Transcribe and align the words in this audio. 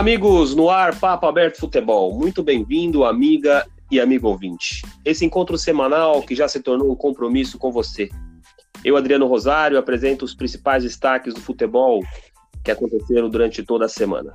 Amigos, 0.00 0.54
no 0.54 0.70
ar, 0.70 0.98
Papo 0.98 1.26
Aberto 1.26 1.58
Futebol. 1.58 2.14
Muito 2.14 2.42
bem-vindo, 2.42 3.04
amiga 3.04 3.66
e 3.90 4.00
amigo 4.00 4.28
ouvinte. 4.28 4.82
Esse 5.04 5.26
encontro 5.26 5.58
semanal 5.58 6.22
que 6.22 6.34
já 6.34 6.48
se 6.48 6.58
tornou 6.60 6.90
um 6.90 6.96
compromisso 6.96 7.58
com 7.58 7.70
você. 7.70 8.08
Eu, 8.82 8.96
Adriano 8.96 9.26
Rosário, 9.26 9.76
apresento 9.76 10.24
os 10.24 10.34
principais 10.34 10.84
destaques 10.84 11.34
do 11.34 11.40
futebol 11.42 12.00
que 12.64 12.70
aconteceram 12.70 13.28
durante 13.28 13.62
toda 13.62 13.84
a 13.84 13.90
semana. 13.90 14.32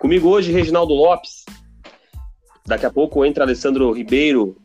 Comigo 0.00 0.28
hoje, 0.28 0.50
Reginaldo 0.50 0.92
Lopes. 0.92 1.44
Daqui 2.66 2.84
a 2.84 2.90
pouco 2.90 3.24
entra 3.24 3.44
Alessandro 3.44 3.92
Ribeiro. 3.92 4.56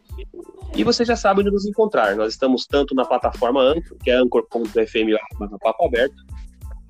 E 0.75 0.83
você 0.83 1.05
já 1.05 1.15
sabe 1.15 1.41
onde 1.41 1.51
nos 1.51 1.67
encontrar. 1.67 2.15
Nós 2.15 2.33
estamos 2.33 2.65
tanto 2.65 2.95
na 2.95 3.05
plataforma 3.05 3.61
Anchor, 3.61 3.95
que 4.03 4.09
é 4.09 4.15
anchor.fm 4.15 5.13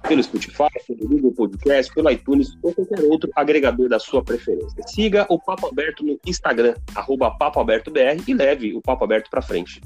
pelo 0.07 0.23
Spotify, 0.23 0.69
pelo 0.87 1.07
Google 1.07 1.31
Podcast, 1.31 1.93
pelo 1.93 2.09
iTunes 2.09 2.57
ou 2.61 2.73
qualquer 2.73 3.03
outro 3.03 3.29
agregador 3.35 3.89
da 3.89 3.99
sua 3.99 4.23
preferência. 4.23 4.83
Siga 4.87 5.25
o 5.29 5.39
Papo 5.39 5.67
Aberto 5.67 6.03
no 6.03 6.19
Instagram, 6.25 6.75
arroba 6.93 7.31
Papo 7.31 7.59
Aberto 7.59 7.91
BR, 7.91 8.21
e 8.27 8.33
leve 8.33 8.75
o 8.75 8.81
Papo 8.81 9.03
Aberto 9.03 9.29
para 9.29 9.41
frente. 9.41 9.81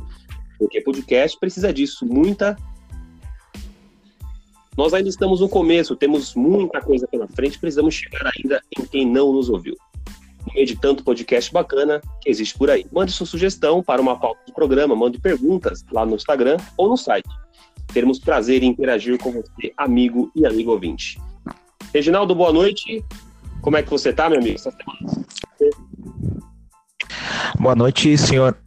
Porque 0.58 0.82
podcast 0.82 1.40
precisa 1.40 1.72
disso, 1.72 2.06
muita. 2.06 2.58
Nós 4.78 4.94
ainda 4.94 5.10
estamos 5.10 5.42
no 5.42 5.50
começo, 5.50 5.96
temos 5.96 6.36
muita 6.36 6.82
coisa 6.82 7.08
pela 7.08 7.28
frente, 7.28 7.60
precisamos 7.60 7.96
chegar 7.96 8.32
ainda 8.38 8.62
em 8.78 8.86
quem 8.86 9.06
não 9.06 9.34
nos 9.34 9.50
ouviu. 9.50 9.76
No 10.46 10.54
meio 10.54 10.66
de 10.66 10.76
tanto 10.78 11.04
podcast 11.04 11.52
bacana 11.52 12.02
que 12.22 12.30
existe 12.30 12.58
por 12.58 12.70
aí. 12.70 12.86
Mande 12.92 13.12
sua 13.12 13.26
sugestão 13.26 13.84
para 13.84 14.02
uma 14.02 14.18
pauta 14.18 14.40
do 14.48 14.54
programa, 14.54 14.96
mande 14.96 15.20
perguntas 15.20 15.84
lá 15.92 16.06
no 16.06 16.16
Instagram 16.16 16.58
ou 16.78 16.90
no 16.90 16.98
site 16.98 17.30
Teremos 17.94 18.20
prazer 18.20 18.64
em 18.64 18.68
interagir 18.68 19.18
com 19.18 19.32
você, 19.32 19.74
amigo 19.76 20.32
e 20.36 20.46
amigo 20.46 20.72
ouvinte. 20.72 21.20
Reginaldo, 21.94 22.36
boa 22.36 22.54
noite. 22.54 23.04
Como 23.62 23.76
é 23.78 23.84
que 23.84 23.90
você 23.90 24.10
está, 24.10 24.30
meu 24.30 24.40
amigo? 24.40 24.60
Boa 27.60 27.76
noite, 27.76 28.18
senhor. 28.18 28.58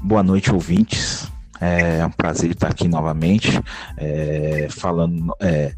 Boa 0.00 0.22
noite, 0.22 0.52
ouvintes. 0.52 1.30
É 1.60 2.04
um 2.04 2.10
prazer 2.10 2.50
estar 2.50 2.68
aqui 2.68 2.86
novamente, 2.86 3.48
é, 3.96 4.68
falando, 4.70 5.34
é, 5.40 5.74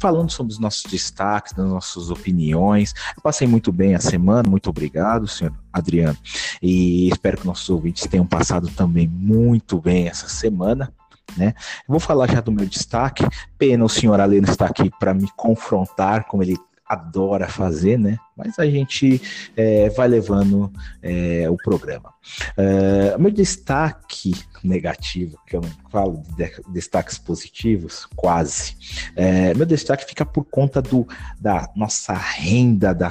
falando 0.00 0.30
sobre 0.30 0.54
os 0.54 0.58
nossos 0.58 0.90
destaques, 0.90 1.52
das 1.52 1.68
nossas 1.68 2.10
opiniões. 2.10 2.94
passei 3.22 3.46
muito 3.46 3.70
bem 3.70 3.94
a 3.94 4.00
semana, 4.00 4.48
muito 4.48 4.70
obrigado, 4.70 5.28
senhor 5.28 5.52
Adriano. 5.70 6.16
E 6.62 7.08
espero 7.08 7.36
que 7.36 7.46
nossos 7.46 7.68
ouvintes 7.68 8.06
tenham 8.06 8.26
passado 8.26 8.68
também 8.70 9.06
muito 9.06 9.78
bem 9.78 10.08
essa 10.08 10.28
semana. 10.28 10.92
Né? 11.36 11.54
vou 11.86 12.00
falar 12.00 12.30
já 12.30 12.40
do 12.40 12.50
meu 12.50 12.66
destaque. 12.66 13.24
Pena 13.56 13.84
o 13.84 13.88
senhor 13.88 14.20
Aleno 14.20 14.48
está 14.48 14.66
aqui 14.66 14.90
para 14.98 15.14
me 15.14 15.28
confrontar, 15.36 16.24
como 16.26 16.42
ele 16.42 16.56
adora 16.88 17.46
fazer, 17.46 17.98
né? 17.98 18.18
Mas 18.34 18.58
a 18.58 18.64
gente 18.64 19.20
é, 19.54 19.90
vai 19.90 20.08
levando 20.08 20.72
é, 21.02 21.48
o 21.50 21.56
programa. 21.56 22.14
Uh, 22.56 23.20
meu 23.20 23.30
destaque 23.30 24.32
negativo, 24.64 25.38
que 25.46 25.56
eu 25.56 25.60
não 25.60 25.70
falo 25.90 26.22
de 26.36 26.50
destaques 26.72 27.18
positivos, 27.18 28.06
quase. 28.16 28.74
É, 29.14 29.52
meu 29.52 29.66
destaque 29.66 30.06
fica 30.06 30.24
por 30.24 30.44
conta 30.44 30.80
do, 30.80 31.06
da 31.38 31.68
nossa 31.76 32.14
renda 32.14 32.94
da 32.94 33.10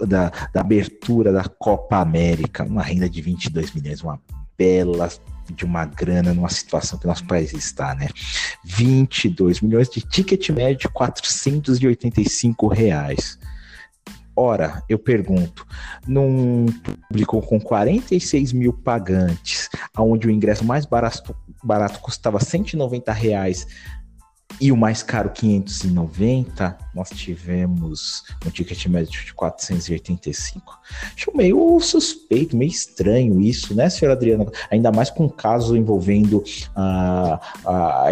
da, 0.00 0.30
da, 0.52 0.60
abertura 0.62 1.30
da 1.30 1.44
Copa 1.44 1.98
América, 1.98 2.64
uma 2.64 2.82
renda 2.82 3.08
de 3.08 3.20
22 3.20 3.72
milhões, 3.72 4.02
uma 4.02 4.18
bela 4.56 5.10
de 5.52 5.64
uma 5.64 5.84
grana 5.84 6.32
numa 6.32 6.48
situação 6.48 6.98
que 6.98 7.06
nosso 7.06 7.26
país 7.26 7.52
está, 7.52 7.94
né? 7.94 8.08
22 8.64 9.60
milhões 9.60 9.88
de 9.88 10.00
ticket 10.00 10.50
médio, 10.50 10.90
485 10.90 12.68
reais. 12.68 13.38
Ora, 14.36 14.82
eu 14.88 14.98
pergunto, 14.98 15.64
num 16.06 16.66
público 17.08 17.40
com 17.42 17.60
46 17.60 18.52
mil 18.52 18.72
pagantes, 18.72 19.68
onde 19.96 20.26
o 20.26 20.30
ingresso 20.30 20.64
mais 20.64 20.84
barato, 20.84 21.36
barato 21.62 22.00
custava 22.00 22.40
190 22.40 23.12
reais, 23.12 23.64
e 24.60 24.70
o 24.70 24.76
mais 24.76 25.02
caro, 25.02 25.30
590, 25.30 26.76
nós 26.94 27.10
tivemos 27.10 28.22
um 28.46 28.50
ticket 28.50 28.86
médio 28.86 29.24
de 29.24 29.34
485. 29.34 30.80
Acho 31.14 31.36
meio 31.36 31.80
suspeito, 31.80 32.56
meio 32.56 32.70
estranho 32.70 33.40
isso, 33.40 33.74
né, 33.74 33.90
senhora 33.90 34.16
Adriana? 34.16 34.46
Ainda 34.70 34.92
mais 34.92 35.10
com 35.10 35.24
um 35.24 35.28
caso 35.28 35.76
envolvendo 35.76 36.42
a, 36.74 37.40
a, 37.64 38.08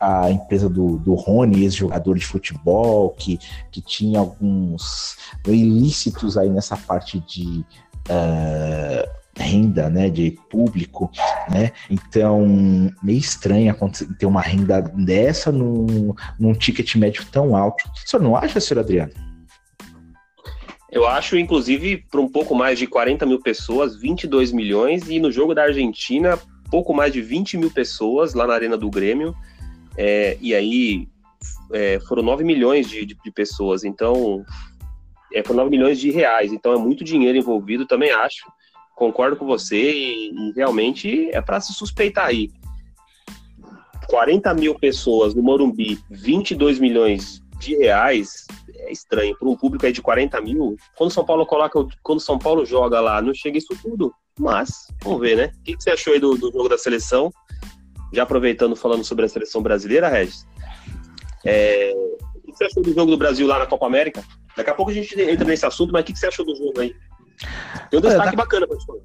a 0.00 0.30
empresa 0.30 0.68
do, 0.68 0.98
do 0.98 1.14
Rony, 1.14 1.62
ex-jogador 1.62 2.18
de 2.18 2.26
futebol, 2.26 3.10
que, 3.10 3.38
que 3.70 3.80
tinha 3.80 4.18
alguns 4.18 5.16
ilícitos 5.46 6.36
aí 6.36 6.48
nessa 6.48 6.76
parte 6.76 7.20
de. 7.20 7.64
Uh, 8.08 9.21
renda, 9.42 9.90
né, 9.90 10.08
de 10.08 10.38
público, 10.48 11.10
né? 11.50 11.72
Então, 11.90 12.46
meio 13.02 13.18
estranho 13.18 13.74
ter 14.18 14.26
uma 14.26 14.40
renda 14.40 14.80
dessa 14.80 15.50
num, 15.50 16.14
num 16.38 16.54
ticket 16.54 16.94
médio 16.96 17.24
tão 17.30 17.56
alto. 17.56 17.84
O 17.86 18.08
senhor 18.08 18.22
não 18.22 18.36
acha, 18.36 18.60
senhor 18.60 18.80
Adriano? 18.80 19.12
Eu 20.90 21.06
acho, 21.06 21.38
inclusive, 21.38 22.04
para 22.10 22.20
um 22.20 22.28
pouco 22.28 22.54
mais 22.54 22.78
de 22.78 22.86
40 22.86 23.24
mil 23.24 23.40
pessoas, 23.40 23.96
22 23.96 24.52
milhões, 24.52 25.08
e 25.08 25.18
no 25.18 25.32
jogo 25.32 25.54
da 25.54 25.64
Argentina, 25.64 26.38
pouco 26.70 26.92
mais 26.92 27.12
de 27.12 27.22
20 27.22 27.56
mil 27.56 27.70
pessoas 27.70 28.34
lá 28.34 28.46
na 28.46 28.54
Arena 28.54 28.76
do 28.76 28.90
Grêmio, 28.90 29.34
é, 29.96 30.36
e 30.40 30.54
aí 30.54 31.08
é, 31.72 31.98
foram 32.00 32.22
9 32.22 32.44
milhões 32.44 32.88
de, 32.88 33.06
de, 33.06 33.14
de 33.14 33.30
pessoas, 33.30 33.84
então 33.84 34.44
é, 35.32 35.42
foram 35.42 35.64
9 35.64 35.70
milhões 35.70 35.98
de 35.98 36.10
reais, 36.10 36.52
então 36.52 36.72
é 36.74 36.78
muito 36.78 37.04
dinheiro 37.04 37.38
envolvido, 37.38 37.86
também 37.86 38.10
acho 38.10 38.44
concordo 39.02 39.36
com 39.36 39.44
você 39.44 39.90
e, 39.92 40.52
realmente 40.54 41.28
é 41.32 41.40
para 41.40 41.60
se 41.60 41.72
suspeitar 41.72 42.26
aí. 42.26 42.48
40 44.06 44.54
mil 44.54 44.78
pessoas 44.78 45.34
no 45.34 45.42
Morumbi, 45.42 45.98
22 46.08 46.78
milhões 46.78 47.42
de 47.58 47.74
reais, 47.76 48.46
é 48.76 48.92
estranho. 48.92 49.36
Para 49.36 49.48
um 49.48 49.56
público 49.56 49.84
aí 49.84 49.92
de 49.92 50.00
40 50.00 50.40
mil, 50.40 50.76
quando 50.96 51.10
São 51.10 51.24
Paulo 51.24 51.44
coloca, 51.44 51.84
quando 52.00 52.20
São 52.20 52.38
Paulo 52.38 52.64
joga 52.64 53.00
lá, 53.00 53.20
não 53.20 53.34
chega 53.34 53.58
isso 53.58 53.76
tudo. 53.82 54.14
Mas, 54.38 54.86
vamos 55.02 55.20
ver, 55.20 55.36
né? 55.36 55.52
O 55.58 55.62
que, 55.62 55.76
você 55.76 55.90
achou 55.90 56.12
aí 56.12 56.20
do, 56.20 56.36
do, 56.36 56.52
jogo 56.52 56.68
da 56.68 56.78
seleção? 56.78 57.32
Já 58.12 58.22
aproveitando, 58.22 58.76
falando 58.76 59.04
sobre 59.04 59.24
a 59.24 59.28
seleção 59.28 59.62
brasileira, 59.62 60.08
Regis. 60.08 60.46
É, 61.44 61.92
o 62.36 62.52
que 62.52 62.56
você 62.56 62.64
achou 62.64 62.82
do 62.82 62.94
jogo 62.94 63.10
do 63.10 63.16
Brasil 63.16 63.46
lá 63.48 63.58
na 63.58 63.66
Copa 63.66 63.86
América? 63.86 64.22
Daqui 64.56 64.70
a 64.70 64.74
pouco 64.74 64.90
a 64.90 64.94
gente 64.94 65.20
entra 65.20 65.44
nesse 65.44 65.66
assunto, 65.66 65.92
mas 65.92 66.02
o 66.02 66.04
que 66.04 66.16
você 66.16 66.26
achou 66.26 66.44
do 66.44 66.54
jogo 66.54 66.80
aí? 66.80 66.94
Tem 67.90 67.98
um 67.98 68.02
destaque 68.02 68.28
é, 68.28 68.30
da... 68.30 68.36
bacana 68.36 68.66
falar. 68.86 69.00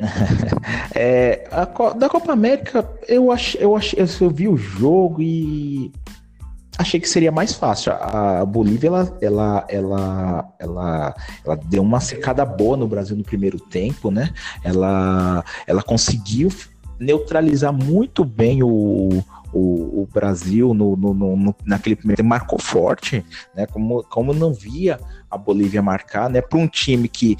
É, 0.94 1.48
a, 1.52 1.64
da 1.92 2.08
Copa 2.08 2.32
América, 2.32 2.88
eu 3.06 3.30
ach, 3.30 3.54
eu, 3.60 3.76
ach, 3.76 3.94
eu 3.94 4.30
vi 4.30 4.48
o 4.48 4.56
jogo 4.56 5.20
e 5.22 5.92
achei 6.80 6.98
que 6.98 7.08
seria 7.08 7.30
mais 7.30 7.54
fácil. 7.54 7.92
A 7.92 8.44
Bolívia, 8.44 8.88
ela, 8.88 9.16
ela, 9.20 9.66
ela, 9.68 10.54
ela, 10.58 11.14
ela 11.44 11.56
deu 11.56 11.82
uma 11.82 12.00
secada 12.00 12.44
boa 12.44 12.76
no 12.76 12.88
Brasil 12.88 13.16
no 13.16 13.22
primeiro 13.22 13.60
tempo, 13.60 14.10
né? 14.10 14.30
Ela, 14.64 15.44
ela 15.66 15.82
conseguiu 15.82 16.50
neutralizar 16.98 17.72
muito 17.72 18.24
bem 18.24 18.62
o, 18.62 19.22
o, 19.52 20.02
o 20.02 20.08
Brasil 20.12 20.72
no, 20.74 20.96
no, 20.96 21.14
no, 21.14 21.54
naquele 21.64 21.96
primeiro 21.96 22.18
tempo, 22.18 22.28
marcou 22.28 22.58
forte, 22.58 23.24
né? 23.54 23.66
Como, 23.66 24.02
como 24.04 24.32
não 24.32 24.52
via 24.52 24.98
a 25.30 25.36
Bolívia 25.36 25.82
marcar, 25.82 26.28
né? 26.28 26.40
Para 26.40 26.58
um 26.58 26.68
time 26.68 27.08
que 27.08 27.36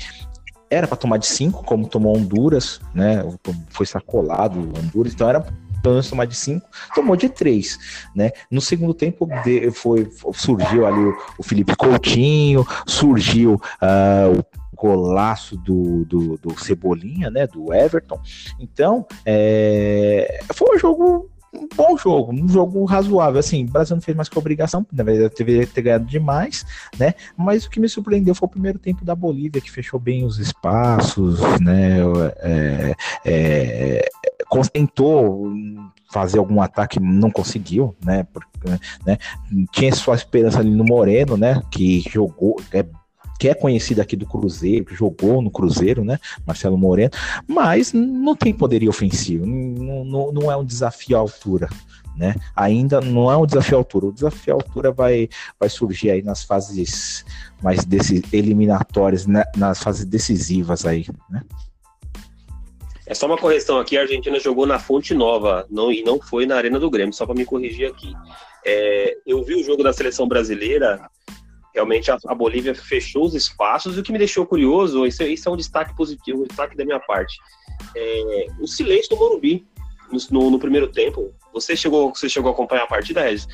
era 0.70 0.87
para 0.87 0.97
tomar 0.97 1.19
de 1.19 1.26
cinco, 1.26 1.65
como 1.65 1.88
tomou 1.88 2.16
Honduras, 2.16 2.81
né? 2.94 3.25
Foi 3.69 3.84
sacolado 3.87 4.60
Honduras, 4.60 5.12
então 5.12 5.28
era 5.28 5.41
para 5.82 6.03
tomar 6.03 6.26
de 6.26 6.37
cinco, 6.37 6.69
tomou 6.94 7.17
de 7.17 7.29
três, 7.29 7.79
né? 8.14 8.31
No 8.50 8.61
segundo 8.61 8.94
tempo 8.94 9.26
de, 9.43 9.70
foi, 9.70 10.11
surgiu 10.35 10.87
ali 10.87 11.00
o, 11.00 11.17
o 11.38 11.43
Felipe 11.43 11.75
Coutinho, 11.75 12.67
surgiu 12.87 13.55
uh, 13.55 14.38
o 14.38 14.76
golaço 14.76 15.56
do, 15.56 16.05
do, 16.05 16.37
do, 16.37 16.58
Cebolinha, 16.58 17.31
né? 17.31 17.46
Do 17.46 17.73
Everton. 17.73 18.20
Então, 18.58 19.06
é, 19.25 20.40
foi 20.52 20.76
um 20.76 20.79
jogo 20.79 21.31
um 21.52 21.69
bom 21.75 21.97
jogo, 21.97 22.32
um 22.32 22.49
jogo 22.49 22.85
razoável. 22.85 23.41
Assim, 23.41 23.64
o 23.64 23.70
Brasil 23.70 23.97
não 23.97 24.02
fez 24.02 24.17
mais 24.17 24.29
que 24.29 24.38
obrigação, 24.38 24.87
na 24.93 25.02
verdade 25.02 25.35
deveria 25.37 25.67
ter 25.67 25.82
ganhado 25.82 26.05
demais, 26.05 26.64
né? 26.99 27.14
Mas 27.37 27.64
o 27.64 27.70
que 27.70 27.81
me 27.81 27.88
surpreendeu 27.88 28.35
foi 28.35 28.47
o 28.47 28.50
primeiro 28.50 28.79
tempo 28.79 29.05
da 29.05 29.14
Bolívia, 29.14 29.61
que 29.61 29.70
fechou 29.70 29.99
bem 29.99 30.25
os 30.25 30.38
espaços, 30.38 31.41
né? 31.61 31.99
É, 32.38 32.94
é, 33.25 34.08
tentou 34.73 35.52
fazer 36.12 36.38
algum 36.38 36.61
ataque, 36.61 37.00
não 37.00 37.31
conseguiu, 37.31 37.94
né? 38.05 38.26
Porque, 38.32 38.69
né? 39.06 39.19
Tinha 39.73 39.94
sua 39.94 40.14
esperança 40.14 40.58
ali 40.58 40.70
no 40.70 40.85
Moreno, 40.85 41.37
né? 41.37 41.62
Que 41.70 42.00
jogou, 42.00 42.61
é 42.73 42.85
que 43.40 43.48
é 43.48 43.54
conhecido 43.54 44.02
aqui 44.02 44.14
do 44.14 44.26
Cruzeiro, 44.26 44.84
que 44.84 44.94
jogou 44.94 45.40
no 45.40 45.50
Cruzeiro, 45.50 46.04
né? 46.04 46.20
Marcelo 46.46 46.76
Moreno, 46.76 47.10
mas 47.48 47.90
não 47.90 48.37
tem 48.37 48.52
poderio 48.52 48.90
ofensivo, 48.90 49.46
não, 49.46 50.04
não, 50.04 50.32
não 50.32 50.52
é 50.52 50.56
um 50.58 50.64
desafio 50.64 51.16
à 51.16 51.20
altura. 51.20 51.66
né? 52.14 52.34
Ainda 52.54 53.00
não 53.00 53.32
é 53.32 53.37
um 53.38 53.46
desafio 53.46 53.78
à 53.78 53.81
altura. 53.81 54.06
O 54.08 54.12
desafio 54.12 54.52
à 54.52 54.56
altura 54.56 54.92
vai, 54.92 55.26
vai 55.58 55.70
surgir 55.70 56.10
aí 56.10 56.22
nas 56.22 56.44
fases 56.44 57.25
mais 57.62 57.81
eliminatórias, 58.31 59.26
né? 59.26 59.42
nas 59.56 59.82
fases 59.82 60.04
decisivas 60.04 60.84
aí, 60.84 61.06
né? 61.31 61.42
É 63.06 63.14
só 63.14 63.26
uma 63.26 63.38
correção 63.38 63.81
aqui, 63.81 63.96
a 63.96 64.02
Argentina 64.02 64.38
jogou 64.38 64.66
na 64.66 64.78
Fonte 64.78 65.14
Nova 65.14 65.66
não, 65.69 65.90
e 65.90 66.02
não 66.02 66.20
foi 66.20 66.46
na 66.46 66.56
Arena 66.56 66.78
do 66.78 66.90
Grêmio, 66.90 67.12
só 67.12 67.25
para 67.25 67.34
me 67.34 67.44
corrigir 67.44 67.88
aqui. 67.88 68.14
É, 68.64 69.16
eu 69.26 69.42
vi 69.42 69.54
o 69.54 69.64
jogo 69.64 69.82
da 69.82 69.92
seleção 69.92 70.28
brasileira, 70.28 71.10
realmente 71.75 72.11
a, 72.11 72.19
a, 72.26 72.34
Bolívia 72.34 72.75
fechou 72.75 73.25
os 73.25 73.34
espaços, 73.34 73.96
e 73.96 74.00
o 74.00 74.02
que 74.02 74.12
me 74.12 74.19
deixou 74.19 74.46
curioso, 74.46 75.06
isso, 75.06 75.22
isso 75.22 75.49
é 75.49 75.52
um 75.52 75.56
destaque 75.56 75.94
positivo, 75.94 76.43
um 76.43 76.46
destaque 76.46 76.76
da 76.76 76.84
minha 76.84 77.00
parte, 77.00 77.38
é, 77.96 78.46
o 78.61 78.67
silêncio 78.67 79.11
do 79.11 79.17
Morumbi 79.17 79.67
no, 80.31 80.50
no, 80.50 80.58
primeiro 80.58 80.88
tempo. 80.88 81.32
Você 81.52 81.76
chegou, 81.76 82.14
você 82.14 82.28
chegou 82.28 82.50
a 82.50 82.52
acompanhar 82.52 82.84
a 82.84 82.87
partida, 82.87 83.22
Regis? 83.22 83.46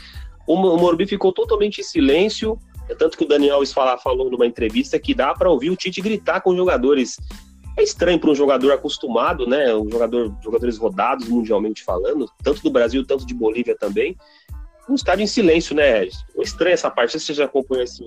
O, 0.47 0.55
o 0.55 0.79
Morumbi 0.79 1.07
ficou 1.07 1.33
totalmente 1.33 1.81
em 1.81 1.85
silêncio, 1.85 2.59
é 2.89 2.95
tanto 2.95 3.19
que 3.19 3.25
o 3.25 3.29
Daniel 3.29 3.57
Alves 3.57 3.73
falou 3.73 4.31
numa 4.31 4.47
entrevista 4.47 4.99
que 4.99 5.15
dá 5.15 5.35
para 5.35 5.51
ouvir 5.51 5.71
o 5.71 5.77
Tite 5.77 6.01
gritar 6.01 6.41
com 6.41 6.51
os 6.51 6.57
jogadores 6.57 7.17
é 7.77 7.83
estranho 7.83 8.19
para 8.19 8.31
um 8.31 8.35
jogador 8.35 8.73
acostumado, 8.73 9.47
né? 9.47 9.75
Um 9.75 9.91
jogador, 9.91 10.35
jogadores 10.43 10.79
rodados 10.79 11.29
mundialmente 11.29 11.85
falando, 11.85 12.27
tanto 12.43 12.63
do 12.63 12.71
Brasil, 12.71 13.05
tanto 13.05 13.27
de 13.27 13.35
Bolívia 13.35 13.77
também. 13.77 14.17
Um 14.89 14.95
estádio 14.95 15.25
em 15.25 15.27
silêncio, 15.27 15.75
né, 15.75 15.99
Regis? 15.99 16.25
Estranho 16.39 16.75
essa 16.75 16.91
parte. 16.91 17.19
Você 17.19 17.35
já 17.35 17.45
acompanhou 17.45 17.85
esse, 17.85 18.03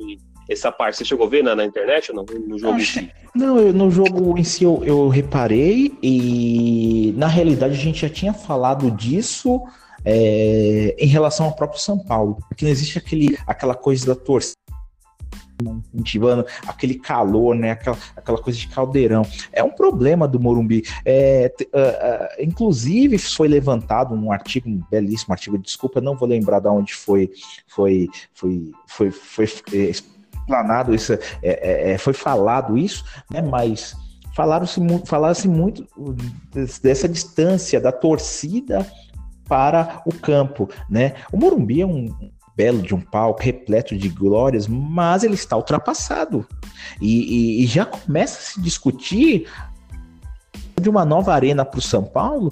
essa 0.49 0.71
parte? 0.71 0.97
Você 0.97 1.05
chegou 1.05 1.25
a 1.25 1.29
ver 1.29 1.43
na, 1.43 1.55
na 1.55 1.65
internet 1.65 2.11
ou 2.11 2.17
não? 2.17 2.25
No 2.47 2.57
jogo 2.57 2.77
em 2.79 2.85
si? 2.85 3.11
Não, 3.35 3.59
eu, 3.59 3.73
no 3.73 3.91
jogo 3.91 4.37
em 4.37 4.43
si 4.43 4.63
eu, 4.63 4.81
eu 4.83 5.07
reparei 5.09 5.93
e 6.01 7.13
na 7.17 7.27
realidade 7.27 7.73
a 7.73 7.77
gente 7.77 8.01
já 8.01 8.09
tinha 8.09 8.33
falado 8.33 8.89
disso. 8.91 9.61
É, 10.05 10.95
em 10.97 11.07
relação 11.07 11.47
ao 11.47 11.51
próprio 11.53 11.81
São 11.81 11.99
Paulo, 11.99 12.37
porque 12.47 12.63
não 12.63 12.71
existe 12.71 12.97
aquele, 12.97 13.37
aquela 13.45 13.75
coisa 13.75 14.05
da 14.07 14.15
torcida 14.15 14.55
incentivando 15.61 16.45
aquele 16.67 16.95
calor, 16.95 17.55
né? 17.55 17.71
Aquela, 17.71 17.97
aquela 18.15 18.37
coisa 18.37 18.57
de 18.57 18.67
caldeirão. 18.67 19.23
É 19.51 19.63
um 19.63 19.71
problema 19.71 20.27
do 20.27 20.39
Morumbi. 20.39 20.83
É, 21.05 21.53
uh, 21.61 21.65
uh, 21.65 22.43
inclusive, 22.43 23.17
foi 23.17 23.47
levantado 23.47 24.15
um 24.15 24.31
artigo, 24.31 24.69
um 24.69 24.81
belíssimo 24.89 25.33
artigo, 25.33 25.57
desculpa, 25.57 26.01
não 26.01 26.15
vou 26.15 26.27
lembrar 26.27 26.59
de 26.59 26.67
onde 26.67 26.93
foi, 26.93 27.29
foi, 27.67 28.07
foi, 28.33 28.71
foi, 28.85 29.11
foi, 29.11 29.45
foi 29.45 29.89
explanado 29.89 30.95
isso, 30.95 31.13
é, 31.13 31.19
é, 31.43 31.91
é, 31.91 31.97
foi 31.97 32.13
falado 32.13 32.77
isso, 32.77 33.03
né? 33.29 33.41
Mas 33.41 33.95
falaram-se 34.35 34.79
falaram 35.05 35.35
muito 35.47 35.85
dessa 36.81 37.07
distância 37.07 37.79
da 37.79 37.91
torcida 37.91 38.85
para 39.47 40.01
o 40.05 40.13
campo, 40.13 40.69
né? 40.89 41.15
O 41.31 41.37
Morumbi 41.37 41.81
é 41.81 41.85
um 41.85 42.31
belo 42.59 42.81
de 42.81 42.93
um 42.93 42.99
palco, 42.99 43.41
repleto 43.41 43.97
de 43.97 44.09
glórias, 44.09 44.67
mas 44.67 45.23
ele 45.23 45.35
está 45.35 45.55
ultrapassado. 45.55 46.45
E, 46.99 47.61
e, 47.61 47.63
e 47.63 47.65
já 47.65 47.85
começa 47.85 48.37
a 48.37 48.41
se 48.41 48.61
discutir 48.61 49.47
de 50.81 50.89
uma 50.89 51.05
nova 51.05 51.33
arena 51.33 51.63
para 51.63 51.79
o 51.79 51.81
São 51.81 52.03
Paulo 52.03 52.51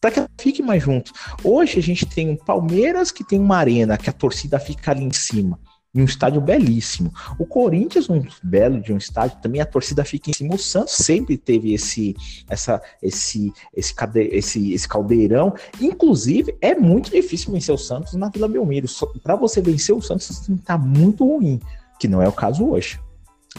para 0.00 0.10
que 0.10 0.26
fique 0.40 0.62
mais 0.62 0.82
junto. 0.82 1.12
Hoje 1.44 1.78
a 1.78 1.82
gente 1.82 2.06
tem 2.06 2.30
um 2.30 2.36
Palmeiras 2.36 3.10
que 3.10 3.22
tem 3.22 3.38
uma 3.38 3.58
arena 3.58 3.98
que 3.98 4.08
a 4.08 4.12
torcida 4.12 4.58
fica 4.58 4.90
ali 4.90 5.04
em 5.04 5.12
cima 5.12 5.58
em 5.94 6.00
um 6.00 6.04
estádio 6.04 6.40
belíssimo. 6.40 7.12
O 7.38 7.44
Corinthians, 7.44 8.08
um 8.08 8.22
belo 8.42 8.80
de 8.80 8.92
um 8.92 8.96
estádio, 8.96 9.38
também 9.42 9.60
a 9.60 9.66
torcida 9.66 10.04
fica 10.04 10.30
em 10.30 10.32
cima. 10.32 10.54
O 10.54 10.58
Santos 10.58 10.94
sempre 10.94 11.36
teve 11.36 11.74
esse, 11.74 12.16
essa, 12.48 12.80
esse, 13.02 13.52
esse, 13.74 13.94
esse, 14.30 14.72
esse 14.72 14.88
caldeirão. 14.88 15.54
Inclusive, 15.80 16.56
é 16.60 16.74
muito 16.74 17.10
difícil 17.10 17.52
vencer 17.52 17.74
o 17.74 17.78
Santos 17.78 18.14
na 18.14 18.30
Vila 18.30 18.48
Belmiro. 18.48 18.86
Para 19.22 19.36
você 19.36 19.60
vencer 19.60 19.94
o 19.94 20.00
Santos, 20.00 20.26
você 20.26 20.46
tem 20.46 20.56
que 20.56 20.62
estar 20.62 20.78
muito 20.78 21.26
ruim, 21.26 21.60
que 21.98 22.08
não 22.08 22.22
é 22.22 22.28
o 22.28 22.32
caso 22.32 22.66
hoje. 22.66 22.98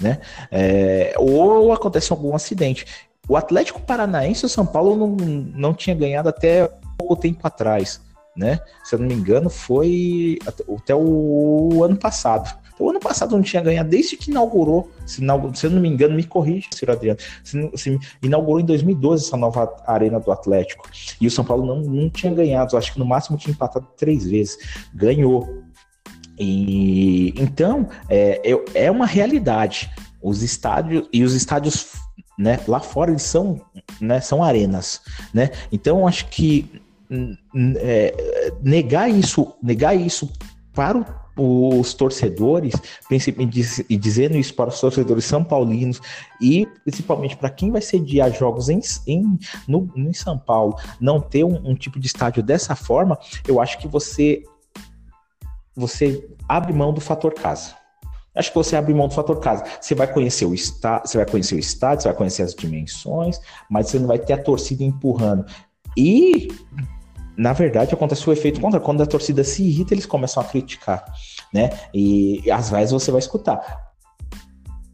Né? 0.01 0.19
É, 0.51 1.13
ou 1.17 1.71
acontece 1.71 2.11
algum 2.11 2.35
acidente. 2.35 2.85
O 3.27 3.37
Atlético 3.37 3.79
Paranaense 3.79 4.43
e 4.43 4.47
o 4.47 4.49
São 4.49 4.65
Paulo 4.65 4.97
não, 4.97 5.15
não 5.15 5.73
tinha 5.73 5.95
ganhado 5.95 6.27
até 6.27 6.67
pouco 6.97 7.15
tempo 7.15 7.45
atrás 7.45 8.01
né? 8.35 8.59
Se 8.83 8.95
eu 8.95 8.99
não 8.99 9.07
me 9.07 9.13
engano, 9.13 9.49
foi 9.49 10.37
até 10.47 10.95
o 10.95 11.83
ano 11.83 11.95
passado. 11.95 12.63
O 12.79 12.89
ano 12.89 12.99
passado 12.99 13.35
não 13.35 13.43
tinha 13.43 13.61
ganhado 13.61 13.89
desde 13.89 14.17
que 14.17 14.31
inaugurou. 14.31 14.91
Se, 15.05 15.21
inaugurou, 15.21 15.53
se 15.53 15.65
eu 15.65 15.71
não 15.71 15.81
me 15.81 15.87
engano, 15.87 16.15
me 16.15 16.23
corrige, 16.23 16.69
Ciro 16.73 16.91
Adriano. 16.91 17.19
Se, 17.43 17.71
se, 17.75 17.99
inaugurou 18.21 18.59
em 18.59 18.65
2012 18.65 19.27
essa 19.27 19.37
nova 19.37 19.75
arena 19.85 20.19
do 20.19 20.31
Atlético. 20.31 20.89
E 21.21 21.27
o 21.27 21.31
São 21.31 21.45
Paulo 21.45 21.65
não, 21.65 21.81
não 21.81 22.09
tinha 22.09 22.33
ganhado. 22.33 22.75
Acho 22.75 22.93
que 22.93 22.99
no 22.99 23.05
máximo 23.05 23.37
tinha 23.37 23.53
empatado 23.53 23.87
três 23.95 24.25
vezes. 24.25 24.57
Ganhou. 24.93 25.63
E 26.39 27.33
então 27.37 27.87
é, 28.09 28.41
é 28.73 28.89
uma 28.89 29.05
realidade. 29.05 29.91
Os 30.21 30.41
estádios 30.41 31.07
e 31.11 31.23
os 31.23 31.33
estádios 31.33 31.93
né, 32.39 32.59
lá 32.67 32.79
fora 32.79 33.11
eles 33.11 33.23
são, 33.23 33.61
né, 34.01 34.19
são 34.19 34.43
arenas, 34.43 35.01
né? 35.33 35.51
Então 35.71 36.07
acho 36.07 36.27
que 36.27 36.81
é, 37.77 38.53
negar 38.61 39.09
isso, 39.09 39.53
negar 39.61 39.95
isso 39.95 40.31
para 40.73 41.23
os 41.37 41.93
torcedores, 41.93 42.73
e 43.89 43.97
dizendo 43.97 44.37
isso 44.37 44.53
para 44.53 44.69
os 44.69 44.79
torcedores 44.79 45.25
são 45.25 45.43
paulinos 45.43 45.99
e 46.39 46.67
principalmente 46.83 47.35
para 47.37 47.49
quem 47.49 47.71
vai 47.71 47.81
sediar 47.81 48.31
jogos 48.31 48.69
em, 48.69 48.79
em, 49.07 49.39
no, 49.67 49.91
em 49.95 50.13
São 50.13 50.37
Paulo, 50.37 50.75
não 50.99 51.19
ter 51.19 51.43
um, 51.43 51.69
um, 51.69 51.75
tipo 51.75 51.99
de 51.99 52.07
estádio 52.07 52.43
dessa 52.43 52.75
forma, 52.75 53.17
eu 53.47 53.59
acho 53.59 53.79
que 53.79 53.87
você 53.87 54.43
você 55.75 56.27
abre 56.47 56.71
mão 56.71 56.93
do 56.93 57.01
fator 57.01 57.33
casa. 57.33 57.75
Acho 58.35 58.49
que 58.49 58.55
você 58.55 58.75
abre 58.75 58.93
mão 58.93 59.07
do 59.07 59.13
fator 59.13 59.39
casa. 59.39 59.63
Você 59.79 59.95
vai 59.95 60.11
conhecer 60.11 60.45
o 60.45 60.53
estádio, 60.53 61.07
você 61.07 61.17
vai 61.17 61.25
conhecer 61.25 61.55
o 61.55 61.59
estádio, 61.59 62.03
você 62.03 62.07
vai 62.09 62.17
conhecer 62.17 62.43
as 62.43 62.53
dimensões, 62.53 63.39
mas 63.69 63.89
você 63.89 63.99
não 63.99 64.07
vai 64.07 64.19
ter 64.19 64.33
a 64.33 64.41
torcida 64.41 64.83
empurrando. 64.83 65.45
E 65.97 66.47
na 67.35 67.53
verdade, 67.53 67.93
acontece 67.93 68.29
o 68.29 68.33
efeito 68.33 68.61
contrário. 68.61 68.85
Quando 68.85 69.01
a 69.01 69.05
torcida 69.05 69.43
se 69.43 69.63
irrita, 69.63 69.93
eles 69.93 70.05
começam 70.05 70.41
a 70.41 70.45
criticar, 70.45 71.03
né? 71.53 71.69
E 71.93 72.49
às 72.51 72.69
vezes 72.69 72.91
você 72.91 73.11
vai 73.11 73.19
escutar. 73.19 73.93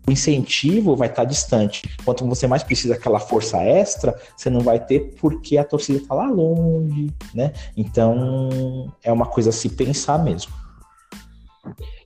O 0.07 0.11
incentivo 0.11 0.95
vai 0.95 1.07
estar 1.07 1.23
distante. 1.23 1.87
Quanto 2.03 2.25
você 2.25 2.47
mais 2.47 2.63
precisa 2.63 2.95
daquela 2.95 3.19
força 3.19 3.61
extra, 3.61 4.19
você 4.35 4.49
não 4.49 4.61
vai 4.61 4.83
ter 4.83 5.15
porque 5.19 5.57
a 5.57 5.63
torcida 5.63 5.99
está 5.99 6.15
lá 6.15 6.27
longe, 6.27 7.13
né? 7.33 7.53
Então, 7.77 8.91
é 9.03 9.11
uma 9.11 9.27
coisa 9.27 9.51
a 9.51 9.53
se 9.53 9.69
pensar 9.69 10.17
mesmo. 10.23 10.51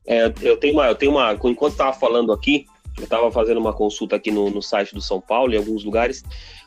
É, 0.06 0.34
eu 0.42 0.58
tenho 0.58 0.74
uma, 0.74 0.88
eu 0.88 0.96
tenho 0.96 1.12
uma. 1.14 1.32
Enquanto 1.34 1.72
estava 1.72 1.94
falando 1.94 2.34
aqui, 2.34 2.66
eu 2.98 3.06
estava 3.06 3.32
fazendo 3.32 3.60
uma 3.60 3.72
consulta 3.72 4.16
aqui 4.16 4.32
no, 4.32 4.50
no 4.50 4.62
site 4.62 4.94
do 4.94 5.02
São 5.02 5.22
Paulo, 5.22 5.54
em 5.54 5.58
alguns 5.58 5.84
lugares, 5.86 6.24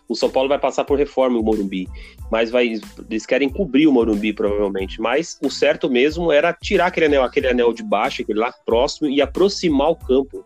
o 0.08 0.14
São 0.14 0.30
Paulo 0.30 0.48
vai 0.48 0.58
passar 0.58 0.84
por 0.84 0.98
reforma 0.98 1.38
o 1.38 1.42
Morumbi, 1.42 1.88
mas 2.30 2.50
vai, 2.50 2.80
eles 3.10 3.26
querem 3.26 3.48
cobrir 3.48 3.86
o 3.86 3.92
Morumbi 3.92 4.32
provavelmente. 4.32 5.00
Mas 5.00 5.38
o 5.42 5.50
certo 5.50 5.90
mesmo 5.90 6.30
era 6.30 6.52
tirar 6.52 6.86
aquele 6.86 7.06
anel, 7.06 7.25
aquele 7.25 7.48
anel 7.48 7.72
de 7.72 7.82
baixo, 7.82 8.22
aquele 8.22 8.38
lá 8.38 8.52
próximo 8.64 9.08
e 9.08 9.20
aproximar 9.20 9.90
o 9.90 9.96
campo. 9.96 10.44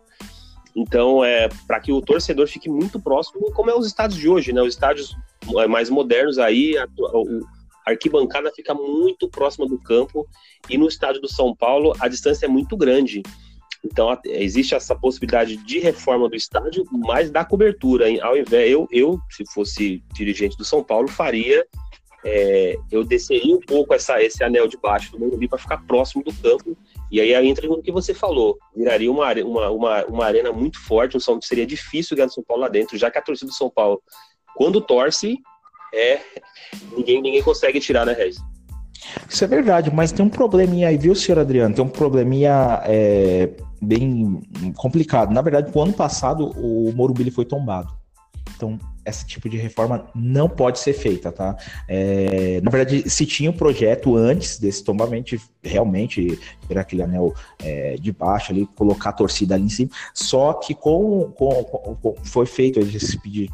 Então, 0.75 1.23
é 1.23 1.49
para 1.67 1.79
que 1.79 1.91
o 1.91 2.01
torcedor 2.01 2.47
fique 2.47 2.69
muito 2.69 2.99
próximo, 2.99 3.51
como 3.51 3.69
é 3.69 3.75
os 3.75 3.85
estádios 3.85 4.19
de 4.19 4.29
hoje, 4.29 4.53
né? 4.53 4.61
Os 4.61 4.73
estádios 4.73 5.15
é, 5.57 5.67
mais 5.67 5.89
modernos 5.89 6.39
aí, 6.39 6.77
a, 6.77 6.83
a 6.83 7.91
arquibancada 7.91 8.51
fica 8.51 8.73
muito 8.73 9.29
próxima 9.29 9.67
do 9.67 9.77
campo 9.77 10.27
e 10.69 10.77
no 10.77 10.87
estádio 10.87 11.21
do 11.21 11.27
São 11.27 11.55
Paulo 11.55 11.93
a 11.99 12.07
distância 12.07 12.45
é 12.45 12.49
muito 12.49 12.77
grande. 12.77 13.21
Então 13.83 14.17
existe 14.25 14.75
essa 14.75 14.95
possibilidade 14.95 15.57
de 15.57 15.79
reforma 15.79 16.29
do 16.29 16.35
estádio, 16.35 16.83
mas 16.91 17.31
da 17.31 17.43
cobertura. 17.43 18.05
Ao 18.23 18.37
invés, 18.37 18.71
eu, 18.71 18.87
eu 18.91 19.19
se 19.29 19.43
fosse 19.51 20.03
dirigente 20.13 20.57
do 20.57 20.63
São 20.63 20.83
Paulo, 20.83 21.07
faria. 21.07 21.65
É, 22.23 22.77
eu 22.91 23.03
desceria 23.03 23.55
um 23.55 23.59
pouco 23.59 23.95
essa, 23.95 24.21
esse 24.21 24.43
anel 24.43 24.67
de 24.67 24.77
baixo 24.77 25.11
do 25.11 25.19
Morumbi 25.19 25.47
para 25.47 25.57
ficar 25.57 25.77
próximo 25.87 26.23
do 26.23 26.31
campo. 26.31 26.77
E 27.11 27.19
aí 27.19 27.33
entra 27.33 27.67
no 27.67 27.81
que 27.81 27.91
você 27.91 28.13
falou. 28.13 28.59
Viraria 28.75 29.11
uma, 29.11 29.33
uma, 29.33 29.69
uma, 29.71 30.05
uma 30.05 30.25
arena 30.25 30.51
muito 30.51 30.79
forte, 30.79 31.17
um 31.17 31.19
som 31.19 31.41
seria 31.41 31.65
difícil 31.65 32.15
ganhar 32.15 32.27
do 32.27 32.33
São 32.33 32.43
Paulo 32.43 32.61
lá 32.61 32.69
dentro, 32.69 32.97
já 32.97 33.09
que 33.09 33.17
a 33.17 33.21
torcida 33.21 33.49
do 33.49 33.55
São 33.55 33.69
Paulo, 33.69 34.01
quando 34.55 34.79
torce, 34.79 35.39
é 35.93 36.21
ninguém, 36.95 37.21
ninguém 37.21 37.41
consegue 37.41 37.79
tirar, 37.79 38.05
né, 38.05 38.13
Regis? 38.13 38.39
Isso 39.27 39.43
é 39.43 39.47
verdade, 39.47 39.91
mas 39.91 40.11
tem 40.11 40.23
um 40.23 40.29
probleminha 40.29 40.87
aí, 40.87 40.97
viu, 40.97 41.15
senhor 41.15 41.39
Adriano? 41.39 41.73
Tem 41.73 41.83
um 41.83 41.89
probleminha 41.89 42.81
é, 42.85 43.49
bem 43.81 44.41
complicado. 44.75 45.33
Na 45.33 45.41
verdade, 45.41 45.71
no 45.73 45.81
ano 45.81 45.93
passado, 45.93 46.51
o 46.57 46.91
Morumbi 46.93 47.29
foi 47.31 47.45
tombado. 47.45 47.93
Então, 48.55 48.77
esse 49.05 49.25
tipo 49.25 49.49
de 49.49 49.57
reforma 49.57 50.07
não 50.13 50.47
pode 50.47 50.79
ser 50.79 50.93
feita, 50.93 51.31
tá? 51.31 51.57
É, 51.87 52.61
na 52.61 52.69
verdade, 52.69 53.09
se 53.09 53.25
tinha 53.25 53.49
um 53.49 53.53
projeto 53.53 54.15
antes 54.15 54.59
desse 54.59 54.83
tombamento, 54.83 55.35
realmente, 55.63 56.39
tirar 56.67 56.81
aquele 56.81 57.01
anel 57.01 57.33
é, 57.63 57.95
de 57.95 58.11
baixo 58.11 58.51
ali, 58.51 58.67
colocar 58.75 59.09
a 59.09 59.13
torcida 59.13 59.55
ali 59.55 59.63
em 59.63 59.69
cima, 59.69 59.89
só 60.13 60.53
que 60.53 60.75
com, 60.75 61.31
com, 61.35 61.63
com 61.63 62.15
foi 62.23 62.45
feito 62.45 62.79
esse 62.79 63.19
pedido 63.19 63.53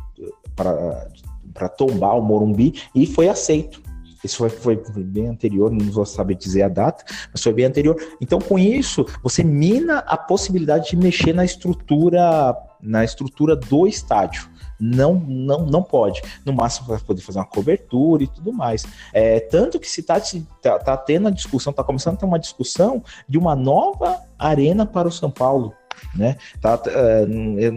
para 0.56 1.70
tombar 1.70 2.18
o 2.18 2.22
Morumbi 2.22 2.74
e 2.94 3.06
foi 3.06 3.30
aceito. 3.30 3.87
Isso 4.24 4.38
foi, 4.38 4.50
foi, 4.50 4.76
bem 5.04 5.28
anterior, 5.28 5.72
não 5.72 5.92
vou 5.92 6.06
saber 6.06 6.36
dizer 6.36 6.64
a 6.64 6.70
data, 6.70 7.04
mas 7.32 7.42
foi 7.42 7.54
bem 7.54 7.66
anterior. 7.66 7.96
Então, 8.20 8.40
com 8.40 8.58
isso, 8.58 9.06
você 9.22 9.44
mina 9.44 10.00
a 10.00 10.18
possibilidade 10.18 10.90
de 10.90 10.98
mexer 10.98 11.34
na 11.34 11.46
estrutura, 11.46 12.56
na 12.82 13.04
estrutura 13.04 13.56
do 13.56 13.88
estádio. 13.88 14.50
Não, 14.80 15.16
não, 15.16 15.66
não 15.66 15.82
pode. 15.82 16.22
No 16.46 16.54
máximo 16.54 16.88
vai 16.88 17.00
poder 17.00 17.22
fazer 17.22 17.40
uma 17.40 17.46
cobertura 17.46 18.24
e 18.24 18.28
tudo 18.28 18.54
mais. 18.54 18.86
É, 19.12 19.40
tanto 19.40 19.80
que 19.80 19.90
se 19.90 20.02
está 20.02 20.20
tá, 20.62 20.80
tá 20.80 20.98
tendo 20.98 21.28
a 21.28 21.32
discussão, 21.32 21.72
está 21.72 21.84
começando 21.84 22.16
a 22.16 22.18
ter 22.18 22.26
uma 22.26 22.40
discussão 22.40 23.04
de 23.28 23.38
uma 23.38 23.56
nova 23.56 24.22
arena 24.38 24.86
para 24.86 25.08
o 25.08 25.12
São 25.12 25.32
Paulo. 25.32 25.74
Né? 26.16 26.36
Tá, 26.62 26.82
é, 26.88 27.24
eu, 27.60 27.72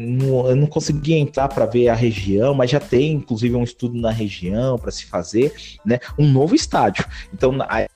não, 0.56 0.66
consegui 0.66 1.14
entrar 1.14 1.48
para 1.48 1.66
ver 1.66 1.88
a 1.88 1.94
região, 1.94 2.54
mas 2.54 2.70
já 2.70 2.80
tem 2.80 3.12
inclusive 3.12 3.54
um 3.54 3.64
estudo 3.64 3.98
na 3.98 4.10
região 4.10 4.78
para 4.78 4.90
se 4.90 5.06
fazer, 5.06 5.52
né? 5.84 5.98
Um 6.18 6.26
novo 6.26 6.54
estádio. 6.54 7.04
Então, 7.32 7.56
a, 7.62 7.86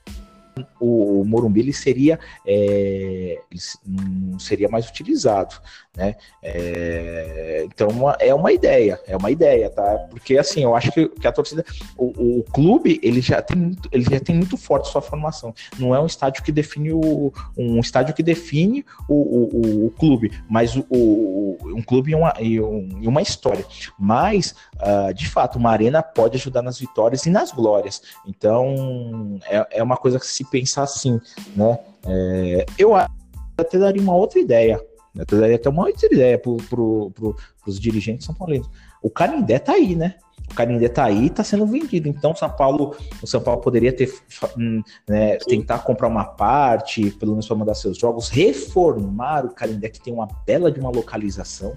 o 0.81 1.25
Morumbi 1.25 1.61
ele 1.61 1.73
seria 1.73 2.19
é, 2.47 3.41
ele 3.51 3.61
não 3.87 4.39
seria 4.39 4.69
mais 4.69 4.89
utilizado, 4.89 5.57
né? 5.97 6.17
É, 6.43 7.65
então 7.67 7.89
é 8.19 8.35
uma 8.35 8.53
ideia, 8.53 9.01
é 9.07 9.17
uma 9.17 9.31
ideia, 9.31 9.71
tá? 9.71 10.07
Porque 10.11 10.37
assim, 10.39 10.63
eu 10.63 10.75
acho 10.75 10.93
que, 10.93 11.09
que 11.09 11.27
a 11.27 11.33
torcida, 11.33 11.65
o, 11.97 12.39
o, 12.39 12.45
clube 12.45 13.01
ele 13.03 13.21
já 13.21 13.41
tem 13.41 13.57
muito, 13.57 13.89
ele 13.93 14.05
já 14.05 14.21
tem 14.21 14.35
muito 14.37 14.57
forte 14.57 14.89
sua 14.89 15.03
formação. 15.03 15.55
Não 15.79 15.95
é 15.95 16.01
um 16.01 16.07
estádio 16.07 16.43
que 16.43 16.53
define 16.53 16.93
o 16.93 17.33
um 17.57 17.81
estádio 17.81 18.15
que 18.15 18.23
define 18.23 18.85
o, 19.09 19.15
o, 19.15 19.87
o 19.87 19.91
clube, 19.91 20.33
mas 20.49 20.77
o, 20.77 20.85
o, 20.91 21.59
um 21.65 21.83
clube 21.83 22.13
e 22.13 22.15
uma, 22.15 22.35
e 22.41 22.61
uma 22.61 23.23
história. 23.23 23.65
Mas 23.99 24.55
uh, 24.77 25.13
de 25.15 25.29
fato 25.29 25.59
uma 25.59 25.71
arena 25.71 26.03
pode 26.03 26.37
ajudar 26.37 26.63
nas 26.63 26.79
vitórias 26.79 27.25
e 27.27 27.31
nas 27.31 27.53
glórias. 27.53 28.03
Então 28.27 29.39
é, 29.47 29.79
é 29.79 29.83
uma 29.83 29.97
coisa 29.97 30.19
que 30.19 30.27
se 30.27 30.44
pensar 30.45 30.83
assim, 30.83 31.21
né? 31.57 31.79
É, 32.07 32.67
eu 32.79 32.95
até 32.95 33.79
daria 33.79 34.03
uma 34.03 34.15
outra 34.15 34.39
ideia. 34.39 34.81
Eu 35.15 35.23
até 35.23 35.37
daria 35.37 35.57
até 35.57 35.69
uma 35.69 35.87
outra 35.87 36.07
ideia 36.13 36.39
para 36.39 36.53
pro, 36.69 37.11
pro, 37.13 37.37
os 37.67 37.79
dirigentes 37.79 38.27
são 38.27 38.35
paulinos. 38.35 38.69
O 39.03 39.11
Canindé 39.11 39.59
tá 39.59 39.73
aí, 39.73 39.95
né? 39.95 40.17
O 40.51 40.55
Canindé 40.55 40.89
tá 40.89 41.05
aí, 41.05 41.31
tá 41.31 41.43
sendo 41.43 41.67
vendido. 41.67 42.09
Então, 42.09 42.35
São 42.35 42.51
Paulo, 42.51 42.97
o 43.23 43.27
São 43.27 43.41
Paulo 43.41 43.61
poderia 43.61 43.93
ter 43.93 44.13
hum, 44.59 44.83
né, 45.09 45.37
tentar 45.39 45.79
comprar 45.81 46.09
uma 46.09 46.25
parte, 46.25 47.11
pelo 47.13 47.33
menos 47.33 47.47
para 47.47 47.57
mandar 47.57 47.75
seus 47.75 47.97
jogos, 47.97 48.29
reformar 48.29 49.47
o 49.47 49.55
Canindé 49.55 49.89
que 49.89 50.01
tem 50.01 50.13
uma 50.13 50.29
bela 50.47 50.71
de 50.71 50.79
uma 50.79 50.91
localização, 50.91 51.77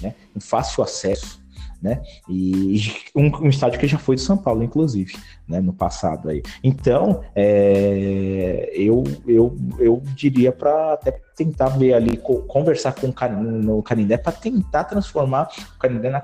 né? 0.00 0.14
Um 0.36 0.40
fácil 0.40 0.82
acesso 0.82 1.41
né? 1.82 2.00
E 2.28 2.80
um, 3.14 3.26
um, 3.44 3.48
estádio 3.48 3.80
que 3.80 3.88
já 3.88 3.98
foi 3.98 4.16
de 4.16 4.22
São 4.22 4.36
Paulo, 4.36 4.62
inclusive, 4.62 5.14
né? 5.48 5.60
No 5.60 5.72
passado 5.72 6.30
aí. 6.30 6.42
Então, 6.62 7.22
é, 7.34 8.70
eu, 8.74 9.02
eu, 9.26 9.56
eu 9.78 10.02
diria 10.14 10.52
para 10.52 10.92
até 10.92 11.10
tentar 11.36 11.70
ver 11.70 11.94
ali, 11.94 12.16
conversar 12.16 12.94
com 12.94 13.08
o 13.08 13.82
Canindé 13.82 14.16
para 14.16 14.32
tentar 14.32 14.84
transformar 14.84 15.48
o 15.74 15.78
Canindé 15.78 16.10
na 16.10 16.22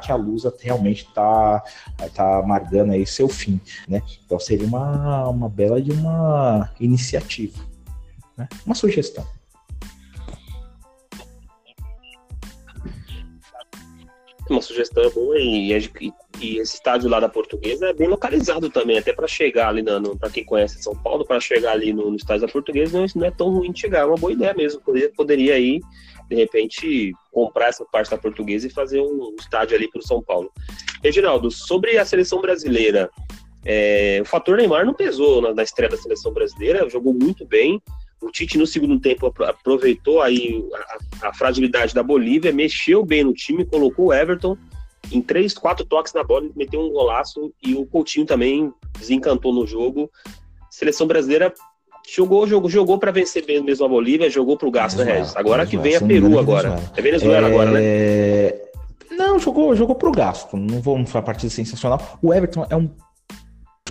que 0.00 0.10
a 0.10 0.14
Lusa 0.14 0.54
realmente 0.58 1.04
está 1.04 1.62
tá 2.14 2.38
amargando 2.38 2.92
aí 2.92 3.06
seu 3.06 3.28
fim, 3.28 3.60
né? 3.86 4.00
Então 4.24 4.40
seria 4.40 4.66
uma, 4.66 5.28
uma 5.28 5.50
bela 5.50 5.82
de 5.82 5.92
uma 5.92 6.70
iniciativa, 6.80 7.58
né? 8.36 8.48
Uma 8.64 8.74
sugestão. 8.74 9.26
Uma 14.50 14.60
sugestão 14.60 15.08
boa 15.10 15.38
e, 15.38 15.72
e, 15.72 16.12
e, 16.40 16.58
esse 16.58 16.74
estádio 16.74 17.08
lá 17.08 17.20
da 17.20 17.28
Portuguesa 17.28 17.88
é 17.88 17.92
bem 17.92 18.08
localizado 18.08 18.68
também, 18.68 18.98
até 18.98 19.12
para 19.12 19.26
chegar 19.26 19.68
ali, 19.68 19.82
para 20.18 20.30
quem 20.30 20.44
conhece 20.44 20.82
São 20.82 20.94
Paulo, 20.96 21.24
para 21.24 21.40
chegar 21.40 21.72
ali 21.72 21.92
no, 21.92 22.10
no, 22.10 22.16
estádio 22.16 22.46
da 22.46 22.52
Portuguesa 22.52 22.98
não, 22.98 23.06
não, 23.14 23.26
é 23.26 23.30
tão 23.30 23.50
ruim 23.50 23.72
de 23.72 23.80
chegar, 23.80 24.00
é 24.00 24.04
uma 24.04 24.16
boa 24.16 24.32
ideia 24.32 24.52
mesmo. 24.54 24.80
Poderia, 24.80 25.10
poderia 25.10 25.58
ir, 25.58 25.80
de 26.28 26.36
repente, 26.36 27.12
comprar 27.30 27.68
essa 27.68 27.84
parte 27.84 28.10
da 28.10 28.18
Portuguesa 28.18 28.66
e 28.66 28.70
fazer 28.70 29.00
um 29.00 29.34
estádio 29.38 29.76
ali 29.76 29.88
para 29.88 30.00
o 30.00 30.06
São 30.06 30.22
Paulo. 30.22 30.50
Reginaldo, 31.02 31.50
sobre 31.50 31.98
a 31.98 32.04
seleção 32.04 32.40
brasileira, 32.40 33.10
é, 33.64 34.18
o 34.20 34.24
fator 34.24 34.56
Neymar 34.56 34.84
não 34.84 34.94
pesou 34.94 35.40
na, 35.40 35.54
na 35.54 35.62
estreia 35.62 35.90
da 35.90 35.96
seleção 35.96 36.32
brasileira, 36.32 36.88
jogou 36.88 37.14
muito 37.14 37.46
bem. 37.46 37.80
O 38.22 38.30
Tite, 38.30 38.56
no 38.56 38.66
segundo 38.66 39.00
tempo, 39.00 39.26
aproveitou 39.26 40.22
aí 40.22 40.64
a, 41.20 41.28
a, 41.28 41.34
fragilidade 41.34 41.92
da 41.92 42.02
Bolívia, 42.02 42.52
mexeu 42.52 43.04
bem 43.04 43.24
no 43.24 43.34
time, 43.34 43.64
colocou 43.64 44.06
o 44.06 44.12
Everton 44.12 44.56
em 45.10 45.20
três, 45.20 45.52
quatro 45.52 45.84
toques 45.84 46.12
na 46.12 46.22
bola, 46.22 46.48
meteu 46.54 46.80
um 46.80 46.90
golaço 46.90 47.52
e 47.62 47.74
o 47.74 47.84
Coutinho 47.84 48.24
também 48.24 48.72
desencantou 48.98 49.52
no 49.52 49.66
jogo. 49.66 50.10
Seleção 50.70 51.06
brasileira 51.06 51.52
jogou, 52.08 52.46
jogou, 52.46 52.70
jogou 52.70 52.98
para 52.98 53.10
vencer 53.10 53.44
mesmo 53.62 53.84
a 53.84 53.88
Bolívia, 53.88 54.30
jogou 54.30 54.56
para 54.56 54.68
o 54.68 54.70
gasto, 54.70 54.98
né, 54.98 55.18
Regis? 55.18 55.36
Agora 55.36 55.66
que 55.66 55.76
vem 55.76 55.96
a 55.96 56.00
Peru 56.00 56.38
agora. 56.38 56.70
Venezuela. 56.70 56.92
É 56.96 57.02
Venezuela 57.02 57.48
é... 57.48 57.50
agora, 57.50 57.70
né? 57.72 58.72
Não, 59.10 59.38
jogou, 59.38 59.74
jogou 59.74 59.94
pro 59.94 60.12
gasto. 60.12 60.56
Não 60.56 60.80
vamos 60.80 61.10
falar 61.10 61.24
partida 61.24 61.50
sensacional. 61.50 62.18
O 62.22 62.32
Everton 62.32 62.66
é 62.70 62.76
um 62.76 62.90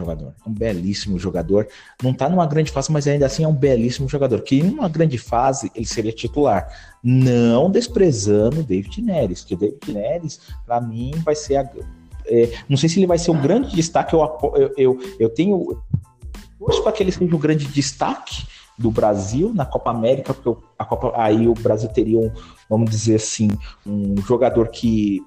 jogador. 0.02 0.34
É 0.46 0.50
um 0.50 0.54
belíssimo 0.54 1.18
jogador. 1.18 1.68
Não 2.04 2.14
tá 2.14 2.28
numa 2.28 2.46
grande 2.46 2.72
fase, 2.72 2.92
mas 2.92 3.08
ainda 3.08 3.26
assim 3.26 3.44
é 3.44 3.48
um 3.48 3.56
belíssimo 3.56 4.10
jogador. 4.10 4.42
Que 4.42 4.60
em 4.60 4.70
uma 4.70 4.90
grande 4.90 5.18
fase 5.18 5.72
ele 5.74 5.86
seria 5.86 6.12
titular. 6.12 6.68
Não 7.04 7.72
desprezando 7.72 8.60
o 8.60 8.64
David 8.64 9.02
Neres, 9.02 9.44
que 9.44 9.54
o 9.54 9.58
David 9.58 9.94
Neres, 9.94 10.40
para 10.66 10.82
mim, 10.82 11.12
vai 11.24 11.36
ser 11.36 11.58
a. 11.58 11.70
É, 12.26 12.52
não 12.68 12.78
sei 12.78 12.90
se 12.90 13.00
ele 13.00 13.08
vai 13.08 13.18
ser 13.18 13.32
um 13.32 13.42
grande 13.42 13.76
destaque. 13.76 14.14
Eu, 14.14 14.22
eu, 14.56 14.74
eu, 14.78 15.00
eu 15.20 15.30
tenho. 15.30 15.82
Torço 16.60 16.84
para 16.84 16.92
que 16.92 17.02
ele 17.02 17.12
seja 17.12 17.36
um 17.36 17.40
grande 17.40 17.66
destaque 17.66 18.46
do 18.78 18.92
Brasil 18.92 19.52
na 19.54 19.66
Copa 19.66 19.92
América, 19.92 20.34
porque 20.34 20.64
a 20.78 20.86
Copa, 20.86 21.14
aí 21.16 21.48
o 21.48 21.54
Brasil 21.54 21.90
teria 21.90 22.20
um, 22.20 22.32
vamos 22.70 22.90
dizer 22.90 23.16
assim, 23.16 23.50
um 23.86 24.16
jogador 24.18 24.70
que 24.70 25.22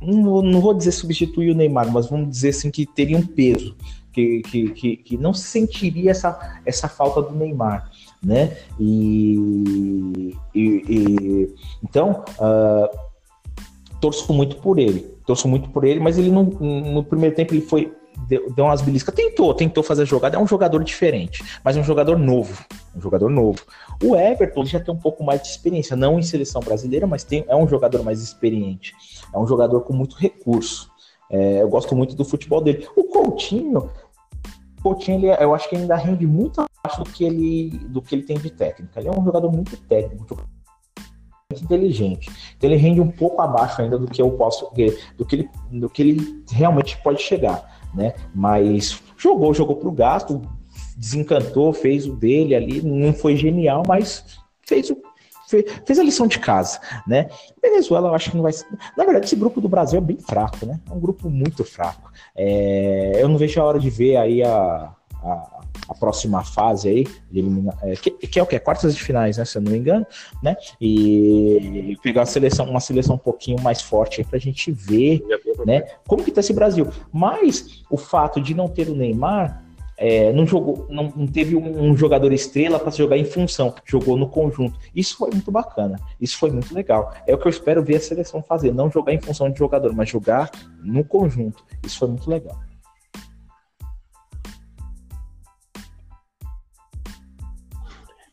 não, 0.00 0.60
vou 0.60 0.74
dizer 0.74 0.92
substituir 0.92 1.50
o 1.50 1.54
Neymar, 1.54 1.90
mas 1.90 2.08
vamos 2.08 2.28
dizer 2.30 2.50
assim 2.50 2.70
que 2.70 2.86
teria 2.86 3.16
um 3.16 3.26
peso, 3.26 3.76
que, 4.12 4.42
que, 4.42 4.70
que, 4.70 4.96
que 4.96 5.16
não 5.16 5.32
sentiria 5.32 6.10
essa, 6.10 6.60
essa 6.64 6.88
falta 6.88 7.22
do 7.22 7.34
Neymar, 7.34 7.90
né? 8.22 8.56
E, 8.78 10.34
e, 10.54 10.60
e 10.88 11.54
então 11.82 12.24
uh, 12.38 12.98
torço 14.00 14.32
muito 14.32 14.56
por 14.56 14.78
ele, 14.78 15.00
torço 15.26 15.48
muito 15.48 15.70
por 15.70 15.84
ele, 15.84 16.00
mas 16.00 16.18
ele 16.18 16.30
não, 16.30 16.44
no 16.44 17.02
primeiro 17.04 17.34
tempo 17.34 17.54
ele 17.54 17.62
foi 17.62 17.92
deu, 18.28 18.52
deu 18.52 18.64
umas 18.64 18.80
beliscas. 18.80 19.14
Tentou, 19.14 19.54
tentou 19.54 19.82
fazer 19.82 20.02
a 20.02 20.04
jogada. 20.04 20.36
É 20.36 20.40
um 20.40 20.46
jogador 20.46 20.82
diferente, 20.82 21.44
mas 21.62 21.76
é 21.76 21.80
um 21.80 21.84
jogador 21.84 22.18
novo. 22.18 22.64
Um 22.94 23.00
jogador 23.00 23.30
novo. 23.30 23.60
O 24.02 24.16
Everton 24.16 24.64
já 24.64 24.80
tem 24.80 24.94
um 24.94 24.98
pouco 24.98 25.22
mais 25.22 25.42
de 25.42 25.48
experiência, 25.48 25.96
não 25.96 26.18
em 26.18 26.22
seleção 26.22 26.60
brasileira, 26.60 27.06
mas 27.06 27.24
tem, 27.24 27.44
é 27.48 27.56
um 27.56 27.68
jogador 27.68 28.02
mais 28.02 28.22
experiente. 28.22 28.94
É 29.32 29.38
um 29.38 29.46
jogador 29.46 29.80
com 29.82 29.92
muito 29.92 30.16
recurso. 30.16 30.90
É, 31.30 31.62
eu 31.62 31.68
gosto 31.68 31.94
muito 31.94 32.14
do 32.14 32.24
futebol 32.24 32.60
dele. 32.60 32.86
O 32.96 33.04
Coutinho, 33.04 33.90
Coutinho 34.82 35.18
ele, 35.18 35.42
eu 35.42 35.54
acho 35.54 35.68
que 35.68 35.76
ainda 35.76 35.96
rende 35.96 36.26
muito 36.26 36.60
abaixo 36.60 37.02
do 37.02 37.10
que, 37.10 37.24
ele, 37.24 37.70
do 37.88 38.00
que 38.00 38.14
ele 38.14 38.22
tem 38.22 38.38
de 38.38 38.50
técnica. 38.50 39.00
Ele 39.00 39.08
é 39.08 39.12
um 39.12 39.24
jogador 39.24 39.50
muito 39.50 39.76
técnico, 39.76 40.36
muito 41.50 41.64
inteligente. 41.64 42.30
Então 42.56 42.70
ele 42.70 42.76
rende 42.76 43.00
um 43.00 43.10
pouco 43.10 43.42
abaixo 43.42 43.82
ainda 43.82 43.98
do 43.98 44.06
que 44.06 44.22
eu 44.22 44.30
posso, 44.32 44.70
do 45.16 45.24
que 45.24 45.36
ele, 45.36 45.50
do 45.70 45.90
que 45.90 46.02
ele 46.02 46.44
realmente 46.50 46.96
pode 47.02 47.20
chegar 47.20 47.75
né? 47.96 48.14
Mas 48.34 49.02
jogou, 49.16 49.54
jogou 49.54 49.76
pro 49.76 49.90
gasto, 49.90 50.42
desencantou, 50.96 51.72
fez 51.72 52.06
o 52.06 52.14
dele 52.14 52.54
ali, 52.54 52.82
não 52.82 53.12
foi 53.12 53.36
genial, 53.36 53.82
mas 53.86 54.38
fez 54.62 54.90
o 54.90 54.96
fez, 55.48 55.98
a 55.98 56.02
lição 56.02 56.26
de 56.26 56.38
casa, 56.38 56.80
né? 57.06 57.28
Venezuela, 57.62 58.08
eu 58.08 58.14
acho 58.14 58.30
que 58.30 58.36
não 58.36 58.42
vai. 58.42 58.52
Na 58.96 59.04
verdade, 59.04 59.26
esse 59.26 59.36
grupo 59.36 59.60
do 59.60 59.68
Brasil 59.68 59.98
é 59.98 60.02
bem 60.02 60.18
fraco, 60.18 60.66
né? 60.66 60.80
É 60.90 60.92
um 60.92 60.98
grupo 60.98 61.30
muito 61.30 61.64
fraco. 61.64 62.10
É... 62.34 63.22
eu 63.22 63.28
não 63.28 63.38
vejo 63.38 63.60
a 63.60 63.64
hora 63.64 63.78
de 63.78 63.88
ver 63.88 64.16
aí 64.16 64.42
a, 64.42 64.92
a, 65.22 65.60
a 65.88 65.94
próxima 65.94 66.44
fase 66.44 66.88
aí, 66.88 67.04
de 67.30 67.38
eliminar, 67.38 67.76
é, 67.82 67.94
que, 67.94 68.10
que, 68.10 68.38
é 68.38 68.42
o 68.42 68.46
que? 68.46 68.58
Quartas 68.58 68.94
de 68.94 69.02
finais, 69.02 69.36
né? 69.36 69.44
Se 69.44 69.58
eu 69.58 69.62
não 69.62 69.72
me 69.72 69.78
engano, 69.78 70.06
né? 70.42 70.56
E, 70.80 71.92
e 71.92 71.96
pegar 72.02 72.20
uma 72.20 72.26
seleção, 72.26 72.68
uma 72.68 72.80
seleção 72.80 73.16
um 73.16 73.18
pouquinho 73.18 73.60
mais 73.60 73.82
forte 73.82 74.20
aí 74.20 74.26
pra 74.26 74.38
gente 74.38 74.70
ver, 74.72 75.22
né? 75.64 75.82
Como 76.06 76.24
que 76.24 76.30
tá 76.30 76.40
esse 76.40 76.52
Brasil. 76.52 76.88
Mas 77.12 77.82
o 77.90 77.96
fato 77.96 78.40
de 78.40 78.54
não 78.54 78.68
ter 78.68 78.88
o 78.88 78.94
Neymar 78.94 79.66
é, 79.96 80.32
não 80.32 80.46
jogou, 80.46 80.86
não, 80.90 81.12
não 81.16 81.26
teve 81.26 81.56
um, 81.56 81.90
um, 81.90 81.96
jogador 81.96 82.30
estrela 82.32 82.78
para 82.78 82.90
jogar 82.90 83.16
em 83.16 83.24
função, 83.24 83.74
jogou 83.84 84.16
no 84.16 84.28
conjunto. 84.28 84.78
Isso 84.94 85.16
foi 85.16 85.30
muito 85.30 85.50
bacana, 85.50 85.98
isso 86.20 86.38
foi 86.38 86.50
muito 86.50 86.74
legal. 86.74 87.14
É 87.26 87.34
o 87.34 87.38
que 87.38 87.46
eu 87.46 87.50
espero 87.50 87.82
ver 87.82 87.96
a 87.96 88.00
seleção 88.00 88.42
fazer, 88.42 88.74
não 88.74 88.90
jogar 88.90 89.14
em 89.14 89.20
função 89.20 89.50
de 89.50 89.58
jogador, 89.58 89.94
mas 89.94 90.08
jogar 90.08 90.50
no 90.82 91.02
conjunto. 91.02 91.64
Isso 91.82 91.98
foi 91.98 92.08
muito 92.08 92.28
legal. 92.28 92.60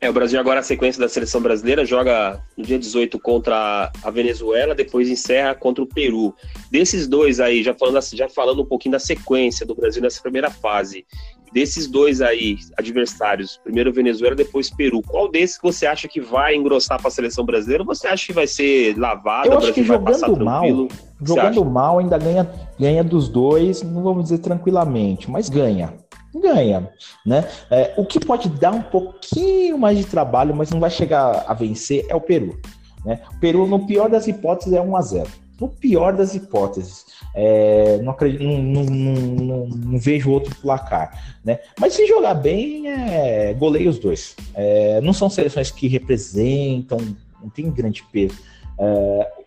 É, 0.03 0.10
o 0.10 0.13
Brasil 0.13 0.38
agora, 0.38 0.60
a 0.60 0.63
sequência 0.63 1.00
da 1.00 1.07
seleção 1.07 1.39
brasileira, 1.39 1.86
joga 1.86 2.38
no 2.57 2.65
dia 2.65 2.77
18 2.77 3.17
contra 3.19 3.89
a 4.03 4.12
Venezuela, 4.12 4.75
depois 4.75 5.07
encerra 5.10 5.55
contra 5.55 5.81
o 5.81 5.88
Peru. 5.88 6.36
Desses 6.69 7.07
dois 7.07 7.39
aí, 7.39 7.63
já 7.63 7.74
falando, 7.74 8.01
já 8.13 8.27
falando 8.27 8.63
um 8.63 8.65
pouquinho 8.65 8.91
da 8.91 9.00
sequência 9.00 9.65
do 9.65 9.74
Brasil 9.74 10.01
nessa 10.01 10.22
primeira 10.22 10.51
fase, 10.51 11.05
desses 11.53 11.88
dois 11.88 12.22
aí, 12.22 12.57
adversários, 12.77 13.57
primeiro 13.63 13.93
Venezuela, 13.93 14.36
depois 14.36 14.69
Peru, 14.69 15.01
qual 15.01 15.31
desses 15.31 15.57
você 15.63 15.86
acha 15.86 16.05
que 16.10 16.19
vai 16.19 16.53
engrossar 16.53 17.00
para 17.00 17.07
a 17.07 17.12
seleção 17.12 17.45
brasileira? 17.45 17.83
Ou 17.83 17.88
você 17.88 18.05
acha 18.05 18.25
que 18.25 18.33
vai 18.33 18.45
ser 18.45 19.00
lavado? 19.00 19.48
Eu 19.48 19.57
acho 19.57 19.72
que 19.72 19.83
jogando 19.83 20.36
mal, 20.43 20.89
jogando 21.22 21.63
mal 21.63 22.00
ainda 22.00 22.17
ganha, 22.17 22.51
ganha 22.77 23.05
dos 23.05 23.29
dois, 23.29 23.81
não 23.81 24.03
vamos 24.03 24.24
dizer 24.24 24.39
tranquilamente, 24.39 25.31
mas 25.31 25.48
ganha 25.48 25.93
ganha, 26.39 26.89
né? 27.25 27.47
É, 27.69 27.93
o 27.97 28.05
que 28.05 28.19
pode 28.19 28.49
dar 28.49 28.73
um 28.73 28.81
pouquinho 28.81 29.77
mais 29.77 29.97
de 29.97 30.05
trabalho, 30.05 30.55
mas 30.55 30.69
não 30.69 30.79
vai 30.79 30.89
chegar 30.89 31.45
a 31.47 31.53
vencer, 31.53 32.05
é 32.09 32.15
o 32.15 32.21
Peru. 32.21 32.59
Né? 33.05 33.19
O 33.31 33.39
Peru, 33.39 33.67
no 33.67 33.85
pior 33.85 34.09
das 34.09 34.27
hipóteses, 34.27 34.73
é 34.73 34.81
1 34.81 34.95
a 34.95 35.01
0 35.01 35.29
No 35.59 35.69
pior 35.69 36.13
das 36.13 36.33
hipóteses, 36.35 37.05
é, 37.35 37.99
não, 38.01 38.11
acredito, 38.11 38.43
não, 38.43 38.83
não, 38.83 39.67
não, 39.67 39.97
vejo 39.97 40.31
outro 40.31 40.55
placar. 40.55 41.37
Né? 41.43 41.59
Mas 41.79 41.93
se 41.93 42.05
jogar 42.07 42.33
bem, 42.35 42.89
é, 42.89 43.53
goleia 43.53 43.89
os 43.89 43.99
dois. 43.99 44.35
É, 44.53 45.01
não 45.01 45.13
são 45.13 45.29
seleções 45.29 45.71
que 45.71 45.87
representam, 45.87 46.97
não 47.41 47.49
tem 47.49 47.69
grande 47.69 48.03
peso. 48.11 48.37
É, 48.79 49.42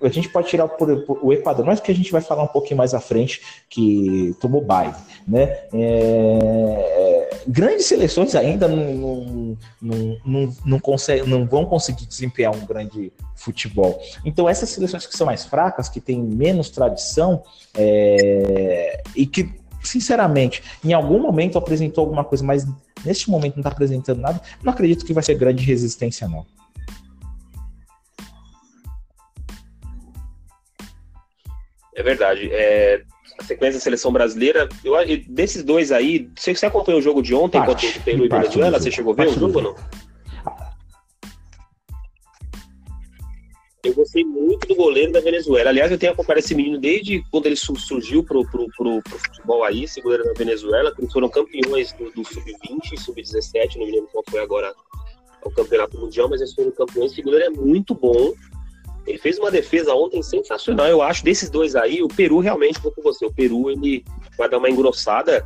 a 0.00 0.08
gente 0.08 0.28
pode 0.28 0.48
tirar 0.48 0.68
por, 0.68 1.04
por, 1.04 1.18
o 1.22 1.32
Equador, 1.32 1.64
mas 1.64 1.80
que 1.80 1.90
a 1.90 1.94
gente 1.94 2.10
vai 2.10 2.20
falar 2.20 2.42
um 2.42 2.48
pouquinho 2.48 2.78
mais 2.78 2.94
à 2.94 3.00
frente, 3.00 3.42
que 3.68 4.34
tomou 4.40 4.64
baile. 4.64 4.94
Né? 5.26 5.42
É, 5.72 7.28
é, 7.32 7.40
grandes 7.46 7.86
seleções 7.86 8.34
ainda 8.34 8.66
não, 8.68 9.56
não, 9.80 10.18
não, 10.24 10.56
não, 10.64 10.80
consegue, 10.80 11.28
não 11.28 11.46
vão 11.46 11.64
conseguir 11.64 12.06
desempenhar 12.06 12.54
um 12.54 12.66
grande 12.66 13.12
futebol. 13.36 14.00
Então, 14.24 14.48
essas 14.48 14.70
seleções 14.70 15.06
que 15.06 15.16
são 15.16 15.26
mais 15.26 15.44
fracas, 15.44 15.88
que 15.88 16.00
têm 16.00 16.22
menos 16.22 16.70
tradição 16.70 17.42
é, 17.74 19.02
e 19.14 19.26
que, 19.26 19.50
sinceramente, 19.82 20.62
em 20.84 20.92
algum 20.92 21.20
momento 21.20 21.58
apresentou 21.58 22.02
alguma 22.02 22.24
coisa, 22.24 22.44
mas 22.44 22.66
neste 23.04 23.30
momento 23.30 23.54
não 23.54 23.60
está 23.60 23.70
apresentando 23.70 24.20
nada, 24.20 24.40
não 24.62 24.72
acredito 24.72 25.04
que 25.04 25.12
vai 25.12 25.22
ser 25.22 25.34
grande 25.34 25.64
resistência, 25.64 26.28
não. 26.28 26.46
É 31.94 32.02
verdade. 32.02 32.48
É, 32.52 33.02
a 33.38 33.44
sequência 33.44 33.78
da 33.78 33.84
seleção 33.84 34.12
brasileira, 34.12 34.68
eu, 34.84 34.94
desses 35.28 35.62
dois 35.62 35.92
aí, 35.92 36.28
você, 36.36 36.54
você 36.54 36.66
acompanhou 36.66 37.00
o 37.00 37.02
jogo 37.02 37.22
de 37.22 37.34
ontem 37.34 37.58
parte, 37.58 37.86
contra 37.86 38.00
o 38.00 38.04
Peru 38.04 38.24
e 38.24 38.28
Venezuela? 38.28 38.78
Você 38.78 38.90
chegou 38.90 39.12
a 39.12 39.16
ver 39.16 39.28
o 39.28 39.34
jogo 39.34 39.58
ou 39.58 39.62
não? 39.62 39.76
Eu 43.84 43.94
gostei 43.94 44.24
muito 44.24 44.68
do 44.68 44.76
goleiro 44.76 45.10
da 45.10 45.20
Venezuela. 45.20 45.70
Aliás, 45.70 45.90
eu 45.90 45.98
tenho 45.98 46.12
acompanhado 46.12 46.38
esse 46.38 46.54
menino 46.54 46.78
desde 46.78 47.20
quando 47.32 47.46
ele 47.46 47.56
surgiu 47.56 48.22
pro, 48.22 48.48
pro, 48.48 48.68
pro, 48.76 49.02
pro 49.02 49.18
futebol 49.18 49.64
aí, 49.64 49.84
esse 49.84 50.00
goleiro 50.00 50.22
da 50.22 50.32
Venezuela, 50.34 50.94
que 50.94 51.00
eles 51.00 51.12
foram 51.12 51.28
campeões 51.28 51.92
do, 51.94 52.08
do 52.12 52.24
Sub-20, 52.24 52.96
Sub-17, 52.96 53.76
não 53.76 53.86
me 53.86 53.92
lembro 53.92 54.08
qual 54.12 54.22
foi 54.30 54.40
agora 54.40 54.72
o 55.44 55.50
campeonato 55.50 55.98
mundial, 55.98 56.28
mas 56.28 56.40
eles 56.40 56.54
foram 56.54 56.70
campeões. 56.70 57.10
Esse 57.10 57.22
goleiro 57.22 57.46
é 57.46 57.50
muito 57.50 57.92
bom. 57.92 58.32
Ele 59.06 59.18
fez 59.18 59.38
uma 59.38 59.50
defesa 59.50 59.94
ontem 59.94 60.22
sensacional, 60.22 60.86
eu 60.86 61.02
acho. 61.02 61.24
Desses 61.24 61.50
dois 61.50 61.74
aí, 61.74 62.02
o 62.02 62.08
Peru 62.08 62.38
realmente, 62.38 62.80
vou 62.80 62.92
com 62.92 63.02
você. 63.02 63.26
O 63.26 63.32
Peru, 63.32 63.70
ele 63.70 64.04
vai 64.38 64.48
dar 64.48 64.58
uma 64.58 64.70
engrossada. 64.70 65.44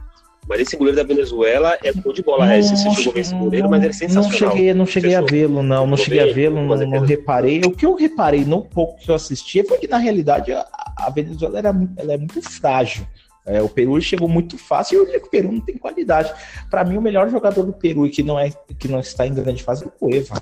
Mas 0.49 0.61
esse 0.61 0.77
goleiro 0.77 0.97
da 0.97 1.03
Venezuela 1.03 1.77
é 1.83 1.93
bom 1.93 2.13
de 2.13 2.23
bola. 2.23 2.47
Não, 2.47 2.53
é, 2.53 2.63
você 2.63 2.91
chegou 2.91 3.15
a 3.17 3.21
esse 3.21 3.35
goleiro, 3.35 3.69
mas 3.69 3.83
ele 3.83 3.91
é 3.91 3.93
sensacional. 3.93 4.31
Não 4.31 4.39
cheguei, 4.39 4.75
não 4.75 4.87
cheguei 4.87 5.15
a 5.15 5.21
vê-lo, 5.21 5.63
não. 5.63 5.87
Não 5.87 5.97
cheguei 5.97 6.21
a 6.21 6.33
vê-lo, 6.33 6.63
não, 6.63 6.77
não 6.77 7.01
reparei. 7.01 7.61
O 7.65 7.73
que 7.73 7.85
eu 7.85 7.95
reparei 7.95 8.45
no 8.45 8.63
pouco 8.63 9.01
que 9.01 9.11
eu 9.11 9.15
assisti 9.15 9.65
foi 9.65 9.79
que, 9.79 9.89
na 9.89 9.99
realidade, 9.99 10.53
a, 10.53 10.65
a 10.99 11.11
Venezuela 11.11 11.59
era, 11.59 11.75
ela 11.97 12.13
é 12.13 12.17
muito 12.17 12.41
frágil. 12.43 13.05
É, 13.45 13.61
o 13.63 13.69
Peru 13.69 14.01
chegou 14.01 14.29
muito 14.29 14.57
fácil 14.59 15.09
e 15.09 15.17
o 15.17 15.29
Peru 15.29 15.51
não 15.51 15.61
tem 15.61 15.77
qualidade. 15.77 16.33
Para 16.71 16.85
mim, 16.85 16.97
o 16.97 17.03
melhor 17.03 17.29
jogador 17.29 17.65
do 17.65 17.73
Peru 17.73 18.07
e 18.07 18.11
que 18.11 18.23
não, 18.23 18.39
é, 18.39 18.51
que 18.79 18.87
não 18.87 19.01
está 19.01 19.27
em 19.27 19.35
grande 19.35 19.63
fase 19.65 19.85
é 19.85 19.87
o 19.87 19.91
Cueva 19.91 20.41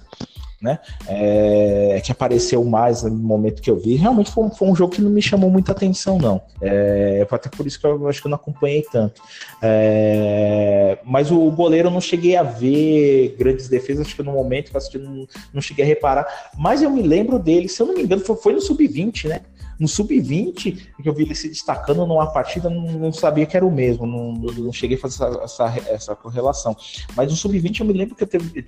né? 0.64 0.78
É, 1.06 2.00
que 2.02 2.10
apareceu 2.10 2.64
mais 2.64 3.02
no 3.02 3.10
momento 3.10 3.60
que 3.60 3.70
eu 3.70 3.76
vi. 3.76 3.96
Realmente 3.96 4.32
foi 4.32 4.44
um, 4.44 4.50
foi 4.50 4.66
um 4.66 4.74
jogo 4.74 4.94
que 4.94 5.02
não 5.02 5.10
me 5.10 5.20
chamou 5.20 5.50
muita 5.50 5.72
atenção, 5.72 6.16
não. 6.16 6.40
É, 6.62 7.26
até 7.30 7.50
por 7.50 7.66
isso 7.66 7.78
que 7.78 7.86
eu 7.86 8.08
acho 8.08 8.22
que 8.22 8.26
eu 8.26 8.30
não 8.30 8.36
acompanhei 8.36 8.82
tanto. 8.90 9.20
É, 9.62 10.98
mas 11.04 11.30
o 11.30 11.50
goleiro 11.50 11.88
eu 11.88 11.92
não 11.92 12.00
cheguei 12.00 12.34
a 12.34 12.42
ver 12.42 13.36
grandes 13.38 13.68
defesas, 13.68 14.06
acho 14.06 14.16
que 14.16 14.22
no 14.22 14.32
momento 14.32 14.70
que 14.70 14.76
eu 14.76 14.78
assisti, 14.78 14.98
não, 14.98 15.26
não 15.52 15.60
cheguei 15.60 15.84
a 15.84 15.88
reparar. 15.88 16.26
Mas 16.56 16.82
eu 16.82 16.90
me 16.90 17.02
lembro 17.02 17.38
dele, 17.38 17.68
se 17.68 17.82
eu 17.82 17.86
não 17.86 17.94
me 17.94 18.02
engano, 18.02 18.24
foi, 18.24 18.36
foi 18.36 18.52
no 18.54 18.60
sub-20, 18.62 19.28
né? 19.28 19.42
No 19.78 19.88
sub-20, 19.88 20.54
que 21.02 21.08
eu 21.08 21.14
vi 21.14 21.24
ele 21.24 21.34
se 21.34 21.48
destacando 21.48 22.06
numa 22.06 22.32
partida, 22.32 22.70
não, 22.70 22.82
não 22.92 23.12
sabia 23.12 23.46
que 23.46 23.56
era 23.56 23.66
o 23.66 23.70
mesmo, 23.70 24.06
não, 24.06 24.32
não 24.32 24.72
cheguei 24.72 24.96
a 24.96 25.00
fazer 25.00 25.24
essa, 25.24 25.42
essa, 25.42 25.90
essa 25.90 26.16
correlação. 26.16 26.76
Mas 27.16 27.30
no 27.30 27.36
sub-20 27.36 27.80
eu 27.80 27.86
me 27.86 27.92
lembro 27.92 28.14
que 28.14 28.22
eu 28.22 28.26
teve, 28.26 28.62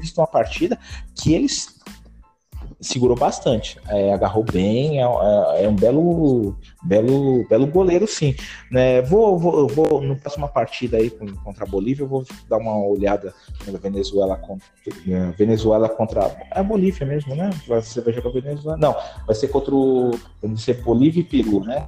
visto 0.00 0.18
uma 0.18 0.26
partida 0.26 0.78
que 1.14 1.34
eles 1.34 1.80
segurou 2.80 3.16
bastante, 3.16 3.78
é, 3.88 4.12
agarrou 4.12 4.42
bem, 4.42 5.00
é, 5.00 5.04
é, 5.04 5.64
é, 5.64 5.68
um 5.68 5.76
belo, 5.76 6.56
belo, 6.82 7.46
belo 7.48 7.66
goleiro, 7.66 8.06
sim. 8.06 8.34
Né? 8.70 9.02
Vou, 9.02 9.38
vou, 9.38 9.68
vou 9.68 10.00
no 10.00 10.16
próxima 10.16 10.48
partida 10.48 10.96
aí 10.96 11.10
contra 11.44 11.64
a 11.64 11.68
Bolívia, 11.68 12.04
eu 12.04 12.08
vou 12.08 12.24
dar 12.48 12.58
uma 12.58 12.76
olhada 12.78 13.34
na 13.66 13.78
Venezuela 13.78 14.36
contra 14.36 14.66
Venezuela 15.36 15.88
contra 15.88 16.34
a 16.50 16.62
Bolívia 16.62 17.06
mesmo, 17.06 17.34
né? 17.34 17.50
Você 17.66 18.00
vai 18.00 18.12
jogar 18.12 18.30
Venezuela? 18.30 18.78
Não, 18.78 18.96
vai 19.26 19.34
ser 19.34 19.48
contra 19.48 19.74
o, 19.74 20.10
vai 20.42 20.56
ser 20.56 20.82
Bolívia 20.82 21.20
e 21.20 21.24
Peru, 21.24 21.60
né? 21.60 21.86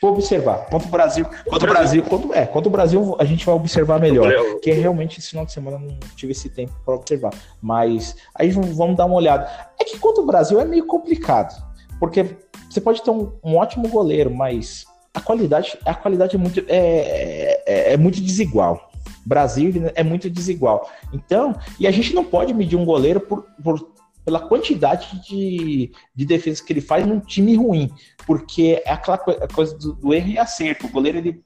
Vou 0.00 0.12
observar. 0.12 0.66
Contra 0.66 0.88
o 0.88 0.90
Brasil. 0.90 1.26
Contra 1.48 1.70
o 1.70 1.72
Brasil. 1.72 2.02
Contra, 2.02 2.38
é, 2.38 2.46
contra 2.46 2.68
o 2.68 2.72
Brasil 2.72 3.16
a 3.18 3.24
gente 3.24 3.44
vai 3.44 3.54
observar 3.54 4.00
melhor. 4.00 4.32
Porque 4.52 4.72
realmente 4.72 5.18
esse 5.18 5.30
final 5.30 5.46
de 5.46 5.52
semana 5.52 5.78
não 5.78 5.98
tive 6.14 6.32
esse 6.32 6.48
tempo 6.48 6.72
para 6.84 6.94
observar. 6.94 7.32
Mas 7.60 8.16
aí 8.34 8.50
vamos 8.50 8.96
dar 8.96 9.06
uma 9.06 9.16
olhada. 9.16 9.48
É 9.80 9.84
que 9.84 9.98
contra 9.98 10.22
o 10.22 10.26
Brasil 10.26 10.60
é 10.60 10.64
meio 10.64 10.86
complicado. 10.86 11.54
Porque 11.98 12.36
você 12.68 12.80
pode 12.80 13.02
ter 13.02 13.10
um, 13.10 13.32
um 13.42 13.56
ótimo 13.56 13.88
goleiro, 13.88 14.30
mas 14.30 14.84
a 15.14 15.20
qualidade, 15.20 15.78
a 15.84 15.94
qualidade 15.94 16.36
é 16.36 16.38
muito, 16.38 16.60
é, 16.68 17.62
é, 17.66 17.92
é 17.94 17.96
muito 17.96 18.20
desigual. 18.20 18.90
Brasil 19.24 19.72
é 19.94 20.04
muito 20.04 20.30
desigual. 20.30 20.88
Então, 21.12 21.54
e 21.80 21.86
a 21.86 21.90
gente 21.90 22.14
não 22.14 22.24
pode 22.24 22.54
medir 22.54 22.76
um 22.76 22.84
goleiro 22.84 23.20
por, 23.20 23.44
por 23.62 23.95
pela 24.26 24.40
quantidade 24.40 25.22
de, 25.22 25.92
de 26.12 26.26
defesas 26.26 26.60
que 26.60 26.72
ele 26.72 26.80
faz 26.80 27.06
num 27.06 27.20
time 27.20 27.54
ruim, 27.54 27.88
porque 28.26 28.82
é 28.84 28.90
aquela 28.90 29.16
coisa 29.16 29.78
do, 29.78 29.92
do 29.92 30.12
erro 30.12 30.26
e 30.26 30.38
acerto. 30.38 30.86
O 30.86 30.90
goleiro, 30.90 31.18
ele. 31.18 31.40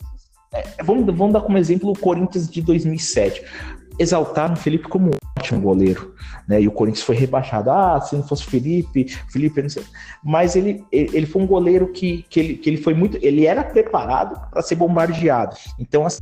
É, 0.51 0.83
vamos, 0.83 1.05
vamos 1.15 1.35
dar 1.35 1.43
como 1.43 1.59
exemplo 1.59 1.91
o 1.91 1.99
Corinthians 1.99 2.49
de 2.49 2.63
2007. 2.63 3.45
Exaltaram 3.99 4.55
o 4.55 4.57
Felipe 4.57 4.89
como 4.89 5.09
um 5.09 5.11
ótimo 5.39 5.61
goleiro, 5.61 6.15
né? 6.49 6.63
E 6.63 6.67
o 6.67 6.73
Corinthians 6.73 7.05
foi 7.05 7.17
rebaixado. 7.17 7.71
Ah, 7.71 8.01
se 8.01 8.17
não 8.17 8.27
fosse 8.27 8.47
Felipe, 8.47 9.05
Felipe, 9.31 9.61
não 9.61 9.69
sei. 9.69 9.85
Mas 10.25 10.57
ele, 10.57 10.83
ele 10.91 11.27
foi 11.27 11.43
um 11.43 11.47
goleiro 11.47 11.93
que, 11.93 12.25
que, 12.31 12.41
ele, 12.41 12.55
que 12.55 12.71
ele 12.71 12.79
foi 12.79 12.95
muito. 12.95 13.19
Ele 13.21 13.45
era 13.45 13.63
preparado 13.63 14.41
para 14.51 14.63
ser 14.63 14.77
bombardeado. 14.77 15.55
Então, 15.79 16.07
as 16.07 16.19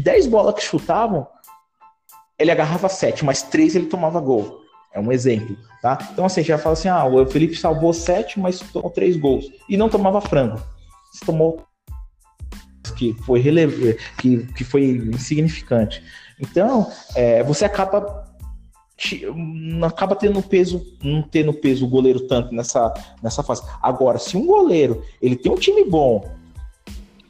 10 0.00 0.28
bolas 0.28 0.54
que 0.54 0.62
chutavam, 0.62 1.26
ele 2.38 2.52
agarrava 2.52 2.88
7, 2.88 3.24
mas 3.24 3.42
3 3.42 3.74
ele 3.74 3.86
tomava 3.86 4.20
gol. 4.20 4.67
É 4.98 5.00
um 5.00 5.12
exemplo, 5.12 5.56
tá? 5.80 5.96
Então, 6.12 6.26
assim, 6.26 6.42
já 6.42 6.58
fala 6.58 6.72
assim: 6.72 6.88
ah, 6.88 7.04
o 7.06 7.24
Felipe 7.26 7.54
salvou 7.54 7.92
sete, 7.92 8.40
mas 8.40 8.58
tomou 8.58 8.90
três 8.90 9.16
gols. 9.16 9.48
E 9.68 9.76
não 9.76 9.88
tomava 9.88 10.20
frango. 10.20 10.60
Se 11.12 11.24
tomou 11.24 11.62
que 12.96 13.14
foi 13.24 13.38
rele... 13.38 13.96
que, 14.18 14.38
que 14.54 14.64
foi 14.64 14.90
insignificante. 15.12 16.02
Então, 16.40 16.90
é, 17.14 17.44
você 17.44 17.64
acaba 17.64 18.26
acaba 19.86 20.16
tendo 20.16 20.42
peso, 20.42 20.84
não 21.00 21.22
tendo 21.22 21.54
peso 21.54 21.86
o 21.86 21.88
goleiro 21.88 22.26
tanto 22.26 22.52
nessa, 22.52 22.92
nessa 23.22 23.44
fase. 23.44 23.62
Agora, 23.80 24.18
se 24.18 24.36
um 24.36 24.44
goleiro 24.44 25.04
ele 25.22 25.36
tem 25.36 25.52
um 25.52 25.56
time 25.56 25.84
bom 25.84 26.24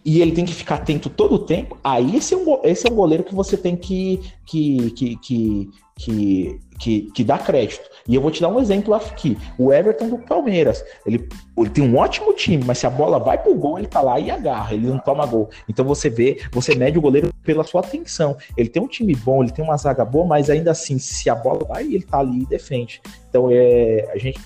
e 0.08 0.22
ele 0.22 0.32
tem 0.32 0.46
que 0.46 0.54
ficar 0.54 0.76
atento 0.76 1.10
todo 1.10 1.34
o 1.34 1.38
tempo, 1.38 1.76
aí 1.84 2.16
esse 2.16 2.32
é 2.32 2.36
um, 2.38 2.60
esse 2.64 2.88
é 2.88 2.90
um 2.90 2.94
goleiro 2.94 3.22
que 3.22 3.34
você 3.34 3.58
tem 3.58 3.76
que, 3.76 4.18
que, 4.46 4.90
que, 4.92 5.16
que, 5.16 5.70
que, 5.98 6.60
que, 6.78 7.00
que 7.10 7.24
dá 7.24 7.36
crédito. 7.36 7.86
E 8.08 8.14
eu 8.14 8.22
vou 8.22 8.30
te 8.30 8.40
dar 8.40 8.48
um 8.48 8.58
exemplo 8.58 8.94
aqui. 8.94 9.36
O 9.58 9.70
Everton 9.70 10.08
do 10.08 10.16
Palmeiras. 10.16 10.82
Ele, 11.04 11.28
ele 11.58 11.68
tem 11.68 11.84
um 11.84 11.98
ótimo 11.98 12.32
time, 12.32 12.64
mas 12.64 12.78
se 12.78 12.86
a 12.86 12.90
bola 12.90 13.18
vai 13.18 13.36
pro 13.36 13.54
gol, 13.54 13.78
ele 13.78 13.86
tá 13.86 14.00
lá 14.00 14.18
e 14.18 14.30
agarra, 14.30 14.72
ele 14.72 14.86
não 14.86 14.98
toma 14.98 15.26
gol. 15.26 15.50
Então 15.68 15.84
você 15.84 16.08
vê, 16.08 16.40
você 16.52 16.74
mede 16.74 16.96
o 16.96 17.02
goleiro 17.02 17.30
pela 17.44 17.62
sua 17.62 17.82
atenção. 17.82 18.34
Ele 18.56 18.70
tem 18.70 18.82
um 18.82 18.88
time 18.88 19.14
bom, 19.14 19.42
ele 19.42 19.52
tem 19.52 19.62
uma 19.62 19.76
zaga 19.76 20.06
boa, 20.06 20.24
mas 20.24 20.48
ainda 20.48 20.70
assim, 20.70 20.98
se 20.98 21.28
a 21.28 21.34
bola 21.34 21.66
vai, 21.66 21.84
ele 21.84 22.04
tá 22.04 22.20
ali 22.20 22.44
e 22.44 22.46
defende. 22.46 23.02
Então 23.28 23.50
é, 23.50 24.10
a 24.10 24.16
gente 24.16 24.40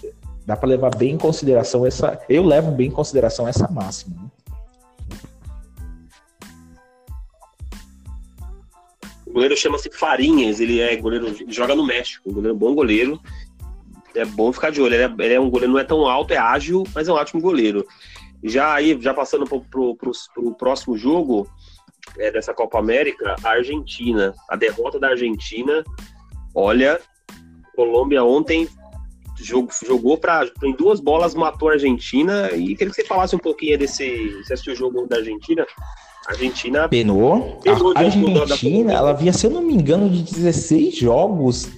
dá 0.44 0.56
para 0.56 0.68
levar 0.68 0.92
bem 0.96 1.12
em 1.12 1.18
consideração 1.18 1.86
essa. 1.86 2.20
Eu 2.28 2.44
levo 2.44 2.72
bem 2.72 2.88
em 2.88 2.90
consideração 2.90 3.46
essa 3.46 3.70
máxima. 3.70 4.16
Né? 4.20 4.28
O 9.32 9.36
goleiro 9.36 9.56
chama-se 9.56 9.90
Farinhas, 9.90 10.60
ele 10.60 10.78
é 10.78 10.94
goleiro, 10.94 11.26
ele 11.28 11.50
joga 11.50 11.74
no 11.74 11.86
México, 11.86 12.28
um 12.28 12.34
goleiro 12.34 12.54
bom 12.54 12.74
goleiro. 12.74 13.18
É 14.14 14.26
bom 14.26 14.52
ficar 14.52 14.70
de 14.70 14.82
olho. 14.82 14.94
Ele 14.94 15.04
é, 15.04 15.24
ele 15.24 15.34
é, 15.34 15.40
um 15.40 15.48
goleiro, 15.48 15.72
não 15.72 15.80
é 15.80 15.84
tão 15.84 16.06
alto, 16.06 16.34
é 16.34 16.36
ágil, 16.36 16.84
mas 16.94 17.08
é 17.08 17.12
um 17.12 17.16
ótimo 17.16 17.40
goleiro. 17.40 17.86
Já 18.44 18.74
aí, 18.74 19.00
já 19.00 19.14
passando 19.14 19.46
pro, 19.46 19.96
pro 19.96 20.54
próximo 20.58 20.98
jogo 20.98 21.48
é, 22.18 22.30
dessa 22.30 22.52
Copa 22.52 22.78
América, 22.78 23.34
a 23.42 23.48
Argentina. 23.48 24.34
A 24.50 24.54
derrota 24.54 25.00
da 25.00 25.08
Argentina, 25.08 25.82
olha, 26.54 27.00
Colômbia 27.74 28.22
ontem 28.22 28.68
jogou, 29.38 29.70
jogou 29.82 30.18
pra, 30.18 30.46
em 30.62 30.74
duas 30.74 31.00
bolas, 31.00 31.34
matou 31.34 31.70
a 31.70 31.72
Argentina. 31.72 32.50
E 32.52 32.76
queria 32.76 32.90
que 32.90 32.94
você 32.94 33.04
falasse 33.04 33.34
um 33.34 33.38
pouquinho 33.38 33.78
desse. 33.78 34.30
Você 34.44 34.52
assistiu 34.52 34.74
o 34.74 34.76
jogo 34.76 35.06
da 35.06 35.16
Argentina? 35.16 35.66
Argentina 36.26 36.88
penou. 36.88 37.58
penou 37.62 37.92
a 37.96 38.00
Argentina, 38.00 38.92
ela 38.92 39.10
havia, 39.10 39.32
se 39.32 39.46
eu 39.46 39.50
não 39.50 39.62
me 39.62 39.74
engano, 39.74 40.08
de 40.08 40.22
16 40.22 40.96
jogos 40.96 41.68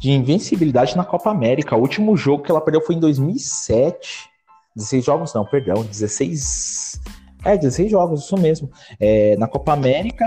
de 0.00 0.10
invencibilidade 0.10 0.96
na 0.96 1.04
Copa 1.04 1.30
América. 1.30 1.76
O 1.76 1.80
último 1.80 2.16
jogo 2.16 2.42
que 2.42 2.50
ela 2.50 2.60
perdeu 2.60 2.80
foi 2.80 2.96
em 2.96 3.00
2007. 3.00 4.30
16 4.74 5.04
jogos, 5.04 5.34
não, 5.34 5.44
perdão, 5.44 5.84
16. 5.84 7.00
É, 7.44 7.56
16 7.56 7.90
jogos, 7.90 8.24
isso 8.24 8.36
mesmo. 8.36 8.70
É, 8.98 9.36
na 9.36 9.46
Copa 9.46 9.72
América, 9.72 10.26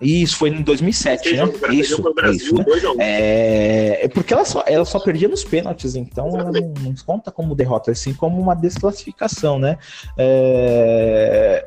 isso, 0.00 0.36
foi 0.36 0.50
em 0.50 0.62
2007, 0.62 1.36
né? 1.36 1.44
Isso, 1.70 2.02
isso. 2.30 2.54
Né? 2.54 2.64
É, 3.00 4.04
é, 4.04 4.08
porque 4.08 4.32
ela 4.32 4.44
só, 4.44 4.62
ela 4.66 4.84
só 4.84 5.00
perdia 5.00 5.28
nos 5.28 5.42
pênaltis, 5.42 5.96
então 5.96 6.28
ela 6.28 6.52
não, 6.52 6.72
não 6.80 6.94
conta 7.04 7.32
como 7.32 7.54
derrota, 7.54 7.90
assim 7.90 8.14
como 8.14 8.40
uma 8.40 8.54
desclassificação, 8.54 9.58
né? 9.58 9.76
É... 10.16 11.66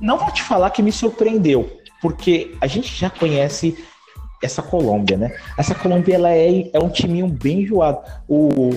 Não 0.00 0.18
vou 0.18 0.30
te 0.30 0.42
falar 0.42 0.70
que 0.70 0.82
me 0.82 0.92
surpreendeu, 0.92 1.78
porque 2.02 2.54
a 2.60 2.66
gente 2.66 2.94
já 2.94 3.08
conhece 3.08 3.76
essa 4.42 4.62
Colômbia, 4.62 5.16
né? 5.16 5.36
Essa 5.56 5.74
Colômbia 5.74 6.14
ela 6.14 6.30
é, 6.30 6.70
é 6.72 6.78
um 6.78 6.90
timinho 6.90 7.26
bem 7.26 7.62
enjoado. 7.62 8.00
O 8.28 8.70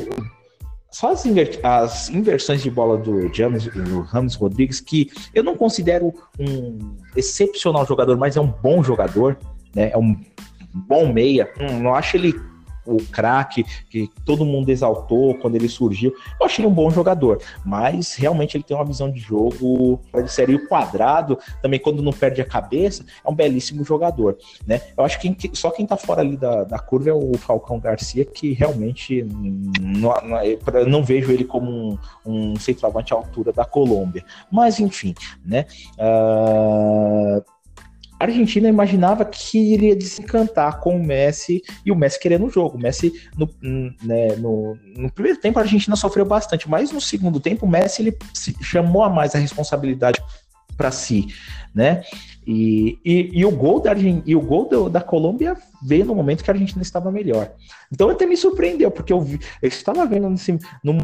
só 0.91 1.11
as, 1.11 1.25
inver 1.25 1.59
as, 1.63 2.09
inversões 2.09 2.61
de 2.61 2.69
bola 2.69 2.97
do 2.97 3.33
James, 3.33 3.65
do 3.65 4.01
Ramos 4.01 4.35
Rodrigues, 4.35 4.81
que 4.81 5.09
eu 5.33 5.41
não 5.41 5.55
considero 5.55 6.13
um 6.37 6.97
excepcional 7.15 7.85
jogador, 7.85 8.17
mas 8.17 8.35
é 8.35 8.41
um 8.41 8.51
bom 8.51 8.83
jogador, 8.83 9.37
né? 9.73 9.89
É 9.93 9.97
um 9.97 10.19
bom 10.73 11.11
meia. 11.11 11.49
Hum, 11.59 11.79
não 11.79 11.95
acho 11.95 12.17
ele 12.17 12.33
o 12.85 12.97
craque 12.97 13.63
que 13.89 14.09
todo 14.25 14.45
mundo 14.45 14.69
exaltou 14.69 15.35
quando 15.35 15.55
ele 15.55 15.69
surgiu. 15.69 16.13
Eu 16.39 16.45
achei 16.45 16.65
um 16.65 16.73
bom 16.73 16.89
jogador, 16.89 17.41
mas 17.65 18.15
realmente 18.15 18.57
ele 18.57 18.63
tem 18.63 18.75
uma 18.75 18.85
visão 18.85 19.11
de 19.11 19.19
jogo 19.19 19.99
de 20.13 20.31
série 20.31 20.57
quadrado, 20.67 21.37
também 21.61 21.79
quando 21.79 22.01
não 22.01 22.11
perde 22.11 22.41
a 22.41 22.45
cabeça, 22.45 23.05
é 23.25 23.29
um 23.29 23.35
belíssimo 23.35 23.83
jogador, 23.83 24.37
né? 24.65 24.81
Eu 24.97 25.03
acho 25.03 25.19
que 25.19 25.51
só 25.53 25.69
quem 25.71 25.85
tá 25.85 25.97
fora 25.97 26.21
ali 26.21 26.37
da, 26.37 26.63
da 26.63 26.79
curva 26.79 27.09
é 27.09 27.13
o 27.13 27.37
Falcão 27.37 27.79
Garcia, 27.79 28.25
que 28.25 28.53
realmente 28.53 29.23
não, 29.23 30.13
não, 30.23 30.85
não 30.87 31.03
vejo 31.03 31.31
ele 31.31 31.45
como 31.45 31.71
um, 31.71 31.97
um 32.25 32.55
centroavante 32.57 33.13
à 33.13 33.17
altura 33.17 33.51
da 33.51 33.65
Colômbia. 33.65 34.23
Mas 34.51 34.79
enfim, 34.79 35.13
né? 35.45 35.65
Uh 35.97 37.43
a 38.21 38.25
Argentina 38.25 38.69
imaginava 38.69 39.25
que 39.25 39.57
iria 39.57 39.95
desencantar 39.95 40.79
com 40.79 40.95
o 40.95 41.03
Messi 41.03 41.63
e 41.83 41.91
o 41.91 41.95
Messi 41.95 42.19
querendo 42.19 42.45
o 42.45 42.51
jogo. 42.51 42.77
O 42.77 42.79
Messi, 42.79 43.11
no, 43.35 43.49
né, 44.03 44.35
no, 44.35 44.77
no, 44.95 45.11
primeiro 45.11 45.39
tempo, 45.39 45.57
a 45.57 45.63
Argentina 45.63 45.95
sofreu 45.95 46.23
bastante, 46.23 46.69
mas 46.69 46.91
no 46.91 47.01
segundo 47.01 47.39
tempo, 47.39 47.65
o 47.65 47.69
Messi 47.69 48.03
ele 48.03 48.17
chamou 48.61 49.01
a 49.01 49.09
mais 49.09 49.33
a 49.33 49.39
responsabilidade 49.39 50.21
para 50.77 50.91
si, 50.91 51.29
né? 51.73 52.03
E, 52.45 52.99
e, 53.03 53.39
e, 53.39 53.45
o 53.45 53.51
gol 53.51 53.79
da 53.79 53.91
e 53.93 54.35
o 54.35 54.41
gol 54.41 54.69
do, 54.69 54.89
da 54.89 55.01
Colômbia 55.01 55.57
veio 55.81 56.05
no 56.05 56.13
momento 56.13 56.43
que 56.43 56.51
a 56.51 56.53
Argentina 56.53 56.81
estava 56.83 57.11
melhor. 57.11 57.51
Então 57.91 58.07
até 58.09 58.27
me 58.27 58.37
surpreendeu, 58.37 58.91
porque 58.91 59.13
eu, 59.13 59.21
vi, 59.21 59.39
eu 59.63 59.67
estava 59.67 60.05
vendo 60.05 60.29
nesse, 60.29 60.59
no, 60.83 61.03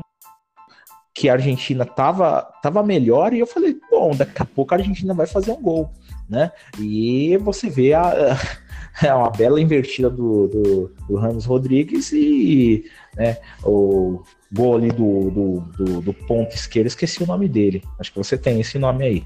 que 1.16 1.30
a 1.30 1.34
Argentina 1.34 1.84
estava 1.84 2.44
tava 2.62 2.84
melhor 2.84 3.34
e 3.34 3.40
eu 3.40 3.48
falei, 3.48 3.76
bom, 3.90 4.16
daqui 4.16 4.40
a 4.40 4.46
pouco 4.46 4.76
a 4.76 4.78
Argentina 4.78 5.16
vai 5.16 5.26
fazer 5.26 5.52
um 5.52 5.62
gol 5.62 5.92
né? 6.30 6.52
E 6.80 7.38
você 7.38 7.70
vê 7.70 7.94
a, 7.94 8.38
é 9.04 9.14
uma 9.14 9.30
bela 9.30 9.62
invertida 9.62 10.10
do, 10.10 10.48
do, 10.48 10.96
do 11.08 11.16
Ramos 11.16 11.46
Rodrigues 11.46 12.12
e 12.12 12.86
né, 13.16 13.38
o 13.64 14.24
gol 14.52 14.76
ali 14.76 14.90
do, 14.90 15.30
do, 15.32 15.60
do, 15.78 16.02
do 16.02 16.14
ponto 16.14 16.56
esquerdo, 16.56 16.88
esqueci 16.88 17.24
o 17.24 17.28
nome 17.28 17.48
dele. 17.48 17.84
Acho 18.00 18.12
que 18.12 18.18
você 18.18 18.38
tem 18.38 18.60
esse 18.60 18.78
nome 18.80 19.06
aí. 19.06 19.24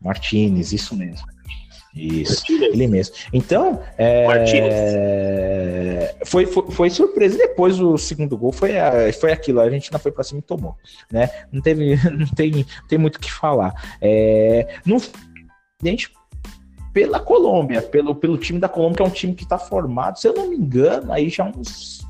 Martinez, 0.00 0.72
isso 0.72 0.96
mesmo. 0.96 1.26
Isso, 1.94 2.34
Martínez. 2.34 2.74
ele 2.74 2.86
mesmo. 2.86 3.14
Então, 3.32 3.82
é, 3.96 4.24
foi, 6.24 6.46
foi, 6.46 6.70
foi, 6.70 6.90
surpresa. 6.90 7.36
Depois 7.36 7.80
o 7.80 7.98
segundo 7.98 8.36
gol 8.36 8.52
foi, 8.52 8.72
foi 9.20 9.32
aquilo. 9.32 9.60
A 9.60 9.68
gente 9.70 9.90
não 9.90 9.98
foi 9.98 10.12
para 10.12 10.22
cima 10.22 10.38
e 10.38 10.42
tomou. 10.42 10.76
Né? 11.10 11.28
Não, 11.50 11.60
teve, 11.60 11.96
não, 12.10 12.26
tem, 12.28 12.64
tem 12.88 12.98
muito 12.98 13.16
o 13.16 13.20
que 13.20 13.32
falar. 13.32 13.98
É, 14.00 14.76
não 14.86 15.00
gente 15.82 16.12
pela 16.92 17.20
Colômbia, 17.20 17.80
pelo, 17.80 18.14
pelo 18.14 18.36
time 18.38 18.58
da 18.58 18.68
Colômbia, 18.68 18.96
que 18.96 19.02
é 19.02 19.06
um 19.06 19.10
time 19.10 19.34
que 19.34 19.44
está 19.44 19.58
formado, 19.58 20.18
se 20.18 20.26
eu 20.26 20.34
não 20.34 20.48
me 20.48 20.56
engano, 20.56 21.12
aí 21.12 21.28
já 21.28 21.44
uns, 21.44 22.00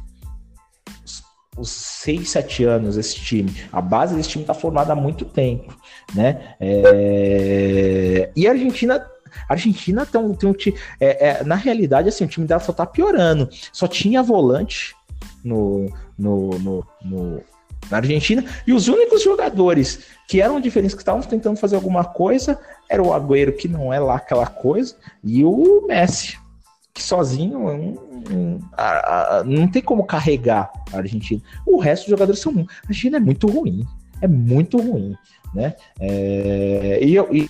uns 1.59 1.71
6, 1.71 2.31
7 2.31 2.65
anos 2.65 2.97
esse 2.97 3.17
time. 3.17 3.55
A 3.73 3.81
base 3.81 4.15
desse 4.15 4.31
time 4.31 4.45
está 4.45 4.55
formada 4.55 4.93
há 4.93 4.97
muito 4.97 5.25
tempo, 5.25 5.77
né? 6.15 6.55
É... 6.59 8.31
E 8.35 8.47
a 8.47 8.53
Argentina 8.53 9.07
a 9.49 9.53
Argentina 9.53 10.07
tem 10.07 10.21
um, 10.21 10.35
tem 10.35 10.49
um 10.49 10.55
time. 10.55 10.77
É, 10.99 11.29
é, 11.29 11.45
na 11.45 11.55
realidade, 11.55 12.09
assim, 12.09 12.25
o 12.25 12.29
time 12.29 12.47
dela 12.47 12.61
só 12.61 12.73
tá 12.73 12.87
piorando. 12.87 13.49
Só 13.73 13.87
tinha 13.87 14.23
volante 14.23 14.95
no, 15.45 15.93
no, 16.19 16.51
no, 16.59 16.87
no, 17.03 17.43
na 17.91 17.99
Argentina, 17.99 18.45
e 18.67 18.73
os 18.73 18.89
únicos 18.89 19.23
jogadores 19.23 20.01
que 20.27 20.41
eram 20.41 20.61
diferentes, 20.61 20.95
que 20.95 21.03
estavam 21.03 21.23
tentando 21.23 21.57
fazer 21.57 21.77
alguma 21.77 22.05
coisa, 22.05 22.59
era 22.89 23.03
o 23.03 23.13
Agüero, 23.13 23.53
que 23.53 23.69
não 23.69 23.93
é 23.93 23.99
lá 23.99 24.17
aquela 24.17 24.47
coisa, 24.47 24.95
e 25.25 25.45
o 25.45 25.85
Messi, 25.87 26.39
que 26.93 27.03
sozinho 27.03 27.69
um, 27.69 27.95
um, 28.31 28.61
a, 28.73 29.39
a, 29.39 29.45
não 29.45 29.69
tem 29.69 29.81
como 29.81 30.05
carregar 30.05 30.71
a 30.93 30.99
Argentina. 30.99 31.41
O 31.65 31.79
resto 31.79 32.05
dos 32.05 32.11
jogadores 32.11 32.41
são. 32.41 32.53
A 32.53 32.89
Argentina 32.89 33.19
é 33.19 33.21
muito 33.21 33.47
ruim. 33.47 33.87
É 34.21 34.27
muito 34.27 34.79
ruim. 34.79 35.17
Né? 35.55 35.75
É, 36.01 36.99
e, 37.01 37.17
e 37.17 37.49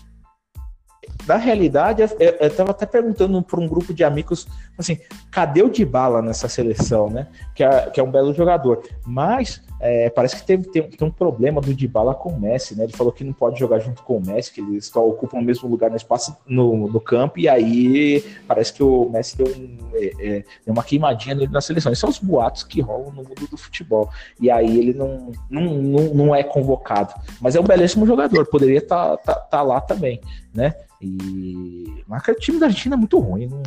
na 1.27 1.37
realidade, 1.37 2.03
eu, 2.03 2.09
eu 2.19 2.57
tava 2.57 2.71
até 2.71 2.87
perguntando 2.87 3.43
para 3.43 3.61
um 3.61 3.69
grupo 3.69 3.93
de 3.93 4.03
amigos, 4.03 4.47
assim, 4.79 4.99
cadê 5.31 5.63
o 5.63 5.69
Dybala 5.69 6.23
nessa 6.23 6.49
seleção, 6.49 7.11
né? 7.11 7.27
Que 7.55 7.63
é, 7.63 7.91
que 7.91 8.01
é 8.01 8.03
um 8.03 8.11
belo 8.11 8.33
jogador. 8.33 8.83
Mas 9.07 9.63
é, 9.81 10.11
parece 10.11 10.37
que 10.37 10.43
teve, 10.43 10.65
tem, 10.71 10.83
tem, 10.83 11.07
um 11.07 11.11
problema 11.11 11.61
do 11.61 11.75
Dybala 11.75 12.15
com 12.15 12.31
o 12.31 12.41
Messi, 12.41 12.75
né? 12.75 12.85
Ele 12.85 12.93
falou 12.93 13.13
que 13.13 13.23
não 13.23 13.33
pode 13.33 13.59
jogar 13.59 13.79
junto 13.79 14.03
com 14.03 14.17
o 14.17 14.25
Messi, 14.25 14.53
que 14.53 14.61
eles 14.61 14.87
só 14.87 15.07
ocupam 15.07 15.39
o 15.39 15.43
mesmo 15.43 15.69
lugar 15.69 15.91
no 15.91 15.97
espaço 15.97 16.37
no, 16.47 16.89
no 16.89 17.01
campo, 17.01 17.39
e 17.39 17.49
aí 17.49 18.25
parece 18.47 18.73
que 18.73 18.83
o 18.83 19.09
Messi 19.11 19.37
deu, 19.37 19.47
um, 19.47 19.79
é, 19.95 20.07
é, 20.19 20.45
deu 20.65 20.73
uma 20.73 20.83
queimadinha 20.83 21.35
nele 21.35 21.53
na 21.53 21.61
seleção. 21.61 21.93
Esses 21.93 22.01
são 22.01 22.11
os 22.11 22.19
boatos 22.19 22.63
que 22.63 22.81
rolam 22.81 23.11
no 23.11 23.23
mundo 23.23 23.47
do 23.51 23.57
futebol. 23.57 24.11
E 24.41 24.51
aí 24.51 24.79
ele 24.79 24.95
não, 24.95 25.31
não, 25.51 25.63
não, 25.63 26.15
não 26.15 26.35
é 26.35 26.43
convocado. 26.43 27.15
Mas 27.41 27.55
é 27.55 27.61
um 27.61 27.65
belíssimo 27.65 28.07
jogador, 28.07 28.47
poderia 28.47 28.79
estar 28.79 29.17
tá, 29.19 29.35
tá, 29.35 29.41
tá 29.41 29.63
lá 29.63 29.81
também, 29.81 30.21
né? 30.55 30.75
E 31.01 32.03
mas 32.07 32.27
o 32.27 32.35
time 32.35 32.59
da 32.59 32.67
Argentina 32.67 32.95
é 32.95 32.99
muito 32.99 33.19
ruim. 33.19 33.47
Não, 33.47 33.63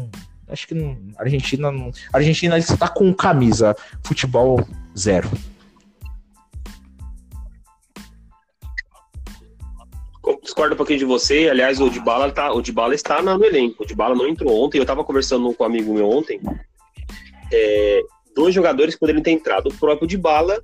acho 0.49 0.67
que 0.67 0.73
não, 0.73 0.97
a 1.17 1.23
Argentina 1.23 1.71
não, 1.71 1.91
a 2.11 2.17
Argentina 2.17 2.57
está 2.57 2.87
com 2.87 3.13
camisa 3.13 3.75
futebol 4.03 4.65
zero. 4.97 5.29
Discordo 10.41 10.73
um 10.73 10.77
pouquinho 10.77 10.99
de 10.99 11.05
você. 11.05 11.49
Aliás, 11.49 11.79
o 11.79 11.89
Dybala, 11.89 12.31
tá, 12.31 12.51
o 12.51 12.61
Dybala 12.61 12.95
está 12.95 13.21
no 13.21 13.43
elenco. 13.43 13.83
O 13.83 13.85
Dybala 13.85 14.15
não 14.15 14.27
entrou 14.27 14.63
ontem. 14.63 14.77
Eu 14.77 14.83
estava 14.83 15.03
conversando 15.03 15.53
com 15.53 15.63
um 15.63 15.67
amigo 15.67 15.93
meu 15.93 16.09
ontem. 16.09 16.41
É, 17.51 18.01
dois 18.35 18.53
jogadores 18.53 18.95
poderiam 18.95 19.21
ter 19.21 19.31
entrado. 19.31 19.67
O 19.67 19.73
próprio 19.73 20.07
Dybala 20.07 20.61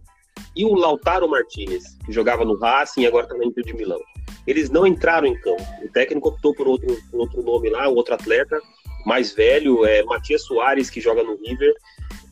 e 0.57 0.65
o 0.65 0.73
Lautaro 0.73 1.29
Martinez, 1.29 1.97
que 2.05 2.11
jogava 2.11 2.43
no 2.43 2.57
Racing 2.57 3.01
e 3.01 3.07
agora 3.07 3.25
está 3.25 3.37
na 3.37 3.45
Inter 3.45 3.63
de 3.63 3.73
Milão 3.73 3.99
eles 4.47 4.69
não 4.69 4.87
entraram 4.87 5.27
em 5.27 5.35
campo. 5.35 5.61
O 5.83 5.91
técnico 5.91 6.29
optou 6.29 6.55
por 6.55 6.67
outro, 6.67 6.97
por 7.11 7.19
outro 7.19 7.43
nome 7.43 7.69
lá, 7.69 7.89
outro 7.89 8.15
atleta 8.15 8.57
mais 9.05 9.33
velho, 9.33 9.85
é 9.85 10.03
Matias 10.03 10.43
Soares, 10.43 10.89
que 10.89 10.99
joga 10.99 11.23
no 11.23 11.37
River, 11.37 11.73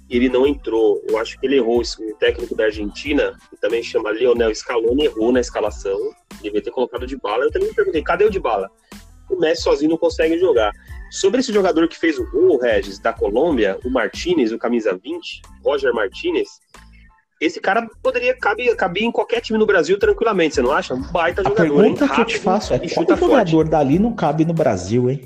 ele 0.09 0.27
não 0.27 0.45
entrou. 0.45 1.01
Eu 1.07 1.17
acho 1.17 1.39
que 1.39 1.45
ele 1.45 1.55
errou. 1.55 1.81
O 1.81 2.15
técnico 2.15 2.55
da 2.55 2.65
Argentina, 2.65 3.37
que 3.49 3.57
também 3.57 3.81
chama 3.81 4.09
Leonel 4.11 4.53
Scaloni, 4.53 5.05
errou 5.05 5.31
na 5.31 5.39
escalação. 5.39 5.97
Devia 6.41 6.61
ter 6.61 6.71
colocado 6.71 7.07
de 7.07 7.17
bala. 7.17 7.45
Eu 7.45 7.51
também 7.51 7.69
me 7.69 7.73
perguntei, 7.73 8.03
cadê 8.03 8.25
o 8.25 8.29
de 8.29 8.39
bala? 8.39 8.69
O 9.29 9.37
Messi 9.39 9.63
sozinho 9.63 9.91
não 9.91 9.97
consegue 9.97 10.37
jogar. 10.37 10.71
Sobre 11.11 11.39
esse 11.39 11.53
jogador 11.53 11.87
que 11.87 11.97
fez 11.97 12.19
o 12.19 12.29
gol, 12.29 12.57
Regis, 12.57 12.99
da 12.99 13.13
Colômbia, 13.13 13.79
o 13.85 13.89
Martinez, 13.89 14.51
o 14.51 14.57
camisa 14.57 14.99
20, 15.01 15.41
Roger 15.63 15.93
Martinez, 15.93 16.59
esse 17.39 17.59
cara 17.59 17.87
poderia 18.01 18.35
caber, 18.35 18.75
caber 18.75 19.03
em 19.03 19.11
qualquer 19.11 19.41
time 19.41 19.59
no 19.59 19.65
Brasil 19.65 19.99
tranquilamente, 19.99 20.55
você 20.55 20.61
não 20.61 20.71
acha? 20.71 20.93
Um 20.93 21.01
baita 21.11 21.41
a 21.41 21.43
jogador. 21.43 21.63
pergunta 21.63 22.05
hein? 22.05 22.11
que 22.13 22.21
eu 22.21 22.25
te 22.25 22.39
faço 22.39 22.73
é: 22.73 22.79
qual 22.79 23.17
jogador 23.17 23.67
dali 23.67 23.99
não 23.99 24.13
cabe 24.13 24.45
no 24.45 24.53
Brasil, 24.53 25.09
hein? 25.09 25.21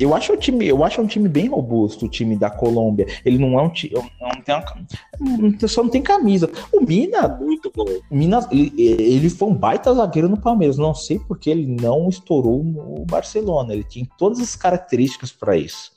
Eu 0.00 0.14
acho 0.14 0.32
o 0.32 0.36
time, 0.36 0.66
eu 0.66 0.82
acho 0.82 1.00
um 1.00 1.06
time 1.06 1.28
bem 1.28 1.48
robusto, 1.48 2.06
o 2.06 2.08
time 2.08 2.34
da 2.34 2.50
Colômbia. 2.50 3.06
Ele 3.24 3.38
não 3.38 3.58
é 3.58 3.62
um 3.62 3.68
time, 3.68 3.94
não 3.94 4.40
tem 4.42 4.54
uma, 4.54 5.68
só 5.68 5.82
não 5.82 5.90
tem 5.90 6.02
camisa. 6.02 6.50
O 6.72 6.80
Mina, 6.80 7.28
muito 7.28 7.70
bom. 7.74 7.84
Mina, 8.10 8.46
ele, 8.50 8.72
ele 8.76 9.28
foi 9.28 9.48
um 9.48 9.54
baita 9.54 9.94
zagueiro 9.94 10.28
no 10.28 10.40
Palmeiras. 10.40 10.78
Não 10.78 10.94
sei 10.94 11.18
porque 11.20 11.50
ele 11.50 11.66
não 11.66 12.08
estourou 12.08 12.64
no 12.64 13.04
Barcelona. 13.04 13.74
Ele 13.74 13.84
tinha 13.84 14.06
todas 14.18 14.40
as 14.40 14.56
características 14.56 15.30
para 15.30 15.56
isso. 15.56 15.92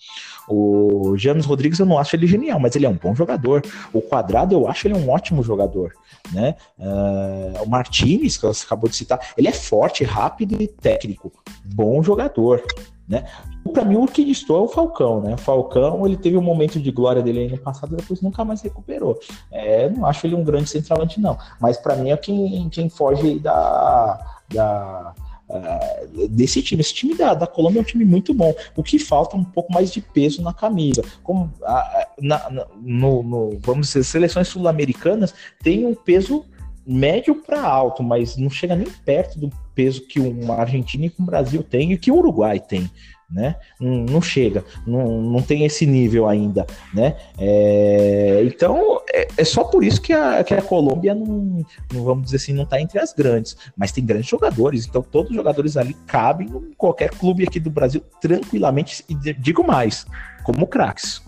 O 0.47 1.15
James 1.17 1.45
Rodrigues 1.45 1.79
eu 1.79 1.86
não 1.86 1.97
acho 1.97 2.15
ele 2.15 2.27
genial, 2.27 2.60
mas 2.60 2.75
ele 2.75 2.86
é 2.86 2.89
um 2.89 2.97
bom 3.01 3.15
jogador. 3.15 3.62
O 3.93 4.01
Quadrado 4.01 4.53
eu 4.53 4.67
acho 4.67 4.88
ele 4.88 4.95
um 4.95 5.10
ótimo 5.10 5.43
jogador, 5.43 5.93
né? 6.31 6.55
Uh, 6.77 7.63
o 7.63 7.69
Martinez 7.69 8.38
que 8.38 8.45
você 8.45 8.65
acabou 8.65 8.89
de 8.89 8.95
citar, 8.95 9.19
ele 9.38 9.47
é 9.47 9.51
forte, 9.51 10.03
rápido 10.03 10.62
e 10.62 10.67
técnico, 10.67 11.31
bom 11.65 12.01
jogador, 12.03 12.62
né? 13.08 13.25
Para 13.71 13.84
mim, 13.84 13.95
o 13.95 14.08
que 14.08 14.23
distou 14.23 14.58
é 14.58 14.62
o 14.62 14.67
Falcão, 14.67 15.21
né? 15.21 15.34
O 15.34 15.38
Falcão, 15.38 16.05
ele 16.05 16.17
teve 16.17 16.38
um 16.38 16.41
momento 16.41 16.79
de 16.79 16.91
glória 16.91 17.21
dele 17.21 17.39
aí 17.39 17.51
no 17.51 17.58
passado, 17.58 17.95
depois 17.95 18.21
nunca 18.21 18.45
mais 18.45 18.62
recuperou. 18.62 19.19
É, 19.51 19.89
não 19.89 20.05
acho 20.05 20.25
ele 20.25 20.36
um 20.36 20.43
grande 20.43 20.69
centralante, 20.69 21.19
não. 21.19 21.38
Mas 21.60 21.77
para 21.77 21.95
mim 21.95 22.12
é 22.12 22.17
quem, 22.17 22.69
quem 22.69 22.89
foge 22.89 23.39
da, 23.39 24.19
da, 24.53 25.13
uh, 25.49 26.27
desse 26.27 26.62
time. 26.62 26.81
Esse 26.81 26.93
time 26.93 27.15
da, 27.15 27.34
da 27.34 27.47
Colômbia 27.47 27.79
é 27.79 27.81
um 27.81 27.86
time 27.86 28.05
muito 28.05 28.34
bom. 28.34 28.53
O 28.75 28.84
que 28.84 28.99
falta 28.99 29.36
é 29.36 29.39
um 29.39 29.43
pouco 29.43 29.71
mais 29.73 29.91
de 29.91 30.01
peso 30.01 30.41
na 30.41 30.53
camisa. 30.53 31.03
Como 31.23 31.45
uh, 31.45 32.21
na, 32.21 32.49
na, 32.49 32.67
no, 32.81 33.23
no, 33.23 33.60
vamos 33.60 33.88
dizer, 33.88 34.03
seleções 34.03 34.47
sul-americanas 34.47 35.34
têm 35.62 35.86
um 35.86 35.95
peso 35.95 36.45
médio 36.86 37.36
para 37.36 37.62
alto, 37.62 38.03
mas 38.03 38.38
não 38.38 38.49
chega 38.49 38.75
nem 38.75 38.88
perto 39.03 39.39
do 39.39 39.49
peso 39.73 40.05
que 40.08 40.19
uma 40.19 40.55
Argentina 40.55 41.05
e 41.05 41.13
o 41.17 41.23
Brasil 41.23 41.63
tem 41.63 41.91
e 41.91 41.97
que 41.97 42.12
o 42.12 42.17
Uruguai 42.17 42.60
tem 42.60 42.89
né? 43.30 43.56
Não, 43.80 44.04
não 44.06 44.22
chega, 44.22 44.64
não, 44.86 45.22
não 45.22 45.42
tem 45.42 45.66
esse 45.66 45.86
nível 45.86 46.28
ainda, 46.28 46.66
né? 46.94 47.18
É, 47.38 48.44
então 48.46 49.02
é, 49.12 49.28
é, 49.38 49.44
só 49.44 49.64
por 49.64 49.84
isso 49.84 50.02
que 50.02 50.14
a, 50.14 50.44
que 50.44 50.54
a 50.54 50.62
Colômbia 50.62 51.16
não, 51.16 51.66
não, 51.92 52.04
vamos 52.04 52.26
dizer 52.26 52.38
assim, 52.38 52.54
não 52.54 52.64
está 52.64 52.80
entre 52.80 53.00
as 53.00 53.14
grandes, 53.14 53.58
mas 53.76 53.92
tem 53.92 54.06
grandes 54.06 54.30
jogadores, 54.30 54.86
então 54.86 55.02
todos 55.02 55.32
os 55.32 55.36
jogadores 55.36 55.76
ali 55.76 55.94
cabem 56.06 56.48
em 56.48 56.74
qualquer 56.74 57.10
clube 57.10 57.44
aqui 57.44 57.60
do 57.60 57.70
Brasil 57.70 58.02
tranquilamente, 58.22 59.04
e 59.10 59.16
digo 59.34 59.66
mais, 59.66 60.06
como 60.44 60.68
craques. 60.68 61.22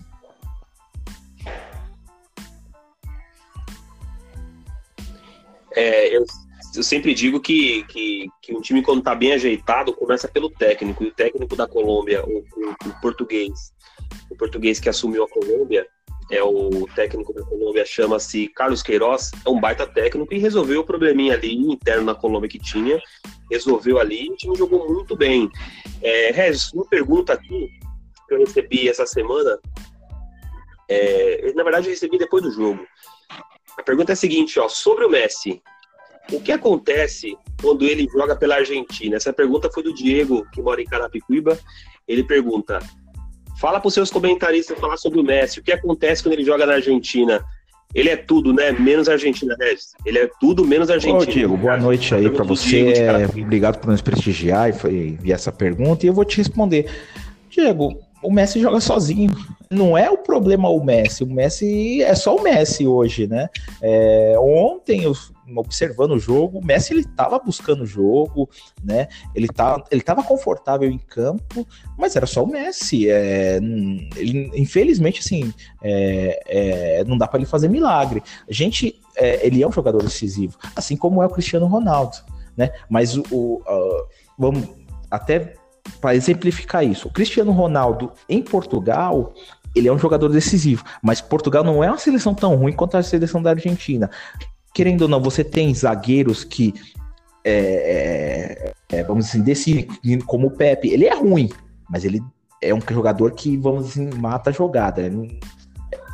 É, 5.74 6.16
eu 6.16 6.24
eu 6.78 6.84
sempre 6.84 7.12
digo 7.12 7.40
que, 7.40 7.82
que, 7.84 8.28
que, 8.40 8.54
um 8.54 8.60
time, 8.60 8.82
quando 8.82 9.00
está 9.00 9.14
bem 9.14 9.32
ajeitado, 9.32 9.92
começa 9.92 10.28
pelo 10.28 10.48
técnico. 10.48 11.02
E 11.02 11.08
o 11.08 11.12
técnico 11.12 11.56
da 11.56 11.66
Colômbia, 11.66 12.24
o, 12.24 12.38
o, 12.38 12.70
o, 12.70 13.00
português, 13.00 13.72
o 14.30 14.36
português 14.36 14.78
que 14.78 14.88
assumiu 14.88 15.24
a 15.24 15.28
Colômbia, 15.28 15.86
é 16.30 16.42
o 16.42 16.86
técnico 16.94 17.32
da 17.32 17.42
Colômbia, 17.42 17.84
chama-se 17.84 18.48
Carlos 18.48 18.82
Queiroz, 18.82 19.32
é 19.44 19.48
um 19.48 19.58
baita 19.58 19.86
técnico 19.86 20.32
e 20.32 20.38
resolveu 20.38 20.80
o 20.82 20.84
probleminha 20.84 21.34
ali 21.34 21.54
interno 21.54 22.04
na 22.04 22.14
Colômbia 22.14 22.48
que 22.48 22.58
tinha. 22.58 23.00
Resolveu 23.50 23.98
ali 23.98 24.26
e 24.26 24.30
o 24.30 24.36
time 24.36 24.56
jogou 24.56 24.88
muito 24.88 25.16
bem. 25.16 25.50
É, 26.00 26.30
Regis, 26.30 26.72
uma 26.72 26.86
pergunta 26.86 27.32
aqui 27.32 27.68
que 28.28 28.34
eu 28.34 28.38
recebi 28.38 28.88
essa 28.88 29.04
semana. 29.06 29.58
É, 30.88 31.52
na 31.54 31.64
verdade, 31.64 31.86
eu 31.86 31.90
recebi 31.90 32.18
depois 32.18 32.42
do 32.42 32.52
jogo. 32.52 32.86
A 33.76 33.82
pergunta 33.82 34.12
é 34.12 34.14
a 34.14 34.16
seguinte, 34.16 34.60
ó, 34.60 34.68
sobre 34.68 35.04
o 35.04 35.10
Messi. 35.10 35.60
O 36.32 36.40
que 36.40 36.52
acontece 36.52 37.36
quando 37.60 37.84
ele 37.84 38.06
joga 38.12 38.36
pela 38.36 38.56
Argentina? 38.56 39.16
Essa 39.16 39.32
pergunta 39.32 39.70
foi 39.72 39.82
do 39.82 39.94
Diego, 39.94 40.46
que 40.52 40.60
mora 40.60 40.80
em 40.80 40.84
Carapicuíba. 40.84 41.58
Ele 42.06 42.22
pergunta: 42.22 42.78
fala 43.58 43.80
para 43.80 43.88
os 43.88 43.94
seus 43.94 44.10
comentaristas 44.10 44.78
falar 44.78 44.96
sobre 44.96 45.20
o 45.20 45.24
Messi. 45.24 45.60
O 45.60 45.62
que 45.62 45.72
acontece 45.72 46.22
quando 46.22 46.34
ele 46.34 46.44
joga 46.44 46.66
na 46.66 46.74
Argentina? 46.74 47.42
Ele 47.94 48.10
é 48.10 48.16
tudo, 48.16 48.52
né? 48.52 48.70
Menos 48.72 49.08
Argentina, 49.08 49.56
né? 49.58 49.74
Ele 50.04 50.18
é 50.18 50.30
tudo 50.38 50.64
menos 50.64 50.90
Argentina. 50.90 51.22
Ô, 51.22 51.24
Diego, 51.24 51.56
boa 51.56 51.78
noite 51.78 52.14
aí 52.14 52.28
para 52.28 52.44
você. 52.44 52.92
Diego, 52.92 53.40
Obrigado 53.40 53.78
por 53.78 53.90
nos 53.90 54.02
prestigiar 54.02 54.68
e 54.68 55.08
enviar 55.12 55.36
essa 55.36 55.50
pergunta. 55.50 56.04
E 56.04 56.08
eu 56.08 56.12
vou 56.12 56.24
te 56.24 56.36
responder. 56.36 56.90
Diego, 57.48 57.98
o 58.22 58.32
Messi 58.32 58.60
joga 58.60 58.80
sozinho. 58.80 59.30
Não 59.70 59.96
é 59.96 60.10
o 60.10 60.18
problema 60.18 60.68
o 60.68 60.82
Messi. 60.82 61.22
O 61.22 61.26
Messi 61.26 62.02
é 62.02 62.14
só 62.14 62.36
o 62.36 62.42
Messi 62.42 62.86
hoje, 62.86 63.26
né? 63.26 63.48
É, 63.82 64.34
ontem, 64.38 65.02
observando 65.56 66.12
o 66.12 66.18
jogo, 66.18 66.58
o 66.58 66.64
Messi 66.64 66.94
ele 66.94 67.00
estava 67.00 67.38
buscando 67.38 67.82
o 67.82 67.86
jogo, 67.86 68.48
né? 68.82 69.08
Ele 69.34 69.46
tá, 69.46 69.82
ele 69.90 70.00
estava 70.00 70.22
confortável 70.22 70.90
em 70.90 70.98
campo, 70.98 71.66
mas 71.96 72.16
era 72.16 72.26
só 72.26 72.42
o 72.42 72.46
Messi. 72.46 73.10
É, 73.10 73.58
ele, 74.16 74.50
infelizmente, 74.54 75.20
assim, 75.20 75.52
é, 75.82 76.42
é, 76.46 77.04
não 77.04 77.18
dá 77.18 77.28
para 77.28 77.38
ele 77.38 77.46
fazer 77.46 77.68
milagre. 77.68 78.22
A 78.48 78.52
gente, 78.52 79.00
é, 79.16 79.46
ele 79.46 79.62
é 79.62 79.68
um 79.68 79.72
jogador 79.72 80.02
decisivo, 80.02 80.58
assim 80.74 80.96
como 80.96 81.22
é 81.22 81.26
o 81.26 81.30
Cristiano 81.30 81.66
Ronaldo, 81.66 82.16
né? 82.56 82.70
Mas 82.88 83.16
o, 83.16 83.22
o 83.30 83.62
vamos 84.38 84.68
até 85.10 85.54
para 86.00 86.14
exemplificar 86.14 86.84
isso, 86.84 87.08
o 87.08 87.12
Cristiano 87.12 87.52
Ronaldo 87.52 88.12
em 88.28 88.42
Portugal, 88.42 89.34
ele 89.74 89.88
é 89.88 89.92
um 89.92 89.98
jogador 89.98 90.28
decisivo, 90.28 90.84
mas 91.02 91.20
Portugal 91.20 91.64
não 91.64 91.82
é 91.82 91.88
uma 91.88 91.98
seleção 91.98 92.34
tão 92.34 92.54
ruim 92.56 92.72
quanto 92.72 92.96
a 92.96 93.02
seleção 93.02 93.42
da 93.42 93.50
Argentina. 93.50 94.10
Querendo 94.74 95.02
ou 95.02 95.08
não, 95.08 95.20
você 95.20 95.42
tem 95.42 95.74
zagueiros 95.74 96.44
que, 96.44 96.74
é, 97.44 98.72
é, 98.90 98.98
é 98.98 99.04
vamos 99.04 99.26
dizer 99.26 99.38
assim, 99.38 99.44
decidem, 99.44 100.20
como 100.20 100.48
o 100.48 100.50
Pepe, 100.50 100.88
ele 100.88 101.06
é 101.06 101.14
ruim, 101.14 101.50
mas 101.88 102.04
ele 102.04 102.22
é 102.62 102.74
um 102.74 102.80
jogador 102.80 103.32
que, 103.32 103.56
vamos 103.56 103.88
dizer, 103.88 104.08
assim, 104.08 104.18
mata 104.18 104.50
a 104.50 104.52
jogada. 104.52 105.02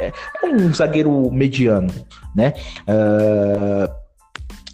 É, 0.01 0.13
é 0.43 0.47
um 0.47 0.73
zagueiro 0.73 1.31
mediano, 1.31 1.93
né? 2.35 2.55
Uh, 2.89 4.05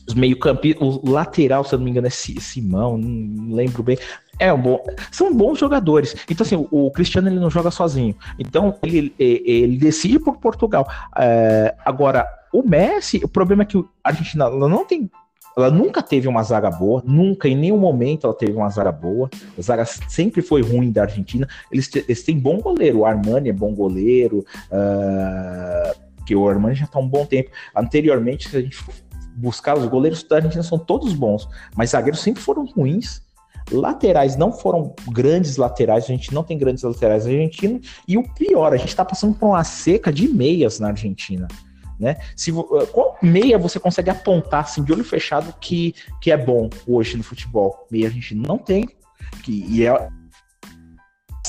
os 0.09 0.15
meio-campistas, 0.15 0.83
o 0.83 1.11
lateral, 1.11 1.65
se 1.65 1.75
eu 1.75 1.79
não 1.79 1.85
me 1.85 1.91
engano, 1.91 2.07
é 2.09 2.11
Simão, 2.11 2.99
não 2.99 3.55
lembro 3.55 3.83
bem. 3.83 3.97
É 4.41 4.51
um 4.51 4.61
bom, 4.61 4.83
são 5.13 5.35
bons 5.35 5.59
jogadores. 5.59 6.17
Então, 6.29 6.45
assim, 6.45 6.67
o, 6.71 6.91
Cristiano 6.91 7.29
ele 7.29 7.39
não 7.39 7.51
joga 7.51 7.71
sozinho. 7.71 8.17
Então, 8.39 8.75
ele, 8.83 9.15
ele 9.19 9.77
decide 9.77 10.19
por 10.19 10.39
Portugal. 10.39 10.89
É, 11.15 11.75
agora, 11.85 12.27
o 12.51 12.63
Messi, 12.63 13.21
o 13.23 13.29
problema 13.29 13.63
é 13.63 13.67
que 13.67 13.77
a 13.77 14.09
Argentina 14.09 14.49
não 14.49 14.87
tem. 14.87 15.11
Ela 15.57 15.71
nunca 15.71 16.03
teve 16.03 16.27
uma 16.27 16.43
zaga 16.43 16.71
boa, 16.71 17.03
nunca, 17.05 17.49
em 17.49 17.57
nenhum 17.57 17.77
momento 17.77 18.27
ela 18.27 18.35
teve 18.35 18.53
uma 18.53 18.71
zaga 18.71 18.91
boa. 18.91 19.29
A 19.59 19.61
zaga 19.61 19.85
sempre 19.85 20.41
foi 20.41 20.63
ruim 20.63 20.91
da 20.91 21.03
Argentina. 21.03 21.47
Eles, 21.71 21.91
eles 21.95 22.23
têm 22.23 22.39
bom 22.39 22.61
goleiro, 22.61 23.01
o 23.01 23.07
Armani 23.07 23.51
é 23.51 23.53
bom 23.53 23.75
goleiro, 23.75 24.39
uh, 24.71 26.25
que 26.25 26.35
o 26.35 26.49
Armani 26.49 26.77
já 26.77 26.87
está 26.87 26.99
um 26.99 27.07
bom 27.07 27.27
tempo. 27.27 27.51
Anteriormente, 27.77 28.49
se 28.49 28.57
a 28.57 28.63
gente 28.63 28.83
buscar, 29.37 29.77
os 29.77 29.87
goleiros 29.87 30.23
da 30.23 30.37
Argentina 30.37 30.63
são 30.63 30.79
todos 30.79 31.13
bons, 31.13 31.49
mas 31.77 31.91
zagueiros 31.91 32.21
sempre 32.21 32.43
foram 32.43 32.65
ruins. 32.65 33.23
Laterais 33.71 34.37
não 34.37 34.53
foram 34.53 34.95
grandes 35.09 35.57
laterais, 35.57 36.05
a 36.05 36.09
gente 36.09 36.35
não 36.35 36.43
tem 36.43 36.59
grandes 36.59 36.83
laterais 36.83 37.25
na 37.25 37.33
Argentina. 37.33 37.81
E 38.07 38.17
o 38.17 38.23
pior, 38.35 38.73
a 38.73 38.77
gente 38.77 38.89
está 38.89 39.05
passando 39.05 39.35
por 39.35 39.49
uma 39.49 39.65
seca 39.65 40.13
de 40.13 40.29
meias 40.29 40.81
na 40.81 40.89
Argentina. 40.89 41.49
Né? 41.99 42.17
Se, 42.35 42.51
eh, 42.51 42.87
qual 42.93 43.19
meia 43.23 43.59
você 43.59 43.79
consegue 43.79 44.09
apontar 44.09 44.65
assim, 44.65 44.83
de 44.83 44.91
olho 44.91 45.05
fechado 45.05 45.55
que, 45.61 45.95
que 46.21 46.31
é 46.31 46.37
bom 46.37 46.71
hoje 46.87 47.17
no 47.17 47.23
futebol? 47.23 47.87
Meia 47.91 48.09
a 48.09 48.11
gente 48.11 48.35
não 48.35 48.57
tem. 48.57 48.89
Que, 49.43 49.67
e 49.69 49.87
é, 49.87 50.09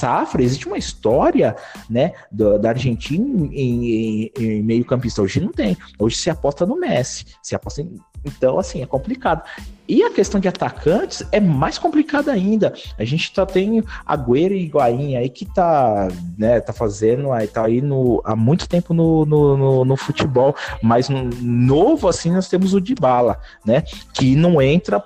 safra, 0.01 0.43
existe 0.43 0.67
uma 0.67 0.77
história 0.77 1.55
né, 1.89 2.13
da, 2.31 2.57
da 2.57 2.69
Argentina 2.69 3.47
em, 3.51 3.85
em, 3.85 4.31
em 4.37 4.63
meio 4.63 4.83
campista. 4.83 5.21
Hoje 5.21 5.39
não 5.39 5.51
tem. 5.51 5.77
Hoje 5.99 6.17
se 6.17 6.29
aposta 6.29 6.65
no 6.65 6.75
Messi, 6.75 7.25
se 7.41 7.55
aposta 7.55 7.81
em 7.81 7.99
então, 8.23 8.59
assim, 8.59 8.81
é 8.81 8.85
complicado. 8.85 9.43
E 9.87 10.03
a 10.03 10.11
questão 10.11 10.39
de 10.39 10.47
atacantes 10.47 11.25
é 11.31 11.39
mais 11.39 11.77
complicada 11.77 12.31
ainda. 12.31 12.73
A 12.97 13.03
gente 13.03 13.31
tá 13.33 13.45
tem 13.45 13.83
Agüero 14.05 14.53
e 14.53 14.63
Higuaín 14.63 15.15
aí 15.15 15.27
que 15.27 15.45
tá, 15.45 16.07
né, 16.37 16.59
tá 16.61 16.71
fazendo, 16.71 17.31
aí 17.31 17.47
tá 17.47 17.65
aí 17.65 17.81
no, 17.81 18.21
há 18.23 18.35
muito 18.35 18.69
tempo 18.69 18.93
no, 18.93 19.25
no, 19.25 19.57
no, 19.57 19.85
no 19.85 19.97
futebol, 19.97 20.55
mas 20.81 21.09
novo 21.09 22.07
assim 22.07 22.31
nós 22.31 22.47
temos 22.47 22.73
o 22.73 22.79
Dybala, 22.79 23.39
né, 23.65 23.83
que 24.13 24.35
não 24.35 24.61
entra 24.61 25.03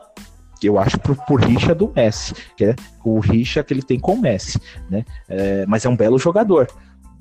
eu 0.66 0.80
acho 0.80 1.00
por, 1.00 1.16
por 1.26 1.42
rixa 1.42 1.74
do 1.76 1.92
Messi, 1.96 2.34
que 2.56 2.66
é 2.66 2.76
o 3.04 3.20
rixa 3.20 3.64
que 3.64 3.74
ele 3.74 3.82
tem 3.82 4.00
com 4.00 4.14
o 4.14 4.22
Messi, 4.22 4.60
né? 4.90 5.06
É, 5.28 5.66
mas 5.66 5.86
é 5.86 5.90
um 5.90 5.96
belo 5.96 6.18
jogador, 6.18 6.68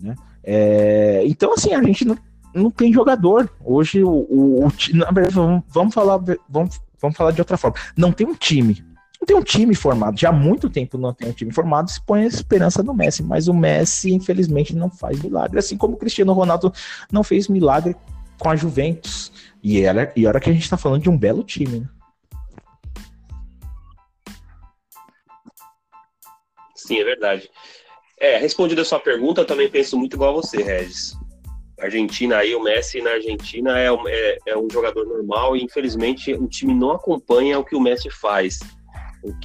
né? 0.01 0.15
É, 0.43 1.23
então 1.27 1.55
assim 1.55 1.73
a 1.73 1.83
gente 1.83 2.05
não, 2.05 2.19
não 2.55 2.71
tem 2.71 2.93
jogador. 2.93 3.51
Hoje, 3.65 4.03
o, 4.03 4.11
o, 4.11 4.67
o 4.67 4.73
na 4.93 5.11
verdade, 5.11 5.35
vamos, 5.35 5.63
vamos, 5.69 5.95
falar, 5.95 6.19
vamos, 6.49 6.81
vamos 7.01 7.17
falar 7.17 7.33
de 7.33 7.41
outra 7.41 7.57
forma. 7.57 7.77
Não 7.97 8.13
tem 8.13 8.27
um 8.27 8.35
time. 8.35 8.85
Não 9.21 9.27
tem 9.27 9.37
um 9.37 9.43
time 9.43 9.75
formado. 9.75 10.19
Já 10.19 10.29
há 10.29 10.33
muito 10.33 10.69
tempo 10.69 10.99
não 10.99 11.13
tem 11.13 11.29
um 11.29 11.33
time 11.33 11.53
formado. 11.53 11.91
Se 11.91 12.01
põe 12.01 12.25
a 12.25 12.27
esperança 12.27 12.83
no 12.83 12.95
Messi. 12.95 13.23
Mas 13.23 13.49
o 13.49 13.55
Messi, 13.55 14.13
infelizmente, 14.13 14.77
não 14.77 14.91
faz 14.91 15.21
milagre. 15.23 15.59
Assim 15.59 15.77
como 15.77 15.95
o 15.95 15.97
Cristiano 15.97 16.33
Ronaldo 16.33 16.73
não 17.11 17.25
fez 17.25 17.49
milagre 17.49 17.97
com 18.39 18.51
a 18.51 18.57
Juventus. 18.57 19.33
E, 19.63 19.81
era, 19.81 20.13
e 20.15 20.27
hora 20.27 20.39
que 20.39 20.51
a 20.51 20.53
gente 20.53 20.63
está 20.63 20.77
falando 20.77 21.03
de 21.03 21.11
um 21.11 21.17
belo 21.17 21.43
time, 21.43 21.81
né? 21.81 21.87
Sim, 26.87 26.99
é 26.99 27.05
verdade. 27.05 27.51
É, 28.19 28.37
respondendo 28.37 28.81
a 28.81 28.85
sua 28.85 29.01
pergunta, 29.01 29.41
eu 29.41 29.47
também 29.47 29.69
penso 29.69 29.99
muito 29.99 30.15
igual 30.15 30.31
a 30.31 30.43
você, 30.43 30.63
Regis. 30.63 31.15
Argentina 31.81 32.37
aí, 32.37 32.55
o 32.55 32.63
Messi 32.63 33.01
na 33.01 33.11
Argentina 33.11 33.79
é, 33.79 33.89
é, 33.89 34.39
é, 34.47 34.57
um 34.57 34.69
jogador 34.71 35.05
normal 35.07 35.57
e 35.57 35.63
infelizmente 35.63 36.33
o 36.33 36.47
time 36.47 36.73
não 36.73 36.93
acompanha 36.93 37.59
o 37.59 37.65
que 37.65 37.75
o 37.75 37.81
Messi 37.81 38.11
faz. 38.11 38.61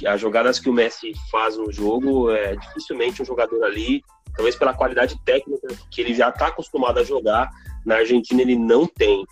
As 0.06 0.20
jogadas 0.20 0.60
que 0.60 0.68
o 0.68 0.72
Messi 0.72 1.12
faz 1.30 1.56
no 1.56 1.72
jogo, 1.72 2.30
é 2.30 2.54
dificilmente 2.54 3.22
um 3.22 3.24
jogador 3.24 3.64
ali, 3.64 4.02
talvez 4.36 4.54
pela 4.54 4.74
qualidade 4.74 5.18
técnica 5.24 5.68
que 5.90 6.00
ele 6.00 6.14
já 6.14 6.28
está 6.28 6.48
acostumado 6.48 6.98
a 6.98 7.04
jogar, 7.04 7.50
na 7.84 7.96
Argentina 7.96 8.42
ele 8.42 8.56
não 8.56 8.86
tem. 8.86 9.24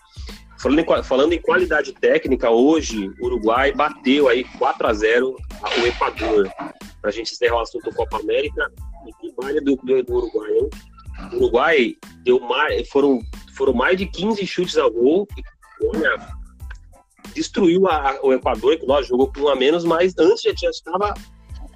Falando 0.58 0.80
em, 0.80 1.02
falando 1.04 1.32
em 1.32 1.40
qualidade 1.40 1.92
técnica, 1.92 2.50
hoje 2.50 3.12
o 3.20 3.26
Uruguai 3.26 3.72
bateu 3.72 4.28
aí 4.28 4.44
4 4.58 4.86
a 4.88 4.92
0 4.92 5.36
o 5.80 5.86
Equador. 5.86 6.50
Para 7.00 7.10
a 7.10 7.12
gente 7.12 7.32
encerrar 7.32 7.56
o 7.56 7.60
assunto 7.60 7.94
Copa 7.94 8.18
América, 8.18 8.70
e 9.06 9.12
que 9.20 9.60
do, 9.60 9.76
do 9.76 10.14
Uruguai, 10.14 10.50
hein? 10.50 10.70
O 11.32 11.36
Uruguai 11.36 11.96
deu 12.24 12.40
mais, 12.40 12.88
foram, 12.88 13.20
foram 13.56 13.72
mais 13.72 13.96
de 13.96 14.06
15 14.06 14.44
chutes 14.46 14.76
ao 14.76 14.90
gol. 14.90 15.28
E, 15.36 15.86
olha, 15.86 16.16
destruiu 17.34 17.86
a, 17.86 18.18
o 18.22 18.32
Equador, 18.32 18.76
que 18.78 18.86
nós 18.86 19.06
jogou 19.06 19.32
com 19.32 19.42
um 19.42 19.48
a 19.48 19.54
menos, 19.54 19.84
mas 19.84 20.12
antes 20.18 20.42
já 20.42 20.70
estava 20.70 21.14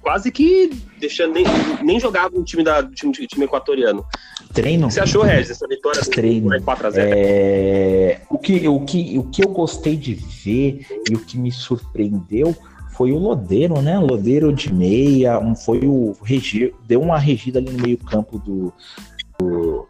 quase 0.03 0.31
que 0.31 0.69
deixando 0.99 1.33
nem, 1.33 1.45
nem 1.81 1.99
jogava 1.99 2.37
o 2.37 2.43
time 2.43 2.63
da 2.63 2.83
time, 2.83 3.13
time 3.13 3.45
equatoriano. 3.45 4.05
Treino. 4.53 4.91
Você 4.91 4.99
achou, 4.99 5.23
Regis, 5.23 5.51
essa 5.51 5.67
vitória 5.67 6.01
Treino. 6.01 6.61
4 6.61 6.87
a 6.87 6.89
0? 6.91 7.11
É... 7.15 8.21
O, 8.29 8.37
que, 8.37 8.67
o, 8.67 8.81
que, 8.81 9.17
o 9.17 9.23
que 9.23 9.43
eu 9.43 9.49
gostei 9.49 9.95
de 9.95 10.13
ver 10.13 10.85
e 11.09 11.15
o 11.15 11.19
que 11.19 11.39
me 11.39 11.51
surpreendeu 11.51 12.55
foi 12.91 13.11
o 13.11 13.17
Lodeiro, 13.17 13.81
né? 13.81 13.97
Lodeiro 13.97 14.53
de 14.53 14.71
meia, 14.71 15.39
um, 15.39 15.55
foi 15.55 15.79
o 15.79 16.15
regi, 16.21 16.75
deu 16.85 17.01
uma 17.01 17.17
regida 17.17 17.57
ali 17.57 17.71
no 17.71 17.81
meio 17.81 17.97
campo 17.97 18.37
do, 18.37 18.71
do, 19.39 19.87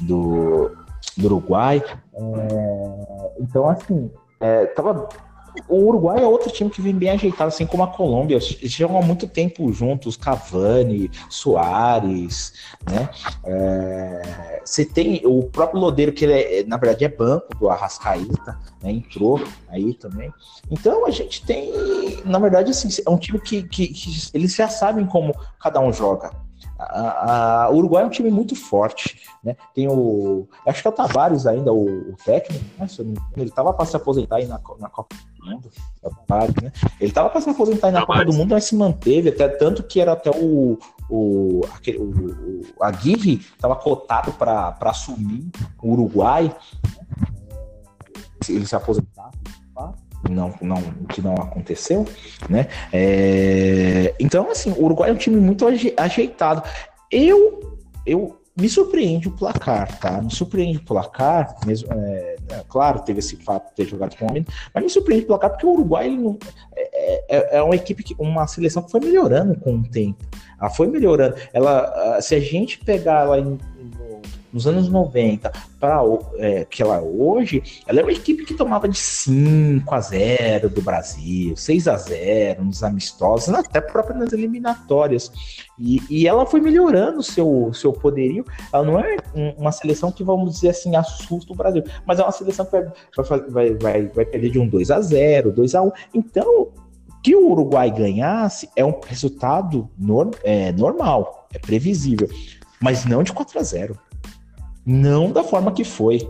do, 0.00 0.70
do 1.16 1.26
Uruguai. 1.26 1.82
É, 2.14 3.32
então, 3.40 3.68
assim, 3.68 4.08
é, 4.38 4.66
tava 4.66 5.08
o 5.68 5.76
Uruguai 5.88 6.22
é 6.22 6.26
outro 6.26 6.50
time 6.50 6.70
que 6.70 6.80
vem 6.80 6.94
bem 6.94 7.10
ajeitado, 7.10 7.48
assim 7.48 7.66
como 7.66 7.82
a 7.82 7.88
Colômbia. 7.88 8.36
Eles 8.36 8.72
jogam 8.72 8.98
há 8.98 9.02
muito 9.02 9.26
tempo 9.26 9.72
juntos, 9.72 10.16
Cavani, 10.16 11.10
Soares, 11.28 12.52
né? 12.90 13.08
É, 13.44 14.62
você 14.64 14.84
tem 14.84 15.22
o 15.24 15.44
próprio 15.44 15.80
Lodeiro, 15.80 16.12
que 16.12 16.24
ele 16.24 16.32
é, 16.32 16.64
na 16.64 16.76
verdade 16.76 17.04
é 17.04 17.08
banco 17.08 17.56
do 17.58 17.68
Arrascaíta, 17.68 18.58
né? 18.82 18.90
Entrou 18.90 19.42
aí 19.68 19.94
também. 19.94 20.32
Então 20.70 21.06
a 21.06 21.10
gente 21.10 21.44
tem, 21.44 21.72
na 22.24 22.38
verdade, 22.38 22.70
assim, 22.70 22.88
é 23.06 23.10
um 23.10 23.18
time 23.18 23.40
que, 23.40 23.62
que, 23.62 23.88
que 23.88 24.30
eles 24.32 24.54
já 24.54 24.68
sabem 24.68 25.06
como 25.06 25.34
cada 25.60 25.80
um 25.80 25.92
joga. 25.92 26.43
A, 26.78 27.64
a, 27.64 27.70
o 27.70 27.76
Uruguai 27.76 28.02
é 28.02 28.06
um 28.06 28.10
time 28.10 28.30
muito 28.30 28.56
forte, 28.56 29.20
né? 29.42 29.56
Tem 29.74 29.88
o. 29.88 30.48
Acho 30.66 30.82
que 30.82 30.88
é 30.88 30.90
o 30.90 30.94
Tavares 30.94 31.46
ainda, 31.46 31.72
o, 31.72 32.10
o 32.10 32.16
técnico, 32.24 32.64
né? 32.78 32.86
Ele 33.36 33.48
estava 33.48 33.72
para 33.72 33.86
se 33.86 33.96
aposentar 33.96 34.36
aí 34.36 34.46
na, 34.46 34.60
na 34.78 34.88
Copa 34.88 35.14
do 35.38 35.50
Mundo. 35.50 35.70
É 36.02 36.08
Tavares, 36.08 36.54
né? 36.62 36.72
Ele 37.00 37.10
estava 37.10 37.30
para 37.30 37.40
se 37.40 37.50
aposentar 37.50 37.88
aí 37.88 37.92
na 37.92 38.04
Copa 38.04 38.24
do 38.24 38.32
Mundo, 38.32 38.54
mas 38.54 38.64
se 38.64 38.74
manteve, 38.74 39.28
até 39.28 39.48
tanto 39.48 39.82
que 39.82 40.00
era 40.00 40.12
até 40.12 40.30
o. 40.30 40.78
O, 41.10 41.60
aquele, 41.74 41.98
o, 41.98 42.62
o 42.78 42.82
Aguirre 42.82 43.34
estava 43.34 43.76
cotado 43.76 44.32
para 44.32 44.74
assumir 44.80 45.50
o 45.82 45.92
Uruguai. 45.92 46.54
Ele 48.48 48.66
se 48.66 48.74
aposentar 48.74 49.30
não, 50.30 50.54
não, 50.60 50.82
que 51.08 51.20
não 51.20 51.34
aconteceu, 51.34 52.06
né? 52.48 52.68
É, 52.92 54.14
então, 54.18 54.50
assim, 54.50 54.72
o 54.72 54.84
Uruguai 54.84 55.10
é 55.10 55.12
um 55.12 55.16
time 55.16 55.36
muito 55.36 55.66
ajeitado. 55.96 56.62
Eu, 57.10 57.78
eu 58.06 58.40
me 58.56 58.68
surpreende 58.68 59.28
o 59.28 59.32
placar, 59.32 59.98
tá? 59.98 60.22
Me 60.22 60.32
surpreende 60.32 60.78
o 60.78 60.84
placar, 60.84 61.56
mesmo, 61.66 61.92
é, 61.92 62.36
é, 62.50 62.64
claro, 62.68 63.00
teve 63.00 63.18
esse 63.18 63.36
fato 63.36 63.70
de 63.70 63.74
ter 63.74 63.86
jogado 63.86 64.16
com 64.16 64.26
o 64.26 64.30
homem, 64.30 64.46
mas 64.72 64.84
me 64.84 64.90
surpreende 64.90 65.24
o 65.24 65.28
placar 65.28 65.50
porque 65.50 65.66
o 65.66 65.72
Uruguai 65.72 66.08
não, 66.10 66.38
é, 66.76 67.24
é, 67.28 67.56
é, 67.56 67.62
uma 67.62 67.74
equipe, 67.74 68.02
que, 68.02 68.14
uma 68.18 68.46
seleção 68.46 68.82
que 68.82 68.92
foi 68.92 69.00
melhorando 69.00 69.58
com 69.58 69.74
o 69.76 69.82
tempo. 69.82 70.24
Ela 70.60 70.70
foi 70.70 70.86
melhorando. 70.86 71.34
Ela, 71.52 72.20
se 72.20 72.34
a 72.34 72.40
gente 72.40 72.78
pegar 72.78 73.22
ela 73.24 73.40
em, 73.40 73.58
nos 74.54 74.68
anos 74.68 74.88
90 74.88 75.52
para 75.80 76.00
é, 76.36 76.64
que 76.64 76.80
ela 76.80 77.00
hoje, 77.02 77.60
ela 77.88 77.98
é 77.98 78.02
uma 78.04 78.12
equipe 78.12 78.44
que 78.44 78.54
tomava 78.54 78.88
de 78.88 78.96
5 78.96 79.92
a 79.92 80.00
0 80.00 80.70
do 80.70 80.80
Brasil, 80.80 81.56
6 81.56 81.88
a 81.88 81.96
0 81.96 82.64
nos 82.64 82.84
amistosos, 82.84 83.52
até 83.52 83.80
próprio 83.80 84.16
nas 84.16 84.32
eliminatórias. 84.32 85.32
E, 85.76 86.00
e 86.08 86.28
ela 86.28 86.46
foi 86.46 86.60
melhorando 86.60 87.20
seu 87.20 87.72
seu 87.74 87.92
poderio. 87.92 88.44
Ela 88.72 88.84
não 88.84 89.00
é 89.00 89.16
uma 89.58 89.72
seleção 89.72 90.12
que, 90.12 90.22
vamos 90.22 90.54
dizer 90.54 90.68
assim, 90.68 90.94
assusta 90.94 91.52
o 91.52 91.56
Brasil, 91.56 91.82
mas 92.06 92.20
é 92.20 92.22
uma 92.22 92.30
seleção 92.30 92.64
que 92.64 92.70
vai, 92.70 93.40
vai, 93.40 93.74
vai, 93.74 94.06
vai 94.06 94.24
perder 94.24 94.50
de 94.50 94.58
um 94.60 94.68
2 94.68 94.90
a 94.92 95.00
0 95.00 95.50
2 95.50 95.74
a 95.74 95.82
1 95.82 95.92
Então, 96.14 96.68
que 97.24 97.34
o 97.34 97.50
Uruguai 97.50 97.90
ganhasse 97.90 98.68
é 98.76 98.84
um 98.84 99.00
resultado 99.04 99.90
é, 100.44 100.70
normal, 100.72 101.48
é 101.52 101.58
previsível, 101.58 102.28
mas 102.80 103.04
não 103.04 103.22
de 103.22 103.32
4 103.32 103.58
a 103.58 103.62
0 103.62 103.98
não 104.84 105.30
da 105.30 105.42
forma 105.42 105.72
que 105.72 105.84
foi. 105.84 106.20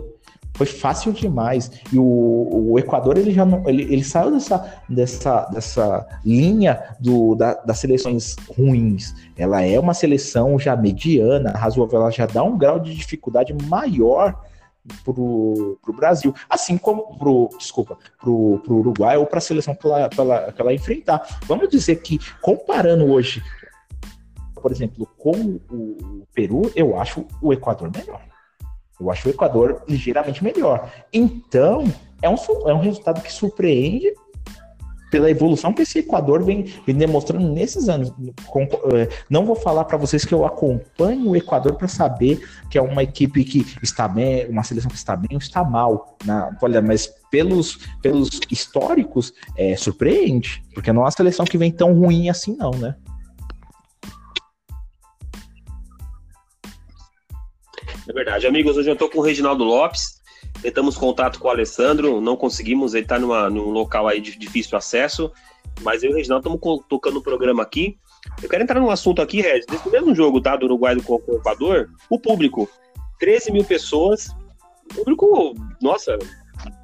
Foi 0.56 0.66
fácil 0.66 1.12
demais. 1.12 1.70
E 1.92 1.98
o, 1.98 2.70
o 2.70 2.78
Equador 2.78 3.18
ele 3.18 3.32
já 3.32 3.44
não, 3.44 3.68
ele, 3.68 3.82
ele 3.82 4.04
saiu 4.04 4.30
dessa, 4.30 4.80
dessa, 4.88 5.40
dessa 5.46 6.06
linha 6.24 6.96
do, 7.00 7.34
da, 7.34 7.54
das 7.54 7.78
seleções 7.78 8.36
ruins. 8.56 9.12
Ela 9.36 9.62
é 9.62 9.78
uma 9.78 9.94
seleção 9.94 10.58
já 10.58 10.76
mediana, 10.76 11.50
razoável, 11.50 12.00
ela 12.00 12.10
já 12.10 12.26
dá 12.26 12.44
um 12.44 12.56
grau 12.56 12.78
de 12.78 12.94
dificuldade 12.94 13.52
maior 13.68 14.40
pro, 15.04 15.78
pro 15.82 15.92
Brasil, 15.92 16.32
assim 16.48 16.78
como 16.78 17.18
pro, 17.18 17.48
desculpa, 17.58 17.98
pro, 18.20 18.60
pro 18.64 18.76
Uruguai 18.76 19.16
ou 19.16 19.26
para 19.26 19.38
a 19.38 19.40
seleção 19.40 19.74
que 19.74 19.86
ela, 19.86 20.08
que, 20.08 20.20
ela, 20.20 20.52
que 20.52 20.60
ela 20.60 20.72
enfrentar. 20.72 21.40
Vamos 21.46 21.68
dizer 21.68 21.96
que 21.96 22.20
comparando 22.40 23.06
hoje, 23.06 23.42
por 24.54 24.70
exemplo, 24.70 25.08
com 25.18 25.58
o 25.68 26.26
Peru, 26.32 26.70
eu 26.76 26.96
acho 26.96 27.26
o 27.42 27.52
Equador 27.52 27.90
melhor. 27.92 28.20
Eu 29.00 29.10
acho 29.10 29.28
o 29.28 29.30
Equador 29.30 29.82
ligeiramente 29.88 30.42
melhor. 30.42 30.90
Então, 31.12 31.84
é 32.22 32.28
um, 32.28 32.36
é 32.66 32.74
um 32.74 32.80
resultado 32.80 33.20
que 33.20 33.32
surpreende 33.32 34.12
pela 35.14 35.30
evolução 35.30 35.72
que 35.72 35.82
esse 35.82 36.00
Equador 36.00 36.42
vem, 36.42 36.64
vem 36.84 36.96
demonstrando 36.96 37.48
nesses 37.48 37.88
anos. 37.88 38.12
Com, 38.48 38.62
é, 38.62 39.08
não 39.30 39.46
vou 39.46 39.54
falar 39.54 39.84
para 39.84 39.96
vocês 39.96 40.24
que 40.24 40.34
eu 40.34 40.44
acompanho 40.44 41.30
o 41.30 41.36
Equador 41.36 41.74
para 41.74 41.86
saber 41.86 42.44
que 42.68 42.76
é 42.76 42.82
uma 42.82 43.00
equipe 43.00 43.44
que 43.44 43.64
está 43.80 44.08
bem, 44.08 44.48
uma 44.48 44.64
seleção 44.64 44.90
que 44.90 44.96
está 44.96 45.14
bem 45.14 45.28
ou 45.30 45.38
está 45.38 45.62
mal. 45.62 46.16
Na, 46.24 46.50
olha, 46.60 46.82
mas 46.82 47.06
pelos, 47.30 47.78
pelos 48.02 48.40
históricos, 48.50 49.32
é, 49.56 49.76
surpreende, 49.76 50.60
porque 50.74 50.92
não 50.92 51.02
é 51.02 51.04
uma 51.04 51.10
seleção 51.12 51.44
que 51.44 51.56
vem 51.56 51.70
tão 51.70 51.92
ruim 51.94 52.28
assim, 52.28 52.56
não, 52.56 52.72
né? 52.72 52.96
É 58.08 58.12
verdade. 58.12 58.46
Amigos, 58.46 58.76
hoje 58.76 58.90
eu 58.90 58.92
estou 58.92 59.08
com 59.08 59.18
o 59.18 59.22
Reginaldo 59.22 59.64
Lopes. 59.64 60.22
Tentamos 60.60 60.96
contato 60.96 61.38
com 61.38 61.48
o 61.48 61.50
Alessandro, 61.50 62.20
não 62.20 62.36
conseguimos, 62.36 62.94
ele 62.94 63.04
está 63.04 63.18
num 63.18 63.70
local 63.70 64.06
aí 64.06 64.20
de 64.20 64.38
difícil 64.38 64.76
acesso. 64.76 65.32
Mas 65.80 66.02
eu 66.02 66.10
e 66.10 66.12
o 66.12 66.16
Reginaldo 66.16 66.46
estamos 66.46 66.84
tocando 66.88 67.18
o 67.18 67.22
programa 67.22 67.62
aqui. 67.62 67.98
Eu 68.42 68.48
quero 68.48 68.62
entrar 68.62 68.78
num 68.78 68.90
assunto 68.90 69.22
aqui, 69.22 69.40
Regis. 69.40 69.66
Nesse 69.70 69.88
mesmo 69.88 70.14
jogo 70.14 70.40
tá, 70.40 70.54
do 70.54 70.66
Uruguai 70.66 70.94
do 70.94 71.02
o 71.06 71.36
Equador, 71.36 71.90
o 72.10 72.18
público, 72.18 72.68
13 73.18 73.50
mil 73.52 73.64
pessoas. 73.64 74.28
Público, 74.94 75.54
nossa, 75.80 76.18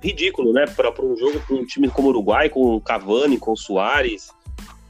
ridículo, 0.02 0.52
né? 0.52 0.64
Para 0.66 0.90
um 1.04 1.16
jogo, 1.16 1.38
para 1.46 1.54
um 1.54 1.64
time 1.64 1.88
como 1.88 2.08
o 2.08 2.10
Uruguai, 2.10 2.48
com 2.48 2.80
Cavani, 2.80 3.38
com 3.38 3.54
Soares 3.54 4.30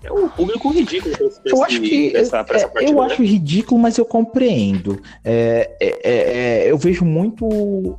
é 0.03 0.13
um 0.13 0.29
público 0.29 0.71
ridículo 0.71 1.15
desse, 1.17 1.41
eu 1.45 1.63
acho 1.63 1.81
que 1.81 2.17
é, 2.17 2.25
partida, 2.29 2.71
eu 2.83 2.95
né? 2.95 3.07
acho 3.07 3.23
ridículo, 3.23 3.81
mas 3.81 3.99
eu 3.99 4.05
compreendo. 4.05 5.01
É, 5.23 5.77
é, 5.81 5.89
é, 6.03 6.65
é, 6.65 6.71
eu 6.71 6.79
vejo 6.79 7.05
muito 7.05 7.99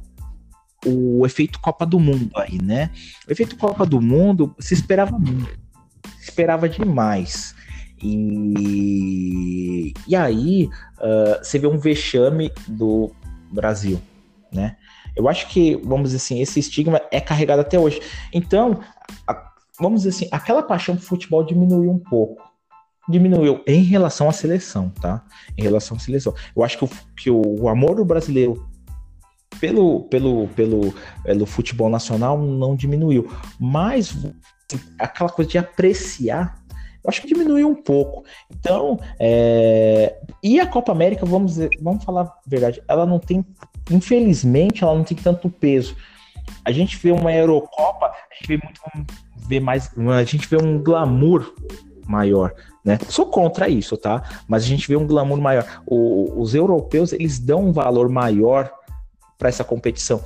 o 0.85 1.25
efeito 1.25 1.59
Copa 1.59 1.85
do 1.85 1.99
Mundo 1.99 2.31
aí, 2.35 2.59
né? 2.61 2.89
O 3.27 3.31
efeito 3.31 3.55
Copa 3.55 3.85
do 3.85 4.01
Mundo 4.01 4.55
se 4.59 4.73
esperava 4.73 5.17
muito, 5.17 5.59
se 6.17 6.29
esperava 6.29 6.67
demais. 6.67 7.53
E, 8.03 9.93
e 10.07 10.15
aí 10.15 10.67
uh, 10.97 11.37
você 11.43 11.59
vê 11.59 11.67
um 11.67 11.77
vexame 11.77 12.51
do 12.67 13.11
Brasil, 13.51 14.01
né? 14.51 14.75
Eu 15.15 15.27
acho 15.29 15.47
que, 15.49 15.75
vamos 15.83 16.11
dizer 16.11 16.17
assim, 16.17 16.41
esse 16.41 16.59
estigma 16.59 17.01
é 17.11 17.19
carregado 17.19 17.61
até 17.61 17.77
hoje. 17.77 18.01
Então, 18.33 18.79
a, 19.27 19.50
vamos 19.79 20.03
dizer 20.03 20.15
assim, 20.15 20.29
aquela 20.31 20.63
paixão 20.63 20.95
pro 20.95 21.05
futebol 21.05 21.43
diminuiu 21.43 21.91
um 21.91 21.99
pouco. 21.99 22.41
Diminuiu 23.09 23.63
em 23.65 23.83
relação 23.83 24.29
à 24.29 24.31
seleção, 24.31 24.89
tá? 24.89 25.25
Em 25.57 25.63
relação 25.63 25.97
à 25.97 25.99
seleção. 25.99 26.33
Eu 26.55 26.63
acho 26.63 26.77
que 26.77 26.85
o, 26.85 26.89
que 27.17 27.31
o, 27.31 27.67
amor 27.67 27.95
do 27.95 28.05
brasileiro 28.05 28.69
pelo, 29.59 30.03
pelo, 30.03 30.47
pelo, 30.49 30.93
pelo 31.23 31.45
futebol 31.45 31.89
nacional 31.89 32.37
não 32.37 32.75
diminuiu, 32.75 33.29
mas 33.59 34.15
aquela 34.99 35.29
coisa 35.29 35.51
de 35.51 35.57
apreciar 35.57 36.61
eu 37.03 37.09
acho 37.09 37.21
que 37.21 37.27
diminuiu 37.27 37.67
um 37.67 37.75
pouco. 37.75 38.23
Então, 38.51 38.99
é... 39.19 40.19
e 40.43 40.59
a 40.59 40.67
Copa 40.67 40.91
América, 40.91 41.25
vamos, 41.25 41.57
vamos 41.81 42.03
falar 42.03 42.23
a 42.23 42.33
verdade, 42.45 42.81
ela 42.87 43.05
não 43.05 43.19
tem, 43.19 43.45
infelizmente, 43.89 44.83
ela 44.83 44.95
não 44.95 45.03
tem 45.03 45.17
tanto 45.17 45.49
peso. 45.49 45.95
A 46.63 46.71
gente 46.71 46.97
vê 46.97 47.11
uma 47.11 47.33
Eurocopa, 47.33 48.05
a 48.05 48.35
gente 48.35 48.47
vê 48.47 48.59
muito, 48.63 48.79
vê 49.51 49.59
mais, 49.59 49.91
a 50.17 50.23
gente 50.23 50.47
vê 50.47 50.55
um 50.55 50.81
glamour 50.81 51.53
maior, 52.07 52.53
né? 52.85 52.97
Sou 53.09 53.25
contra 53.25 53.67
isso, 53.67 53.97
tá? 53.97 54.23
Mas 54.47 54.63
a 54.63 54.67
gente 54.67 54.87
vê 54.87 54.95
um 54.95 55.05
glamour 55.05 55.41
maior. 55.41 55.65
O, 55.85 56.41
os 56.41 56.55
europeus, 56.55 57.11
eles 57.11 57.37
dão 57.37 57.67
um 57.67 57.73
valor 57.73 58.07
maior 58.07 58.71
para 59.37 59.49
essa 59.49 59.63
competição. 59.63 60.23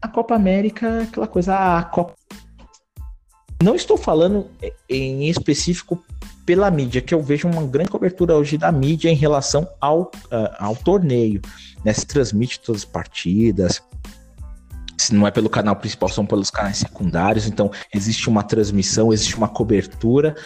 A 0.00 0.06
Copa 0.06 0.36
América, 0.36 0.86
é 0.86 1.02
aquela 1.02 1.26
coisa, 1.26 1.78
a 1.78 1.82
Copa 1.82 2.14
não 3.60 3.74
estou 3.74 3.96
falando 3.96 4.46
em 4.88 5.28
específico 5.28 6.00
pela 6.46 6.70
mídia, 6.70 7.02
que 7.02 7.12
eu 7.12 7.20
vejo 7.20 7.48
uma 7.48 7.66
grande 7.66 7.90
cobertura 7.90 8.36
hoje 8.36 8.56
da 8.56 8.70
mídia 8.70 9.10
em 9.10 9.16
relação 9.16 9.68
ao, 9.80 10.02
uh, 10.02 10.54
ao 10.60 10.76
torneio. 10.76 11.42
Né? 11.84 11.92
Se 11.92 12.06
transmite 12.06 12.60
todas 12.60 12.82
as 12.82 12.84
partidas, 12.84 13.82
se 15.08 15.14
não 15.14 15.26
é 15.26 15.30
pelo 15.30 15.48
canal 15.48 15.74
principal, 15.74 16.08
são 16.08 16.26
pelos 16.26 16.50
canais 16.50 16.76
secundários, 16.76 17.46
então 17.46 17.70
existe 17.94 18.28
uma 18.28 18.42
transmissão, 18.42 19.12
existe 19.12 19.36
uma 19.36 19.48
cobertura, 19.48 20.36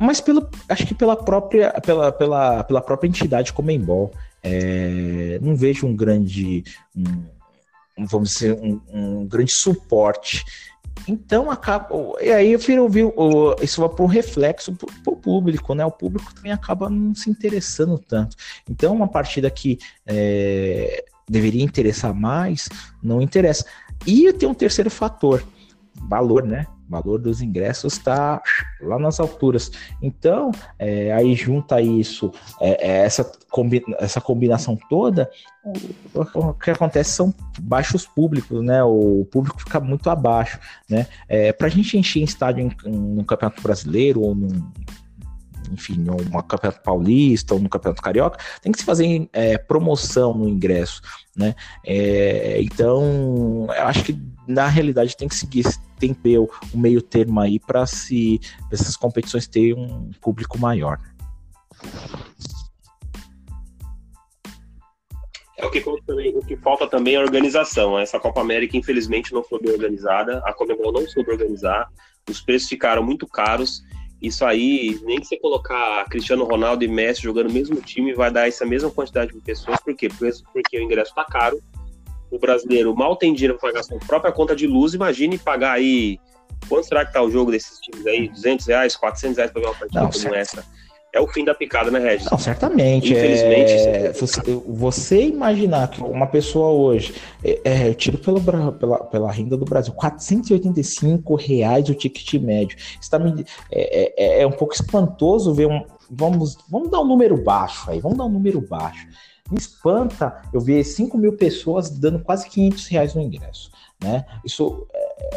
mas 0.00 0.20
pelo, 0.20 0.48
acho 0.68 0.86
que 0.86 0.94
pela 0.94 1.16
própria, 1.16 1.72
pela, 1.84 2.12
pela, 2.12 2.62
pela 2.64 2.80
própria 2.80 3.08
entidade 3.08 3.52
Comembol. 3.52 4.12
É, 4.46 5.38
não 5.40 5.56
vejo 5.56 5.86
um 5.86 5.96
grande, 5.96 6.62
um, 6.94 7.24
vamos 8.06 8.30
dizer, 8.30 8.52
um, 8.60 8.78
um 8.92 9.26
grande 9.26 9.52
suporte 9.52 10.44
então 11.08 11.50
acaba. 11.50 11.88
E 12.20 12.30
aí 12.30 12.52
eu 12.52 12.58
firo, 12.58 12.88
viu, 12.88 13.12
isso 13.60 13.80
vai 13.80 13.90
para 13.90 14.04
um 14.04 14.08
reflexo 14.08 14.72
para 14.72 15.12
o 15.12 15.16
público, 15.16 15.74
né? 15.74 15.84
O 15.84 15.90
público 15.90 16.32
também 16.34 16.52
acaba 16.52 16.88
não 16.88 17.14
se 17.14 17.28
interessando 17.28 17.98
tanto. 17.98 18.36
Então, 18.70 18.94
uma 18.94 19.08
partida 19.08 19.50
que 19.50 19.78
é, 20.06 21.04
deveria 21.28 21.62
interessar 21.62 22.14
mais, 22.14 22.68
não 23.02 23.20
interessa. 23.20 23.64
E 24.06 24.32
tem 24.32 24.48
um 24.48 24.54
terceiro 24.54 24.90
fator, 24.90 25.42
valor, 26.08 26.44
né? 26.44 26.66
O 26.86 26.90
valor 26.90 27.18
dos 27.18 27.40
ingressos 27.40 27.94
está 27.94 28.42
lá 28.80 28.98
nas 28.98 29.18
alturas. 29.18 29.70
Então, 30.02 30.52
é, 30.78 31.12
aí 31.12 31.34
junta 31.34 31.80
isso, 31.80 32.30
é, 32.60 32.88
é 32.88 33.04
essa, 33.04 33.24
combi 33.50 33.82
essa 33.98 34.20
combinação 34.20 34.78
toda, 34.90 35.30
o, 36.14 36.52
que 36.52 36.70
acontece 36.70 37.12
são 37.12 37.32
baixos 37.58 38.06
públicos, 38.06 38.62
né? 38.62 38.84
O 38.84 39.26
público 39.30 39.58
fica 39.60 39.80
muito 39.80 40.10
abaixo, 40.10 40.58
né? 40.88 41.06
É, 41.26 41.52
Para 41.52 41.68
a 41.68 41.70
gente 41.70 41.96
encher 41.96 42.22
estádio 42.22 42.70
em, 42.84 42.90
no 42.90 43.24
Campeonato 43.24 43.62
Brasileiro 43.62 44.20
ou 44.20 44.34
num, 44.34 44.70
enfim, 45.72 45.94
no 45.96 46.42
Campeonato 46.42 46.82
Paulista 46.82 47.54
ou 47.54 47.60
no 47.60 47.68
Campeonato 47.68 48.02
Carioca, 48.02 48.38
tem 48.62 48.72
que 48.72 48.78
se 48.78 48.84
fazer 48.84 49.28
é, 49.32 49.58
promoção 49.58 50.34
no 50.34 50.48
ingresso, 50.48 51.00
né? 51.36 51.54
É, 51.84 52.60
então, 52.62 53.66
eu 53.68 53.82
acho 53.84 54.04
que 54.04 54.18
na 54.46 54.66
realidade 54.68 55.16
tem 55.16 55.28
que 55.28 55.34
seguir 55.34 55.64
tem 55.98 56.12
que 56.12 56.20
ter 56.20 56.38
o, 56.38 56.50
meio 56.74 57.00
termo 57.00 57.40
aí 57.40 57.58
para 57.58 57.86
se 57.86 58.40
essas 58.70 58.96
competições 58.96 59.46
terem 59.46 59.74
um 59.74 60.10
público 60.20 60.58
maior. 60.58 60.98
É 65.56 65.64
o 65.64 65.70
que, 65.70 65.80
também, 66.06 66.36
o 66.36 66.40
que 66.40 66.56
falta 66.56 66.86
também 66.86 67.14
é 67.14 67.20
organização. 67.20 67.98
Essa 67.98 68.20
Copa 68.20 68.40
América, 68.40 68.76
infelizmente, 68.76 69.32
não 69.32 69.42
foi 69.42 69.60
bem 69.60 69.72
organizada. 69.72 70.42
A 70.44 70.52
Comebol 70.52 70.92
não 70.92 71.06
soube 71.08 71.30
organizar. 71.30 71.88
Os 72.28 72.40
preços 72.40 72.68
ficaram 72.68 73.02
muito 73.02 73.26
caros. 73.26 73.82
Isso 74.26 74.44
aí, 74.44 74.98
nem 75.02 75.20
que 75.20 75.26
você 75.26 75.38
colocar 75.38 76.04
Cristiano 76.06 76.44
Ronaldo 76.44 76.84
e 76.84 76.88
Messi 76.88 77.22
jogando 77.22 77.48
no 77.48 77.54
mesmo 77.54 77.76
time, 77.80 78.14
vai 78.14 78.30
dar 78.30 78.48
essa 78.48 78.64
mesma 78.64 78.90
quantidade 78.90 79.32
de 79.32 79.40
pessoas. 79.40 79.80
Por 79.80 79.94
quê? 79.94 80.08
Porque 80.52 80.78
o 80.78 80.82
ingresso 80.82 81.10
está 81.10 81.24
caro 81.24 81.60
o 82.34 82.38
brasileiro 82.38 82.94
mal 82.94 83.16
tem 83.16 83.32
dinheiro 83.32 83.56
para 83.58 83.70
pagar 83.70 83.84
sua 83.84 83.98
própria 84.00 84.32
conta 84.32 84.56
de 84.56 84.66
luz, 84.66 84.92
imagine 84.94 85.38
pagar 85.38 85.72
aí. 85.72 86.18
Quanto 86.68 86.86
será 86.86 87.04
que 87.04 87.12
tá 87.12 87.22
o 87.22 87.30
jogo 87.30 87.50
desses 87.50 87.78
times 87.78 88.06
aí? 88.06 88.28
200 88.28 88.66
reais, 88.66 88.96
400 88.96 89.36
reais 89.36 89.52
para 89.52 89.60
ver 89.60 89.68
uma 89.68 89.74
partida 89.74 90.00
Não, 90.00 90.10
como 90.10 90.20
certo. 90.20 90.34
essa? 90.34 90.64
É 91.14 91.20
o 91.20 91.28
fim 91.28 91.44
da 91.44 91.54
picada, 91.54 91.92
né, 91.92 92.00
Regis? 92.00 92.28
Não, 92.28 92.36
certamente. 92.36 93.12
Infelizmente. 93.12 93.72
É... 93.72 94.12
Você, 94.12 94.40
você, 94.66 95.22
imaginar 95.28 95.88
que 95.88 96.02
uma 96.02 96.26
pessoa 96.26 96.70
hoje, 96.70 97.14
é, 97.44 97.60
é, 97.64 97.88
eu 97.88 97.94
tiro 97.94 98.18
pelo, 98.18 98.40
pela, 98.40 99.04
pela 99.04 99.30
renda 99.30 99.56
do 99.56 99.64
Brasil, 99.64 99.94
485 99.94 101.36
reais 101.36 101.88
o 101.88 101.94
ticket 101.94 102.42
médio. 102.42 102.76
Está 103.00 103.16
me, 103.16 103.46
é, 103.70 104.40
é, 104.40 104.42
é 104.42 104.46
um 104.46 104.50
pouco 104.50 104.74
espantoso 104.74 105.54
ver 105.54 105.68
um. 105.68 105.84
Vamos, 106.10 106.58
vamos 106.68 106.90
dar 106.90 107.00
um 107.00 107.06
número 107.06 107.36
baixo 107.42 107.90
aí, 107.90 108.00
vamos 108.00 108.18
dar 108.18 108.24
um 108.24 108.30
número 108.30 108.60
baixo. 108.60 109.06
Me 109.50 109.58
espanta 109.58 110.42
eu 110.52 110.60
ver 110.60 110.82
5 110.82 111.16
mil 111.16 111.36
pessoas 111.36 111.90
dando 111.90 112.18
quase 112.18 112.48
500 112.48 112.86
reais 112.88 113.14
no 113.14 113.22
ingresso. 113.22 113.70
Né? 114.02 114.24
Isso 114.44 114.86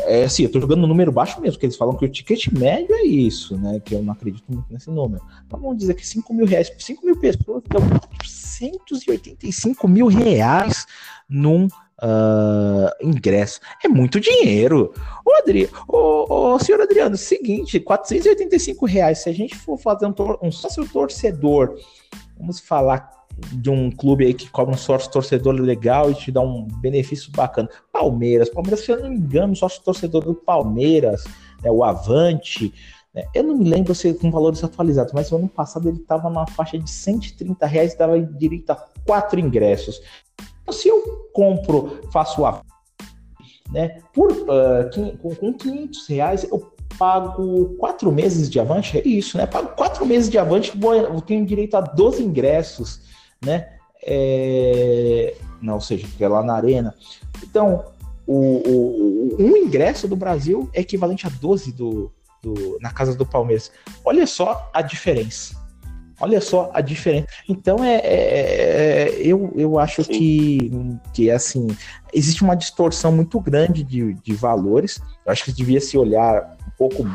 é, 0.06 0.24
assim, 0.24 0.44
eu 0.44 0.52
tô 0.52 0.60
jogando 0.60 0.82
no 0.82 0.88
número 0.88 1.12
baixo 1.12 1.40
mesmo, 1.40 1.60
que 1.60 1.66
eles 1.66 1.76
falam 1.76 1.96
que 1.96 2.06
o 2.06 2.10
ticket 2.10 2.48
médio 2.48 2.96
é 2.96 3.04
isso, 3.04 3.58
né? 3.58 3.80
Que 3.80 3.96
eu 3.96 4.02
não 4.02 4.14
acredito 4.14 4.46
muito 4.48 4.72
nesse 4.72 4.90
número. 4.90 5.24
Mas 5.50 5.62
vamos 5.62 5.78
dizer 5.78 5.94
que 5.94 6.06
5 6.06 6.34
mil 6.34 6.46
reais, 6.46 6.72
5 6.78 7.06
mil 7.06 7.20
pessoas 7.20 7.64
dão 7.70 7.82
185 8.26 9.88
mil 9.88 10.08
reais 10.08 10.86
num 11.30 11.66
uh, 11.66 12.90
ingresso. 13.02 13.60
É 13.84 13.88
muito 13.88 14.20
dinheiro. 14.20 14.94
Ô, 15.26 15.34
Adri, 15.36 15.70
ô, 15.88 16.54
ô, 16.54 16.60
senhor 16.60 16.82
Adriano, 16.82 17.18
seguinte, 17.18 17.80
485 17.80 18.86
reais, 18.86 19.20
se 19.20 19.30
a 19.30 19.34
gente 19.34 19.56
for 19.56 19.78
fazer 19.78 20.06
um, 20.06 20.14
um 20.42 20.52
sócio 20.52 20.88
torcedor, 20.88 21.78
vamos 22.38 22.60
falar 22.60 23.17
de 23.38 23.70
um 23.70 23.92
clube 23.92 24.26
aí 24.26 24.34
que 24.34 24.50
cobra 24.50 24.74
um 24.74 24.78
sócio 24.78 25.12
torcedor 25.12 25.54
legal 25.54 26.10
e 26.10 26.16
te 26.16 26.32
dá 26.32 26.42
um 26.42 26.68
benefício 26.82 27.32
bacana. 27.32 27.70
Palmeiras, 27.92 28.50
Palmeiras, 28.50 28.82
se 28.82 28.92
eu 28.92 29.00
não 29.00 29.10
me 29.10 29.18
engano, 29.18 29.56
sócio 29.56 29.82
torcedor 29.84 30.24
do 30.24 30.34
Palmeiras, 30.34 31.24
né, 31.64 31.70
o 31.70 31.84
Avante, 31.84 32.74
né, 33.14 33.26
eu 33.34 33.44
não 33.44 33.58
me 33.58 33.70
lembro 33.70 33.94
se 33.94 34.14
com 34.16 34.32
valores 34.32 34.64
atualizados, 34.64 35.14
mas 35.14 35.30
no 35.30 35.38
ano 35.38 35.50
passado 35.50 35.88
ele 35.88 35.98
estava 35.98 36.30
na 36.30 36.48
faixa 36.48 36.80
de 36.80 36.90
130 36.90 37.66
reais 37.66 37.94
e 37.94 37.98
dava 37.98 38.20
direito 38.20 38.72
a 38.72 38.76
quatro 39.06 39.40
ingressos. 39.40 40.02
Então, 40.64 40.74
se 40.74 40.88
eu 40.88 41.30
compro, 41.32 42.02
faço 42.12 42.46
a 42.46 42.62
né, 43.72 44.00
por, 44.14 44.32
uh, 44.32 45.20
com, 45.22 45.36
com 45.36 45.54
500 45.54 46.08
reais, 46.08 46.44
eu 46.50 46.72
pago 46.98 47.76
quatro 47.78 48.12
meses 48.12 48.50
de 48.50 48.60
avante, 48.60 48.98
é 48.98 49.08
isso, 49.08 49.38
né? 49.38 49.46
Pago 49.46 49.76
quatro 49.76 50.06
meses 50.06 50.30
de 50.30 50.38
avante, 50.38 50.72
eu 50.82 51.22
tenho 51.22 51.46
direito 51.46 51.76
a 51.76 51.82
12 51.82 52.24
ingressos 52.24 53.07
né? 53.44 53.70
É... 54.04 55.36
Não, 55.62 55.76
ou 55.76 55.82
seja, 55.82 56.08
que 56.08 56.24
é 56.24 56.28
lá 56.28 56.44
na 56.44 56.54
arena. 56.54 56.94
Então, 57.44 57.86
o, 58.26 58.36
o, 58.36 59.36
um 59.40 59.56
ingresso 59.56 60.08
do 60.08 60.16
Brasil 60.16 60.70
é 60.74 60.82
equivalente 60.82 61.26
a 61.26 61.30
12 61.30 61.72
do, 61.72 62.12
do, 62.42 62.78
na 62.82 62.92
casa 62.92 63.16
do 63.16 63.26
Palmeiras. 63.26 63.72
Olha 64.04 64.28
só 64.28 64.70
a 64.74 64.82
diferença. 64.82 65.56
Olha 66.20 66.42
só 66.42 66.72
a 66.74 66.82
diferença. 66.82 67.28
Então 67.48 67.84
é, 67.84 67.96
é, 67.98 68.10
é 68.10 69.18
eu, 69.20 69.54
eu 69.56 69.78
acho 69.78 70.04
que, 70.04 70.72
que 71.14 71.30
assim 71.30 71.68
existe 72.12 72.44
uma 72.44 72.56
distorção 72.56 73.12
muito 73.12 73.40
grande 73.40 73.84
de, 73.84 74.14
de 74.16 74.34
valores. 74.34 75.00
Eu 75.26 75.32
acho 75.32 75.46
que 75.46 75.52
devia 75.52 75.80
se 75.80 75.98
olhar 75.98 76.58
um 76.68 76.72
pouco 76.78 77.08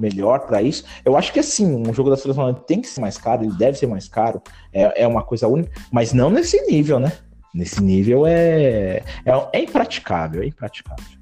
melhor 0.00 0.40
para 0.40 0.62
isso. 0.62 0.84
Eu 1.04 1.16
acho 1.16 1.32
que 1.32 1.40
assim, 1.40 1.66
um 1.66 1.92
jogo 1.92 2.10
da 2.10 2.16
seleção 2.16 2.52
tem 2.54 2.80
que 2.80 2.88
ser 2.88 3.00
mais 3.00 3.18
caro, 3.18 3.44
ele 3.44 3.52
deve 3.52 3.78
ser 3.78 3.86
mais 3.86 4.08
caro, 4.08 4.42
é, 4.72 5.02
é 5.02 5.06
uma 5.06 5.22
coisa 5.22 5.46
única, 5.46 5.70
mas 5.92 6.12
não 6.12 6.30
nesse 6.30 6.60
nível, 6.66 6.98
né? 6.98 7.12
Nesse 7.54 7.82
nível 7.82 8.26
é, 8.26 9.02
é, 9.24 9.48
é 9.52 9.60
impraticável, 9.62 10.42
é 10.42 10.46
impraticável. 10.46 11.20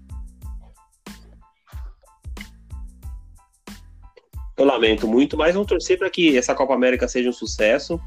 Eu 4.56 4.64
lamento 4.64 5.06
muito, 5.06 5.36
mas 5.36 5.54
vamos 5.54 5.68
torcer 5.68 5.98
para 5.98 6.10
que 6.10 6.36
essa 6.36 6.54
Copa 6.54 6.74
América 6.74 7.06
seja 7.06 7.28
um 7.28 7.32
sucesso 7.32 8.00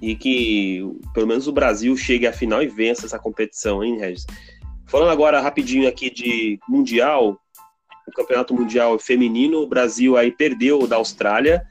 e 0.00 0.14
que 0.14 0.80
pelo 1.12 1.26
menos 1.26 1.48
o 1.48 1.52
Brasil 1.52 1.96
chegue 1.96 2.26
à 2.26 2.32
final 2.32 2.62
e 2.62 2.68
vença 2.68 3.06
essa 3.06 3.18
competição, 3.18 3.82
hein, 3.82 3.98
Regis? 3.98 4.24
Falando 4.86 5.10
agora 5.10 5.40
rapidinho 5.40 5.88
aqui 5.88 6.08
de 6.08 6.60
Mundial, 6.68 7.40
o 8.06 8.12
Campeonato 8.12 8.54
Mundial 8.54 8.98
Feminino, 8.98 9.58
o 9.58 9.66
Brasil 9.66 10.16
aí 10.16 10.30
perdeu 10.30 10.86
da 10.86 10.96
Austrália. 10.96 11.66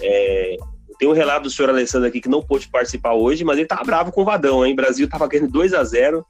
É, 0.00 0.56
tem 0.98 1.08
um 1.08 1.12
relato 1.12 1.44
do 1.44 1.50
senhor 1.50 1.70
Alessandro 1.70 2.08
aqui 2.08 2.20
que 2.20 2.28
não 2.28 2.42
pôde 2.42 2.68
participar 2.68 3.14
hoje, 3.14 3.44
mas 3.44 3.56
ele 3.56 3.66
tá 3.66 3.82
bravo 3.84 4.12
com 4.12 4.22
o 4.22 4.24
Vadão, 4.24 4.66
hein? 4.66 4.72
O 4.72 4.76
Brasil 4.76 5.08
tava 5.08 5.26
ganhando 5.28 5.50
2 5.50 5.72
a 5.72 5.84
0 5.84 6.26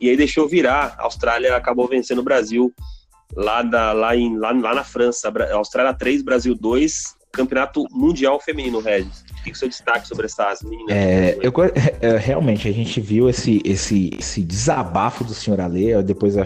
e 0.00 0.10
aí 0.10 0.16
deixou 0.16 0.46
virar. 0.46 0.94
A 0.98 1.04
Austrália 1.04 1.56
acabou 1.56 1.88
vencendo 1.88 2.18
o 2.18 2.24
Brasil 2.24 2.72
lá, 3.34 3.62
da, 3.62 3.92
lá, 3.92 4.14
em, 4.14 4.36
lá, 4.36 4.52
lá 4.52 4.74
na 4.74 4.84
França. 4.84 5.32
Austrália 5.52 5.94
3, 5.94 6.22
Brasil 6.22 6.54
2. 6.54 7.16
campeonato 7.32 7.84
mundial 7.90 8.38
feminino, 8.40 8.78
Regis. 8.78 9.23
Que 9.44 9.52
o 9.52 9.56
seu 9.56 9.68
destaque 9.68 10.08
sobre 10.08 10.26
essas 10.26 10.62
meninas? 10.62 10.90
É, 10.90 11.38
eu, 11.42 11.52
é, 12.00 12.16
realmente, 12.16 12.66
a 12.68 12.72
gente 12.72 13.00
viu 13.00 13.28
esse, 13.28 13.60
esse, 13.64 14.10
esse 14.18 14.42
desabafo 14.42 15.22
do 15.22 15.34
senhor 15.34 15.60
Ale, 15.60 16.02
depois 16.02 16.36
a, 16.38 16.44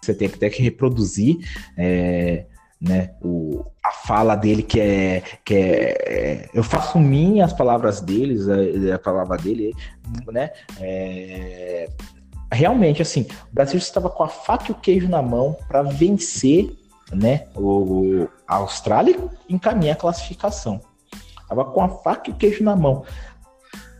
você 0.00 0.14
tem 0.14 0.28
até 0.28 0.48
que 0.48 0.62
reproduzir 0.62 1.38
é, 1.76 2.46
né, 2.80 3.10
o, 3.22 3.64
a 3.84 3.92
fala 3.92 4.34
dele, 4.34 4.62
que 4.62 4.80
é. 4.80 5.22
Que 5.44 5.54
é, 5.54 5.96
é 6.08 6.48
eu 6.52 6.64
faço 6.64 6.98
minhas 6.98 7.52
as 7.52 7.56
palavras 7.56 8.00
deles, 8.00 8.48
a, 8.48 8.94
a 8.94 8.98
palavra 8.98 9.36
dele, 9.36 9.72
né? 10.32 10.50
É, 10.80 11.88
realmente, 12.50 13.02
assim, 13.02 13.22
o 13.50 13.54
Brasil 13.54 13.78
estava 13.78 14.10
com 14.10 14.22
a 14.22 14.28
faca 14.28 14.66
e 14.68 14.72
o 14.72 14.74
queijo 14.76 15.08
na 15.08 15.22
mão 15.22 15.56
para 15.68 15.82
vencer 15.82 16.74
né, 17.12 17.46
o, 17.54 18.26
a 18.46 18.56
Austrália 18.56 19.16
encaminha 19.48 19.92
a 19.92 19.96
classificação. 19.96 20.80
Estava 21.52 21.70
com 21.70 21.82
a 21.82 21.88
faca 21.88 22.30
e 22.30 22.32
queijo 22.32 22.64
na 22.64 22.74
mão. 22.74 23.04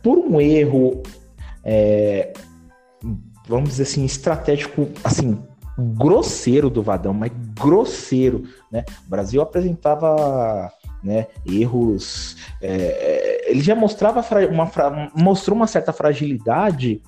Por 0.01 0.17
um 0.17 0.41
erro, 0.41 1.03
é, 1.63 2.33
vamos 3.47 3.69
dizer 3.69 3.83
assim, 3.83 4.03
estratégico, 4.03 4.89
assim, 5.03 5.39
grosseiro 5.77 6.67
do 6.67 6.81
Vadão, 6.81 7.13
mas 7.13 7.31
grosseiro, 7.55 8.43
né? 8.71 8.83
O 9.05 9.09
Brasil 9.09 9.39
apresentava 9.39 10.71
né, 11.03 11.27
erros, 11.45 12.37
é 12.61 13.43
ele 13.45 13.61
já 13.61 13.75
mostrava 13.75 14.25
uma, 14.47 14.71
mostrou 15.15 15.55
uma 15.55 15.67
certa 15.67 15.93
fragilidade 15.93 17.03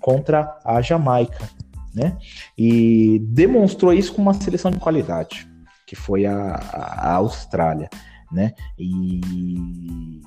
contra 0.00 0.58
a 0.64 0.80
Jamaica, 0.80 1.48
né? 1.94 2.16
E 2.58 3.20
demonstrou 3.20 3.92
isso 3.92 4.12
com 4.12 4.22
uma 4.22 4.34
seleção 4.34 4.72
de 4.72 4.78
qualidade, 4.78 5.46
que 5.86 5.94
foi 5.94 6.26
a, 6.26 6.54
a 6.54 7.14
Austrália, 7.14 7.88
né? 8.32 8.54
E 8.78 10.20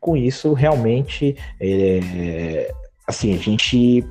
com 0.00 0.16
isso 0.16 0.54
realmente 0.54 1.36
é, 1.60 2.72
assim 3.06 3.34
a 3.34 3.36
gente 3.36 4.04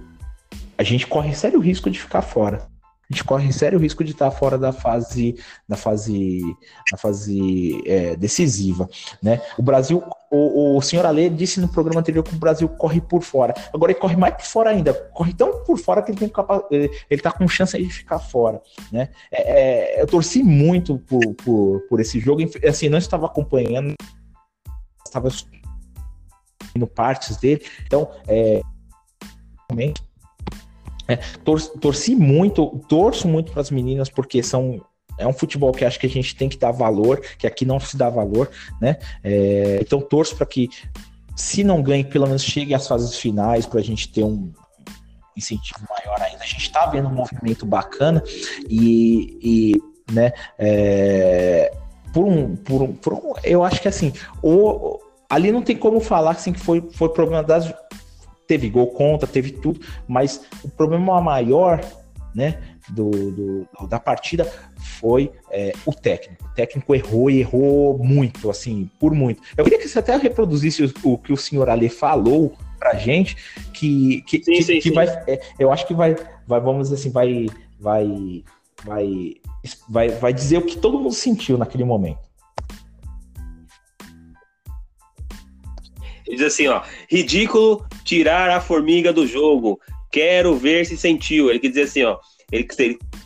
a 0.78 0.84
gente 0.84 1.08
corre 1.08 1.34
sério 1.34 1.60
risco 1.60 1.90
de 1.90 2.00
ficar 2.00 2.22
fora 2.22 2.70
a 3.10 3.16
gente 3.16 3.24
corre 3.24 3.52
sério 3.52 3.80
risco 3.80 4.04
de 4.04 4.12
estar 4.12 4.30
fora 4.30 4.56
da 4.56 4.72
fase 4.72 5.36
da 5.68 5.76
fase 5.76 6.42
da 6.92 6.98
fase 6.98 7.82
é, 7.86 8.16
decisiva, 8.16 8.88
né? 9.22 9.42
O 9.58 9.64
Brasil, 9.64 10.04
o, 10.30 10.78
o 10.78 10.82
senhor 10.82 11.06
Ale 11.08 11.28
disse 11.28 11.60
no 11.60 11.68
programa 11.68 12.02
anterior 12.02 12.24
que 12.24 12.36
o 12.36 12.40
Brasil 12.40 12.70
corre 12.70 13.02
por 13.02 13.24
fora. 13.24 13.56
Agora 13.74 13.92
ele 13.92 14.00
corre 14.00 14.16
mais 14.16 14.36
por 14.36 14.46
fora 14.46 14.70
ainda, 14.70 14.94
corre 14.94 15.34
tão 15.34 15.64
por 15.64 15.80
fora 15.80 16.04
que 16.04 16.12
ele 16.12 16.20
tem 16.20 16.30
capa, 16.30 16.64
ele, 16.70 16.92
ele 17.10 17.22
tá 17.22 17.32
com 17.32 17.48
chance 17.48 17.76
de 17.76 17.90
ficar 17.90 18.20
fora, 18.20 18.62
né? 18.92 19.10
É, 19.32 19.98
é, 19.98 20.02
eu 20.02 20.06
torci 20.06 20.44
muito 20.44 21.00
por, 21.00 21.34
por, 21.36 21.82
por 21.90 22.00
esse 22.00 22.20
jogo, 22.20 22.42
assim, 22.68 22.90
não 22.90 23.00
estava 23.00 23.26
acompanhando, 23.26 23.96
estava 25.04 25.30
no 26.76 26.86
partes 26.86 27.38
dele, 27.38 27.66
então 27.88 28.12
é, 28.28 28.62
realmente 29.68 30.09
é, 31.10 31.18
tor 31.44 31.60
torci 31.62 32.16
muito, 32.16 32.80
torço 32.88 33.28
muito 33.28 33.52
para 33.52 33.62
as 33.62 33.72
meninas, 33.72 34.10
porque 34.10 34.42
são 34.44 34.82
é 35.18 35.28
um 35.28 35.34
futebol 35.34 35.74
que 35.74 35.84
acho 35.84 36.00
que 36.00 36.06
a 36.06 36.10
gente 36.10 36.34
tem 36.34 36.48
que 36.48 36.58
dar 36.58 36.72
valor, 36.72 37.22
que 37.38 37.46
aqui 37.46 37.66
não 37.66 37.78
se 37.78 37.98
dá 37.98 38.10
valor, 38.10 38.50
né? 38.82 38.98
É, 39.22 39.80
então 39.82 40.00
torço 40.00 40.36
para 40.36 40.46
que, 40.46 40.70
se 41.36 41.62
não 41.62 41.82
ganhe, 41.82 42.06
pelo 42.06 42.26
menos 42.26 42.42
chegue 42.42 42.74
às 42.74 42.88
fases 42.88 43.18
finais, 43.18 43.66
para 43.66 43.82
a 43.82 43.84
gente 43.84 44.08
ter 44.10 44.24
um 44.24 44.50
incentivo 45.36 45.82
maior 45.90 46.22
ainda. 46.22 46.42
A 46.42 46.48
gente 46.48 46.62
está 46.62 46.86
vendo 46.86 47.10
um 47.10 47.14
movimento 47.14 47.66
bacana 47.66 48.24
e, 48.70 49.38
e 49.42 50.14
né, 50.14 50.32
é, 50.58 51.72
por, 52.14 52.26
um, 52.26 52.56
por, 52.56 52.82
um, 52.82 52.94
por 52.94 53.14
um, 53.14 53.34
eu 53.44 53.64
acho 53.64 53.82
que 53.82 53.90
assim, 53.90 54.14
o, 54.42 55.00
ali 55.30 55.52
não 55.52 55.62
tem 55.62 55.76
como 55.76 56.00
falar 56.00 56.32
assim, 56.32 56.54
que 56.54 56.60
foi, 56.60 56.82
foi 56.92 57.10
problema 57.10 57.44
das 57.44 57.74
teve 58.50 58.68
gol 58.68 58.88
contra, 58.88 59.28
teve 59.28 59.52
tudo, 59.52 59.80
mas 60.08 60.42
o 60.64 60.70
problema 60.70 61.22
maior, 61.22 61.80
né, 62.34 62.60
do, 62.90 63.12
do 63.32 63.88
da 63.88 64.00
partida 64.00 64.52
foi 65.00 65.32
é, 65.52 65.72
o 65.86 65.94
técnico. 65.94 66.44
O 66.46 66.56
técnico 66.56 66.96
errou 66.96 67.30
e 67.30 67.42
errou 67.42 68.00
muito, 68.00 68.50
assim, 68.50 68.90
por 69.00 69.14
muito. 69.14 69.44
Eu 69.56 69.64
queria 69.64 69.78
que 69.78 69.88
você 69.88 70.00
até 70.00 70.18
reproduzisse 70.18 70.84
o, 70.84 70.92
o 71.04 71.18
que 71.20 71.32
o 71.32 71.38
senhor 71.38 71.70
Ali 71.70 71.90
falou 71.90 72.54
pra 72.80 72.96
gente, 72.96 73.38
que, 73.72 74.24
que, 74.24 74.44
sim, 74.44 74.54
que, 74.54 74.64
sim, 74.64 74.80
que 74.80 74.90
sim. 74.90 74.94
vai, 74.96 75.06
é, 75.28 75.40
eu 75.60 75.72
acho 75.72 75.86
que 75.86 75.94
vai, 75.94 76.16
vai, 76.48 76.60
vamos 76.60 76.90
dizer 76.90 76.96
assim, 76.96 77.12
vai, 77.12 77.46
vai, 77.80 78.44
vai, 78.84 79.36
vai, 79.88 80.10
vai 80.10 80.34
dizer 80.34 80.58
o 80.58 80.66
que 80.66 80.76
todo 80.76 80.98
mundo 80.98 81.14
sentiu 81.14 81.56
naquele 81.56 81.84
momento. 81.84 82.29
Diz 86.36 86.46
assim, 86.46 86.68
ó, 86.68 86.82
ridículo 87.10 87.86
tirar 88.04 88.50
a 88.50 88.62
formiga 88.62 89.12
do 89.12 89.26
jogo. 89.26 89.80
Quero 90.12 90.56
ver 90.56 90.86
se 90.86 90.98
sentiu. 90.98 91.50
Ele 91.50 91.60
quer 91.60 91.70
dizer 91.70 91.84
assim, 91.84 92.04
ó, 92.04 92.18
ele, 92.52 92.68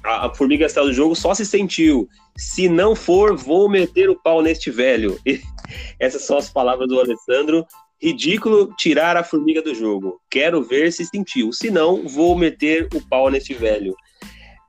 a, 0.04 0.28
a 0.28 0.34
formiga 0.34 0.66
está 0.66 0.82
do 0.82 0.93
jogo 0.93 1.16
só 1.16 1.34
se 1.34 1.45
sentiu. 1.45 2.08
Se 2.38 2.68
não 2.68 2.95
for, 2.95 3.36
vou 3.38 3.70
meter 3.70 4.10
o 4.10 4.16
pau 4.16 4.41
neste 4.41 4.70
velho. 4.70 5.18
Essas 5.99 6.24
são 6.24 6.38
as 6.38 6.49
palavras 6.49 6.88
do 6.88 6.99
Alessandro. 6.99 7.66
Ridículo 8.01 8.74
tirar 8.78 9.16
a 9.16 9.24
formiga 9.24 9.62
do 9.62 9.74
jogo. 9.74 10.20
Quero 10.30 10.62
ver 10.62 10.91
se 10.91 11.06
sentiu. 11.06 11.54
Se 11.54 11.72
não, 11.72 12.08
vou 12.08 12.38
meter 12.38 12.89
o 12.93 13.01
pau 13.08 13.30
neste 13.30 13.54
velho. 13.54 13.95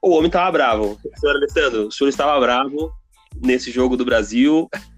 O 0.00 0.10
homem 0.10 0.26
estava 0.26 0.52
bravo. 0.52 0.98
Senhor 1.16 1.36
Alessandro, 1.36 1.86
o 1.88 1.92
senhor 1.92 2.10
estava 2.10 2.38
bravo 2.38 2.92
nesse 3.42 3.72
jogo 3.72 3.96
do 3.96 4.04
Brasil 4.04 4.68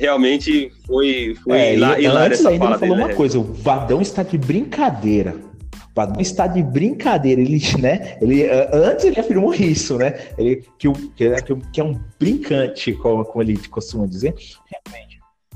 realmente 0.00 0.72
foi, 0.86 1.36
foi 1.44 1.58
é, 1.58 1.74
hilário 1.74 2.10
antes 2.10 2.46
ainda 2.46 2.64
ele 2.64 2.78
falou 2.78 2.96
uma 2.96 3.08
né? 3.08 3.14
coisa, 3.14 3.38
o 3.38 3.42
Vadão 3.42 4.00
está 4.00 4.22
de 4.22 4.38
brincadeira. 4.38 5.36
O 5.74 5.94
Vadão 5.94 6.20
está 6.20 6.46
de 6.46 6.62
brincadeira. 6.62 7.40
Ele, 7.40 7.60
né? 7.78 8.16
Ele, 8.20 8.48
antes 8.72 9.04
ele 9.04 9.20
afirmou 9.20 9.52
isso, 9.54 9.98
né? 9.98 10.14
Ele, 10.38 10.64
que, 10.78 10.88
o, 10.88 10.92
que, 10.92 11.30
que 11.72 11.80
é 11.80 11.84
um 11.84 12.00
brincante, 12.18 12.92
como, 12.94 13.24
como 13.24 13.42
ele 13.42 13.58
costuma 13.68 14.06
dizer. 14.06 14.34
Realmente. 14.66 15.09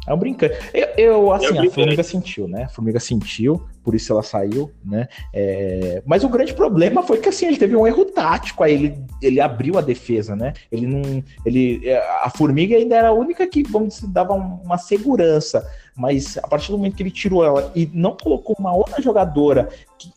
É 0.07 0.13
um 0.13 0.19
brincante. 0.19 0.55
Eu, 0.73 0.89
eu 0.97 1.33
assim, 1.33 1.47
é 1.47 1.63
um 1.63 1.69
a 1.69 1.71
Formiga 1.71 2.03
sentiu, 2.03 2.49
né? 2.49 2.65
A 2.65 2.69
Formiga 2.69 3.01
sentiu, 3.01 3.63
por 3.83 3.95
isso 3.95 4.13
ela 4.13 4.23
saiu, 4.23 4.71
né? 4.85 5.09
É... 5.33 6.03
Mas 6.05 6.25
o 6.25 6.29
grande 6.29 6.53
problema 6.53 7.03
foi 7.03 7.19
que 7.19 7.29
assim, 7.29 7.47
ele 7.47 7.57
teve 7.57 7.75
um 7.75 7.87
erro 7.87 8.05
tático, 8.05 8.63
aí 8.63 8.73
ele, 8.75 9.05
ele 9.23 9.41
abriu 9.41 9.79
a 9.79 9.81
defesa, 9.81 10.37
né? 10.37 10.53
Ele 10.71 10.87
não. 10.87 11.23
Ele, 11.45 11.83
a 12.23 12.31
Formiga 12.31 12.77
ainda 12.77 12.97
era 12.97 13.09
a 13.09 13.13
única 13.13 13.47
que, 13.47 13.63
vamos 13.63 13.95
dizer, 13.95 14.09
dava 14.09 14.35
uma 14.35 14.79
segurança. 14.79 15.67
Mas 15.97 16.37
a 16.39 16.49
partir 16.49 16.71
do 16.71 16.77
momento 16.77 16.97
que 16.97 17.03
ele 17.03 17.11
tirou 17.11 17.45
ela 17.45 17.71
e 17.75 17.89
não 17.93 18.17
colocou 18.17 18.57
uma 18.59 18.75
outra 18.75 19.01
jogadora 19.01 19.69
que 19.99 20.13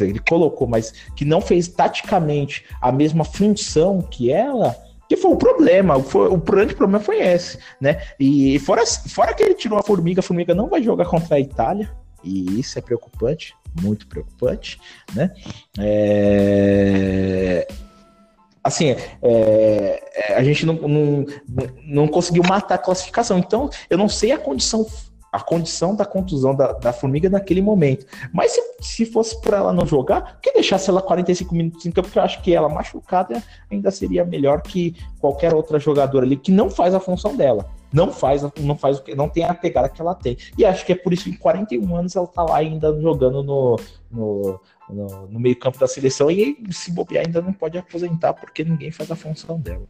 ele 0.00 0.18
colocou, 0.18 0.66
mas 0.66 0.92
que 1.16 1.24
não 1.24 1.40
fez 1.40 1.68
taticamente 1.68 2.64
a 2.80 2.92
mesma 2.92 3.24
função 3.24 4.02
que 4.02 4.30
ela, 4.30 4.76
que 5.10 5.16
foi 5.16 5.32
o 5.32 5.36
problema, 5.36 6.00
foi, 6.00 6.28
o 6.28 6.36
grande 6.36 6.72
problema 6.72 7.02
foi 7.02 7.18
esse, 7.20 7.58
né? 7.80 8.00
E 8.20 8.60
fora, 8.60 8.86
fora 8.86 9.34
que 9.34 9.42
ele 9.42 9.54
tirou 9.54 9.76
a 9.76 9.82
Formiga, 9.82 10.20
a 10.20 10.22
Formiga 10.22 10.54
não 10.54 10.68
vai 10.68 10.80
jogar 10.80 11.04
contra 11.06 11.34
a 11.34 11.40
Itália, 11.40 11.90
e 12.22 12.60
isso 12.60 12.78
é 12.78 12.82
preocupante, 12.82 13.52
muito 13.82 14.06
preocupante, 14.06 14.80
né? 15.12 15.34
É... 15.80 17.66
Assim, 18.62 18.94
é... 19.20 20.34
a 20.36 20.44
gente 20.44 20.64
não, 20.64 20.74
não, 20.74 21.26
não 21.82 22.06
conseguiu 22.06 22.44
matar 22.48 22.76
a 22.76 22.78
classificação, 22.78 23.36
então 23.36 23.68
eu 23.90 23.98
não 23.98 24.08
sei 24.08 24.30
a 24.30 24.38
condição 24.38 24.86
a 25.32 25.40
condição 25.40 25.94
da 25.94 26.04
contusão 26.04 26.54
da, 26.54 26.72
da 26.72 26.92
formiga 26.92 27.28
naquele 27.28 27.62
momento. 27.62 28.06
Mas 28.32 28.52
se, 28.52 28.62
se 28.80 29.06
fosse 29.06 29.40
para 29.40 29.58
ela 29.58 29.72
não 29.72 29.86
jogar, 29.86 30.40
que 30.40 30.52
deixasse 30.52 30.90
ela 30.90 31.00
45 31.00 31.54
minutos 31.54 31.86
em 31.86 31.90
campo, 31.90 32.08
porque 32.08 32.18
eu 32.18 32.22
acho 32.22 32.42
que 32.42 32.54
ela 32.54 32.68
machucada 32.68 33.42
ainda 33.70 33.90
seria 33.90 34.24
melhor 34.24 34.62
que 34.62 34.94
qualquer 35.20 35.54
outra 35.54 35.78
jogadora 35.78 36.26
ali 36.26 36.36
que 36.36 36.50
não 36.50 36.68
faz 36.68 36.94
a 36.94 37.00
função 37.00 37.36
dela. 37.36 37.66
Não 37.92 38.12
faz, 38.12 38.42
não 38.60 38.78
faz 38.78 38.98
o 38.98 39.02
que, 39.02 39.14
não 39.16 39.28
tem 39.28 39.44
a 39.44 39.52
pegada 39.52 39.88
que 39.88 40.00
ela 40.00 40.14
tem. 40.14 40.36
E 40.56 40.64
acho 40.64 40.86
que 40.86 40.92
é 40.92 40.94
por 40.94 41.12
isso 41.12 41.24
que 41.24 41.30
em 41.30 41.36
41 41.36 41.96
anos 41.96 42.14
ela 42.14 42.26
tá 42.26 42.42
lá 42.42 42.58
ainda 42.58 42.98
jogando 43.00 43.42
no, 43.42 43.76
no, 44.10 44.60
no, 44.88 45.26
no 45.26 45.40
meio-campo 45.40 45.78
da 45.78 45.88
seleção 45.88 46.30
e 46.30 46.56
se 46.70 46.92
bobear 46.92 47.24
ainda 47.26 47.40
não 47.42 47.52
pode 47.52 47.76
aposentar 47.76 48.32
porque 48.34 48.62
ninguém 48.62 48.92
faz 48.92 49.10
a 49.10 49.16
função 49.16 49.58
dela. 49.58 49.86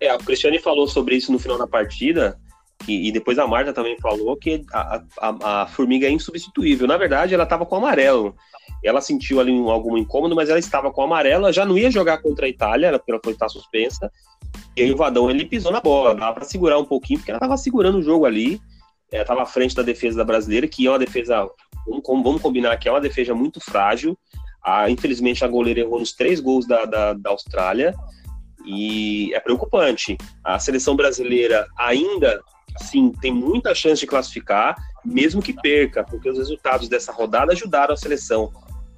É, 0.00 0.14
o 0.14 0.18
Cristiane 0.18 0.58
falou 0.58 0.86
sobre 0.86 1.16
isso 1.16 1.32
no 1.32 1.38
final 1.38 1.58
da 1.58 1.66
partida, 1.66 2.38
e, 2.86 3.08
e 3.08 3.12
depois 3.12 3.38
a 3.38 3.46
Marta 3.46 3.72
também 3.72 3.98
falou 3.98 4.36
que 4.36 4.64
a, 4.72 5.02
a, 5.20 5.62
a, 5.62 5.66
formiga 5.66 6.06
é 6.06 6.10
insubstituível. 6.10 6.86
Na 6.86 6.96
verdade, 6.96 7.34
ela 7.34 7.44
estava 7.44 7.66
com 7.66 7.76
amarelo. 7.76 8.34
Ela 8.84 9.00
sentiu 9.00 9.40
ali 9.40 9.52
um, 9.52 9.68
algum 9.68 9.96
incômodo, 9.96 10.36
mas 10.36 10.48
ela 10.48 10.58
estava 10.58 10.92
com 10.92 11.02
amarelo, 11.02 11.52
já 11.52 11.64
não 11.64 11.76
ia 11.76 11.90
jogar 11.90 12.18
contra 12.18 12.46
a 12.46 12.48
Itália, 12.48 12.96
porque 12.98 13.10
ela 13.10 13.20
foi 13.22 13.32
estar 13.32 13.48
suspensa. 13.48 14.10
E 14.76 14.82
aí 14.82 14.92
o 14.92 14.96
Vadão 14.96 15.28
ele 15.28 15.44
pisou 15.44 15.72
na 15.72 15.80
bola, 15.80 16.14
dava 16.14 16.34
para 16.34 16.44
segurar 16.44 16.78
um 16.78 16.84
pouquinho, 16.84 17.18
porque 17.18 17.30
ela 17.30 17.38
estava 17.38 17.56
segurando 17.56 17.98
o 17.98 18.02
jogo 18.02 18.24
ali. 18.24 18.60
Estava 19.10 19.42
à 19.42 19.46
frente 19.46 19.74
da 19.74 19.82
defesa 19.82 20.18
da 20.18 20.24
brasileira, 20.24 20.68
que 20.68 20.86
é 20.86 20.90
uma 20.90 20.98
defesa, 20.98 21.48
vamos, 21.86 22.02
vamos 22.04 22.42
combinar 22.42 22.76
que 22.76 22.88
é 22.88 22.92
uma 22.92 23.00
defesa 23.00 23.34
muito 23.34 23.58
frágil. 23.60 24.16
Ah, 24.62 24.90
infelizmente 24.90 25.44
a 25.44 25.48
goleira 25.48 25.80
errou 25.80 25.98
nos 25.98 26.12
três 26.12 26.40
gols 26.40 26.66
da, 26.66 26.84
da, 26.84 27.12
da 27.14 27.30
Austrália. 27.30 27.94
E 28.68 29.32
é 29.34 29.40
preocupante. 29.40 30.18
A 30.44 30.58
seleção 30.58 30.94
brasileira 30.94 31.66
ainda, 31.76 32.38
sim, 32.76 33.10
tem 33.18 33.32
muita 33.32 33.74
chance 33.74 34.00
de 34.00 34.06
classificar, 34.06 34.76
mesmo 35.02 35.40
que 35.40 35.54
perca, 35.54 36.04
porque 36.04 36.28
os 36.28 36.36
resultados 36.36 36.86
dessa 36.86 37.10
rodada 37.10 37.52
ajudaram 37.52 37.94
a 37.94 37.96
seleção. 37.96 38.52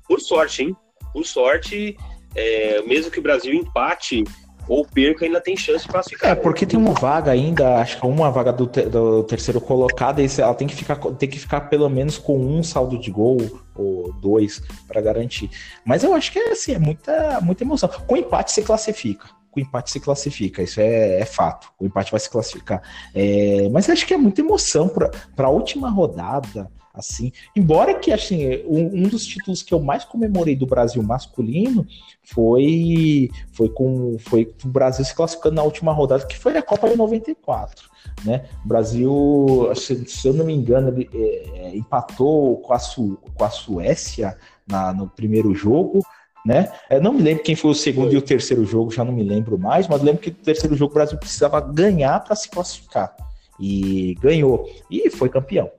Por 0.08 0.20
sorte, 0.20 0.64
hein? 0.64 0.76
Por 1.12 1.24
sorte, 1.24 1.96
é, 2.34 2.82
mesmo 2.82 3.12
que 3.12 3.20
o 3.20 3.22
Brasil 3.22 3.54
empate 3.54 4.24
ou 4.66 4.84
perca, 4.84 5.24
ainda 5.24 5.40
tem 5.40 5.56
chance 5.56 5.84
de 5.84 5.90
classificar. 5.90 6.30
É, 6.30 6.34
porque 6.34 6.66
tem 6.66 6.78
uma 6.78 6.92
vaga 6.92 7.30
ainda, 7.30 7.76
acho 7.76 8.00
que 8.00 8.06
uma 8.06 8.30
vaga 8.30 8.52
do, 8.52 8.66
te, 8.66 8.82
do 8.82 9.22
terceiro 9.22 9.60
colocado, 9.60 10.20
e 10.20 10.26
ela 10.38 10.54
tem 10.54 10.66
que, 10.66 10.74
ficar, 10.74 10.96
tem 10.96 11.28
que 11.28 11.38
ficar 11.38 11.62
pelo 11.62 11.88
menos 11.88 12.18
com 12.18 12.36
um 12.38 12.62
saldo 12.62 12.98
de 12.98 13.10
gol 13.10 13.38
ou 13.74 14.12
dois 14.14 14.60
para 14.88 15.00
garantir. 15.00 15.48
Mas 15.84 16.02
eu 16.02 16.12
acho 16.12 16.32
que 16.32 16.40
é 16.40 16.50
assim, 16.50 16.74
é 16.74 16.78
muita, 16.78 17.40
muita 17.40 17.62
emoção. 17.62 17.88
Com 17.88 18.16
empate 18.16 18.50
se 18.52 18.62
classifica 18.62 19.39
o 19.54 19.60
empate 19.60 19.90
se 19.90 20.00
classifica, 20.00 20.62
isso 20.62 20.80
é, 20.80 21.20
é 21.20 21.24
fato. 21.24 21.72
O 21.78 21.86
empate 21.86 22.10
vai 22.10 22.20
se 22.20 22.30
classificar. 22.30 22.82
É, 23.14 23.68
mas 23.70 23.88
acho 23.90 24.06
que 24.06 24.14
é 24.14 24.16
muita 24.16 24.40
emoção 24.40 24.88
para 24.88 25.46
a 25.46 25.50
última 25.50 25.90
rodada 25.90 26.70
assim. 26.92 27.32
Embora 27.56 27.94
que 27.94 28.12
assim, 28.12 28.62
um, 28.66 29.04
um, 29.04 29.08
dos 29.08 29.24
títulos 29.24 29.62
que 29.62 29.72
eu 29.72 29.80
mais 29.80 30.04
comemorei 30.04 30.56
do 30.56 30.66
Brasil 30.66 31.02
masculino 31.02 31.86
foi 32.22 33.30
foi 33.52 33.68
com 33.68 34.16
foi 34.18 34.52
o 34.64 34.68
Brasil 34.68 35.04
se 35.04 35.14
classificando 35.14 35.56
na 35.56 35.62
última 35.62 35.92
rodada, 35.92 36.26
que 36.26 36.38
foi 36.38 36.56
a 36.56 36.62
Copa 36.62 36.88
de 36.88 36.96
94, 36.96 37.88
né? 38.24 38.44
O 38.64 38.68
Brasil, 38.68 39.70
se, 39.74 40.04
se 40.06 40.28
eu 40.28 40.34
não 40.34 40.44
me 40.44 40.54
engano, 40.54 40.88
ele, 40.88 41.08
é, 41.12 41.68
é, 41.68 41.76
empatou 41.76 42.58
com 42.58 42.72
a, 42.72 42.78
Su, 42.78 43.18
com 43.34 43.44
a 43.44 43.50
Suécia 43.50 44.36
na, 44.66 44.92
no 44.92 45.08
primeiro 45.08 45.54
jogo. 45.54 46.00
Né? 46.44 46.72
Eu 46.88 47.02
não 47.02 47.12
me 47.12 47.22
lembro 47.22 47.42
quem 47.42 47.54
foi 47.54 47.70
o 47.70 47.74
segundo 47.74 48.06
foi. 48.06 48.14
e 48.14 48.18
o 48.18 48.22
terceiro 48.22 48.64
jogo, 48.64 48.90
já 48.90 49.04
não 49.04 49.12
me 49.12 49.22
lembro 49.22 49.58
mais, 49.58 49.86
mas 49.86 50.02
lembro 50.02 50.22
que 50.22 50.30
o 50.30 50.34
terceiro 50.34 50.74
jogo 50.74 50.92
o 50.92 50.94
Brasil 50.94 51.18
precisava 51.18 51.60
ganhar 51.60 52.18
para 52.20 52.34
se 52.34 52.48
classificar. 52.48 53.14
E 53.58 54.14
ganhou. 54.20 54.66
E 54.90 55.10
foi 55.10 55.28
campeão 55.28 55.70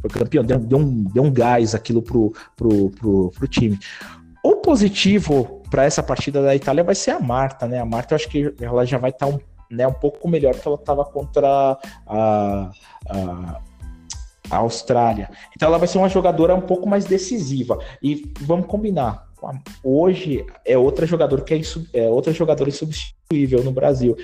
foi 0.00 0.10
campeão, 0.10 0.44
deu, 0.44 0.58
deu, 0.58 0.78
um, 0.78 1.04
deu 1.04 1.22
um 1.22 1.32
gás 1.32 1.74
aquilo 1.74 2.02
pro, 2.02 2.32
pro, 2.56 2.90
pro, 2.90 3.30
pro 3.30 3.48
time. 3.48 3.78
O 4.42 4.56
positivo 4.56 5.62
para 5.70 5.84
essa 5.84 6.02
partida 6.02 6.42
da 6.42 6.54
Itália 6.54 6.84
vai 6.84 6.94
ser 6.94 7.10
a 7.10 7.20
Marta, 7.20 7.66
né? 7.66 7.80
A 7.80 7.84
Marta, 7.84 8.14
eu 8.14 8.16
acho 8.16 8.28
que 8.28 8.54
ela 8.60 8.84
já 8.84 8.98
vai 8.98 9.10
estar 9.10 9.26
tá 9.26 9.32
um, 9.32 9.38
né, 9.70 9.86
um 9.86 9.92
pouco 9.92 10.28
melhor 10.28 10.54
que 10.54 10.66
ela 10.66 10.76
estava 10.76 11.04
contra 11.04 11.48
a, 12.06 12.70
a, 13.08 13.60
a, 14.50 14.56
Austrália. 14.58 15.28
Então 15.54 15.68
ela 15.68 15.78
vai 15.78 15.88
ser 15.88 15.98
uma 15.98 16.08
jogadora 16.08 16.54
um 16.54 16.60
pouco 16.60 16.88
mais 16.88 17.04
decisiva. 17.04 17.78
E 18.02 18.32
vamos 18.40 18.66
combinar. 18.66 19.25
Hoje 19.82 20.44
é 20.64 20.76
outra 20.76 21.06
jogadora 21.06 21.42
que 21.42 21.54
é, 21.54 21.60
é 21.92 22.08
outra 22.08 22.32
jogadora 22.32 22.70
insubstituível 22.70 23.62
no 23.62 23.72
Brasil. 23.72 24.16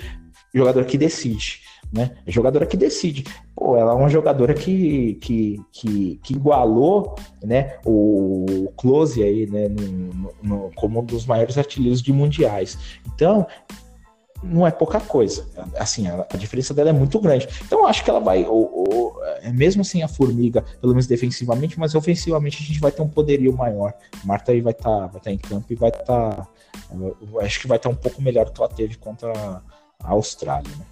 Jogador 0.53 0.85
que 0.85 0.97
decide 0.97 1.61
né? 1.93 2.11
É 2.25 2.31
jogadora 2.31 2.65
que 2.65 2.75
decide. 2.75 3.23
Pô, 3.55 3.77
ela 3.77 3.91
é 3.91 3.95
uma 3.95 4.09
jogadora 4.09 4.53
que, 4.53 5.13
que, 5.21 5.61
que, 5.71 6.19
que 6.23 6.33
igualou 6.33 7.15
né, 7.43 7.77
o 7.85 8.73
Close 8.75 9.23
aí, 9.23 9.45
né, 9.45 9.67
no, 9.69 10.33
no, 10.41 10.71
como 10.75 11.01
um 11.01 11.05
dos 11.05 11.27
maiores 11.27 11.57
artilheiros 11.57 12.01
de 12.01 12.11
mundiais. 12.11 12.77
Então, 13.13 13.45
não 14.43 14.67
é 14.67 14.71
pouca 14.71 14.99
coisa. 14.99 15.47
Assim, 15.77 16.07
a, 16.07 16.25
a, 16.29 16.37
diferença 16.37 16.73
dela 16.73 16.89
é 16.89 16.93
muito 16.93 17.19
grande. 17.19 17.47
Então, 17.65 17.79
eu 17.79 17.87
acho 17.87 18.03
que 18.03 18.09
ela 18.09 18.19
vai, 18.19 18.43
ou, 18.45 18.89
ou, 18.89 19.23
é, 19.41 19.51
mesmo 19.51 19.83
sem 19.85 20.03
a 20.03 20.07
formiga, 20.07 20.63
pelo 20.81 20.93
menos 20.93 21.07
defensivamente, 21.07 21.79
mas 21.79 21.95
ofensivamente 21.95 22.61
a 22.61 22.65
gente 22.65 22.79
vai 22.79 22.91
ter 22.91 23.01
um 23.01 23.07
poderio 23.07 23.55
maior. 23.55 23.93
Marta 24.23 24.51
aí 24.51 24.61
vai 24.61 24.73
estar 24.73 24.89
tá, 24.89 25.07
vai 25.07 25.21
tá 25.21 25.31
em 25.31 25.37
campo 25.37 25.65
e 25.71 25.75
vai 25.75 25.89
estar. 25.89 26.03
Tá, 26.03 26.47
acho 27.41 27.61
que 27.61 27.67
vai 27.67 27.77
estar 27.77 27.89
tá 27.89 27.95
um 27.95 27.97
pouco 27.97 28.21
melhor 28.21 28.45
do 28.45 28.51
que 28.51 28.61
ela 28.61 28.69
teve 28.69 28.97
contra 28.97 29.31
a 29.99 30.11
Austrália. 30.11 30.69
Né? 30.77 30.85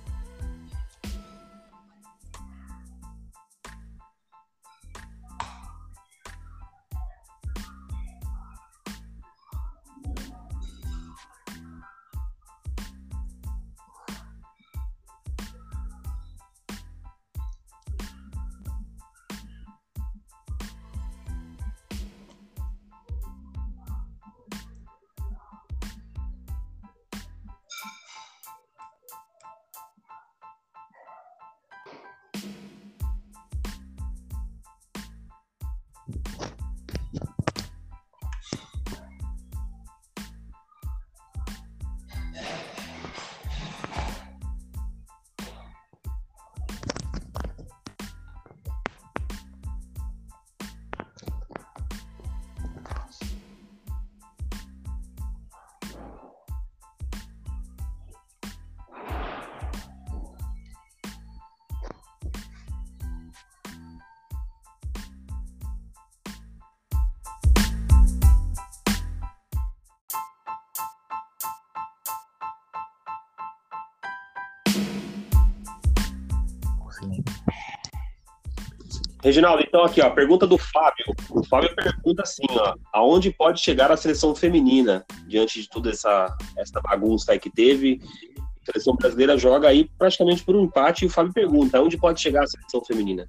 Reginaldo, 79.32 79.64
então 79.66 79.86
aqui, 79.86 80.02
ó, 80.02 80.10
pergunta 80.10 80.46
do 80.46 80.58
Fábio. 80.58 81.06
O 81.30 81.42
Fábio 81.46 81.74
pergunta 81.74 82.22
assim, 82.22 82.44
ó, 82.50 82.76
aonde 82.92 83.32
pode 83.32 83.62
chegar 83.62 83.90
a 83.90 83.96
seleção 83.96 84.36
feminina 84.36 85.06
diante 85.26 85.62
de 85.62 85.70
toda 85.70 85.90
essa, 85.90 86.36
essa 86.58 86.82
bagunça 86.82 87.32
aí 87.32 87.40
que 87.40 87.50
teve? 87.50 88.02
A 88.38 88.74
seleção 88.74 88.94
brasileira 88.94 89.38
joga 89.38 89.70
aí 89.70 89.90
praticamente 89.98 90.44
por 90.44 90.54
um 90.54 90.66
empate 90.66 91.06
e 91.06 91.08
o 91.08 91.10
Fábio 91.10 91.32
pergunta, 91.32 91.78
aonde 91.78 91.98
pode 91.98 92.20
chegar 92.20 92.44
a 92.44 92.48
seleção 92.48 92.84
feminina? 92.84 93.26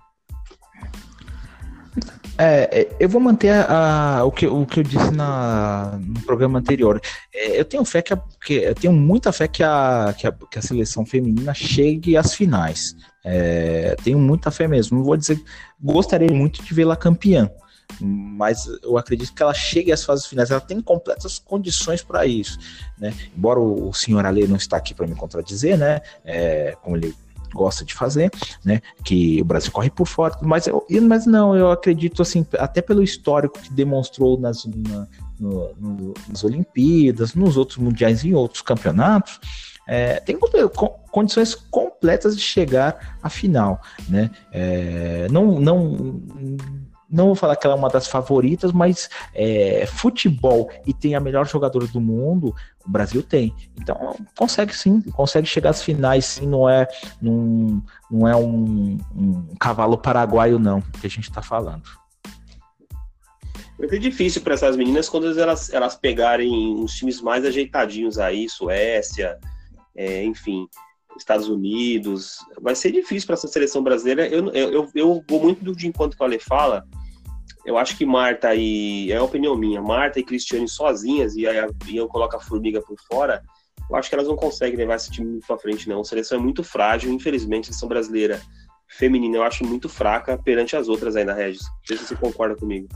É, 2.36 2.80
é 2.80 2.96
eu 2.98 3.08
vou 3.08 3.20
manter 3.20 3.50
a, 3.50 4.18
a, 4.18 4.24
o, 4.24 4.32
que, 4.32 4.44
o 4.44 4.66
que 4.66 4.80
eu 4.80 4.84
disse 4.84 5.12
na, 5.12 6.00
no 6.00 6.20
programa 6.22 6.58
anterior. 6.58 7.00
É, 7.32 7.60
eu 7.60 7.64
tenho 7.64 7.84
fé 7.84 8.02
que, 8.02 8.12
a, 8.12 8.20
que, 8.44 8.54
eu 8.54 8.74
tenho 8.74 8.92
muita 8.92 9.30
fé 9.30 9.46
que 9.46 9.62
a, 9.62 10.12
que 10.18 10.26
a, 10.26 10.32
que 10.32 10.58
a 10.58 10.62
seleção 10.62 11.06
feminina 11.06 11.54
chegue 11.54 12.16
às 12.16 12.34
finais. 12.34 12.96
É, 13.24 13.94
tenho 14.02 14.18
muita 14.18 14.50
fé 14.50 14.66
mesmo. 14.66 14.98
Não 14.98 15.04
vou 15.04 15.16
dizer. 15.16 15.40
Gostaria 15.82 16.32
muito 16.32 16.62
de 16.62 16.72
vê-la 16.72 16.96
campeã, 16.96 17.50
mas 18.00 18.66
eu 18.82 18.96
acredito 18.96 19.34
que 19.34 19.42
ela 19.42 19.54
chegue 19.54 19.92
às 19.92 20.04
fases 20.04 20.26
finais. 20.26 20.50
Ela 20.50 20.60
tem 20.60 20.80
completas 20.80 21.38
condições 21.38 22.02
para 22.02 22.26
isso, 22.26 22.58
né? 22.98 23.12
Embora 23.36 23.60
o, 23.60 23.92
senhor 23.92 24.24
Ale 24.24 24.46
não 24.46 24.56
está 24.56 24.76
aqui 24.76 24.94
para 24.94 25.06
me 25.06 25.14
contradizer, 25.14 25.76
né? 25.76 26.00
É, 26.24 26.76
como 26.82 26.96
ele 26.96 27.14
gosta 27.52 27.84
de 27.84 27.94
fazer, 27.94 28.30
né? 28.64 28.80
Que 29.04 29.40
o 29.40 29.44
Brasil 29.44 29.70
corre 29.70 29.90
por 29.90 30.06
fora, 30.06 30.38
mas 30.40 30.66
eu, 30.66 30.86
mas 31.02 31.26
não, 31.26 31.54
eu 31.54 31.70
acredito 31.70 32.22
assim, 32.22 32.46
até 32.58 32.80
pelo 32.80 33.02
histórico 33.02 33.58
que 33.58 33.72
demonstrou 33.72 34.38
nas, 34.38 34.64
na, 34.64 35.06
no, 35.38 35.74
no, 35.78 36.14
nas 36.28 36.44
Olimpíadas, 36.44 37.34
nos 37.34 37.56
outros 37.56 37.78
mundiais 37.78 38.24
e 38.24 38.28
em 38.28 38.34
outros 38.34 38.62
campeonatos, 38.62 39.38
é, 39.86 40.20
tem 40.20 40.38
condições 41.10 41.54
completas 42.02 42.36
de 42.36 42.42
chegar 42.42 43.16
à 43.22 43.30
final, 43.30 43.80
né? 44.08 44.28
É, 44.50 45.28
não, 45.30 45.60
não, 45.60 46.20
não 47.08 47.26
vou 47.26 47.36
falar 47.36 47.54
que 47.54 47.64
ela 47.64 47.76
é 47.76 47.78
uma 47.78 47.88
das 47.88 48.08
favoritas, 48.08 48.72
mas 48.72 49.08
é, 49.32 49.86
futebol 49.86 50.68
e 50.84 50.92
tem 50.92 51.14
a 51.14 51.20
melhor 51.20 51.46
jogadora 51.46 51.86
do 51.86 52.00
mundo, 52.00 52.52
o 52.84 52.90
Brasil 52.90 53.22
tem. 53.22 53.54
Então 53.80 54.16
consegue 54.36 54.74
sim, 54.74 55.00
consegue 55.12 55.46
chegar 55.46 55.70
às 55.70 55.82
finais, 55.82 56.24
sim, 56.24 56.46
não 56.46 56.68
é, 56.68 56.88
não, 57.20 57.80
não 58.10 58.26
é 58.26 58.34
um, 58.34 58.98
um 59.14 59.54
cavalo 59.60 59.96
paraguaio, 59.96 60.58
não, 60.58 60.80
que 61.00 61.06
a 61.06 61.10
gente 61.10 61.28
está 61.28 61.40
falando. 61.40 61.84
Ser 63.88 63.98
difícil 63.98 64.42
para 64.42 64.54
essas 64.54 64.76
meninas 64.76 65.08
quando 65.08 65.38
elas, 65.38 65.72
elas 65.72 65.96
pegarem 65.96 66.50
uns 66.76 66.94
times 66.94 67.20
mais 67.20 67.44
ajeitadinhos 67.44 68.16
aí, 68.16 68.48
Suécia, 68.48 69.38
é, 69.96 70.24
enfim, 70.24 70.68
Estados 71.16 71.48
Unidos. 71.48 72.38
Vai 72.60 72.74
ser 72.74 72.92
difícil 72.92 73.26
para 73.26 73.34
essa 73.34 73.48
seleção 73.48 73.82
brasileira. 73.82 74.26
Eu, 74.26 74.48
eu, 74.52 74.90
eu 74.94 75.24
vou 75.28 75.40
muito 75.40 75.64
do 75.64 75.74
de 75.74 75.86
enquanto 75.86 76.16
que 76.16 76.22
o 76.22 76.26
Ale 76.26 76.38
fala. 76.38 76.84
Eu 77.64 77.78
acho 77.78 77.96
que 77.96 78.04
Marta 78.04 78.54
e. 78.54 79.10
É 79.12 79.16
a 79.16 79.22
opinião 79.22 79.56
minha. 79.56 79.80
Marta 79.80 80.18
e 80.18 80.24
Cristiane 80.24 80.68
sozinhas, 80.68 81.36
e 81.36 81.46
aí 81.46 81.58
eu 81.94 82.08
coloco 82.08 82.36
a 82.36 82.40
formiga 82.40 82.80
por 82.80 82.96
fora. 83.08 83.42
eu 83.88 83.96
acho 83.96 84.08
que 84.08 84.14
elas 84.14 84.26
não 84.26 84.36
conseguem 84.36 84.76
levar 84.76 84.96
esse 84.96 85.10
time 85.10 85.28
muito 85.28 85.46
pra 85.46 85.58
frente, 85.58 85.88
não. 85.88 86.00
A 86.00 86.04
seleção 86.04 86.38
é 86.38 86.40
muito 86.40 86.64
frágil, 86.64 87.12
infelizmente, 87.12 87.64
a 87.64 87.66
seleção 87.66 87.88
brasileira 87.88 88.40
feminina 88.88 89.36
eu 89.36 89.42
acho 89.42 89.64
muito 89.64 89.88
fraca 89.88 90.36
perante 90.36 90.76
as 90.76 90.88
outras 90.88 91.16
aí 91.16 91.24
na 91.24 91.32
Regis. 91.32 91.62
Não 91.62 91.86
sei 91.86 91.96
se 91.96 92.04
você 92.06 92.16
concorda 92.16 92.56
comigo. 92.56 92.88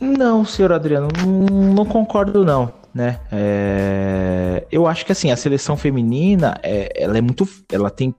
Não, 0.00 0.44
senhor 0.44 0.72
Adriano, 0.72 1.08
não 1.24 1.86
concordo 1.86 2.44
não, 2.44 2.72
né? 2.94 3.20
É, 3.32 4.66
eu 4.70 4.86
acho 4.86 5.04
que 5.04 5.12
assim 5.12 5.30
a 5.30 5.36
seleção 5.36 5.76
feminina, 5.76 6.58
é, 6.62 6.92
ela 6.96 7.18
é 7.18 7.20
muito, 7.20 7.48
ela 7.70 7.90
tem 7.90 8.14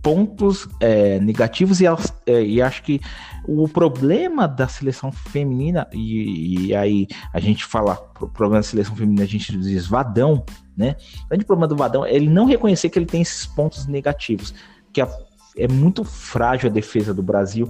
pontos 0.00 0.68
é, 0.80 1.18
negativos 1.18 1.80
e, 1.80 1.86
elas, 1.86 2.14
é, 2.24 2.42
e 2.42 2.62
acho 2.62 2.82
que 2.84 3.00
o 3.46 3.68
problema 3.68 4.46
da 4.46 4.68
seleção 4.68 5.10
feminina 5.10 5.88
e, 5.92 6.68
e, 6.68 6.74
aí 6.74 7.08
a 7.32 7.40
gente 7.40 7.64
fala 7.64 7.98
o 8.20 8.28
problema 8.28 8.60
da 8.60 8.62
seleção 8.62 8.94
feminina 8.94 9.24
a 9.24 9.26
gente 9.26 9.56
diz 9.58 9.86
vadão, 9.86 10.44
né? 10.76 10.94
O 11.24 11.28
grande 11.30 11.44
problema 11.44 11.66
do 11.66 11.76
vadão 11.76 12.04
é 12.06 12.14
ele 12.14 12.28
não 12.28 12.46
reconhecer 12.46 12.88
que 12.88 12.98
ele 12.98 13.06
tem 13.06 13.20
esses 13.20 13.46
pontos 13.46 13.86
negativos, 13.86 14.54
que 14.92 15.00
a, 15.00 15.08
é 15.56 15.66
muito 15.66 16.04
frágil 16.04 16.70
a 16.70 16.72
defesa 16.72 17.12
do 17.12 17.22
Brasil. 17.22 17.68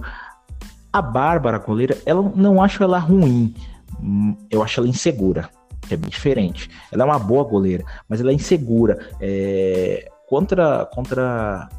A 0.93 1.01
Bárbara, 1.01 1.59
goleira, 1.59 1.97
ela 2.05 2.31
não 2.35 2.61
acho 2.61 2.83
ela 2.83 2.99
ruim, 2.99 3.53
hum, 3.99 4.35
eu 4.49 4.63
acho 4.63 4.79
ela 4.79 4.89
insegura. 4.89 5.49
É 5.89 5.97
bem 5.97 6.09
diferente. 6.09 6.69
Ela 6.91 7.03
é 7.03 7.05
uma 7.05 7.19
boa 7.19 7.43
goleira, 7.43 7.83
mas 8.07 8.21
ela 8.21 8.31
é 8.31 8.33
insegura. 8.33 9.09
É... 9.19 10.09
Contra, 10.27 10.85
contra 10.85 11.69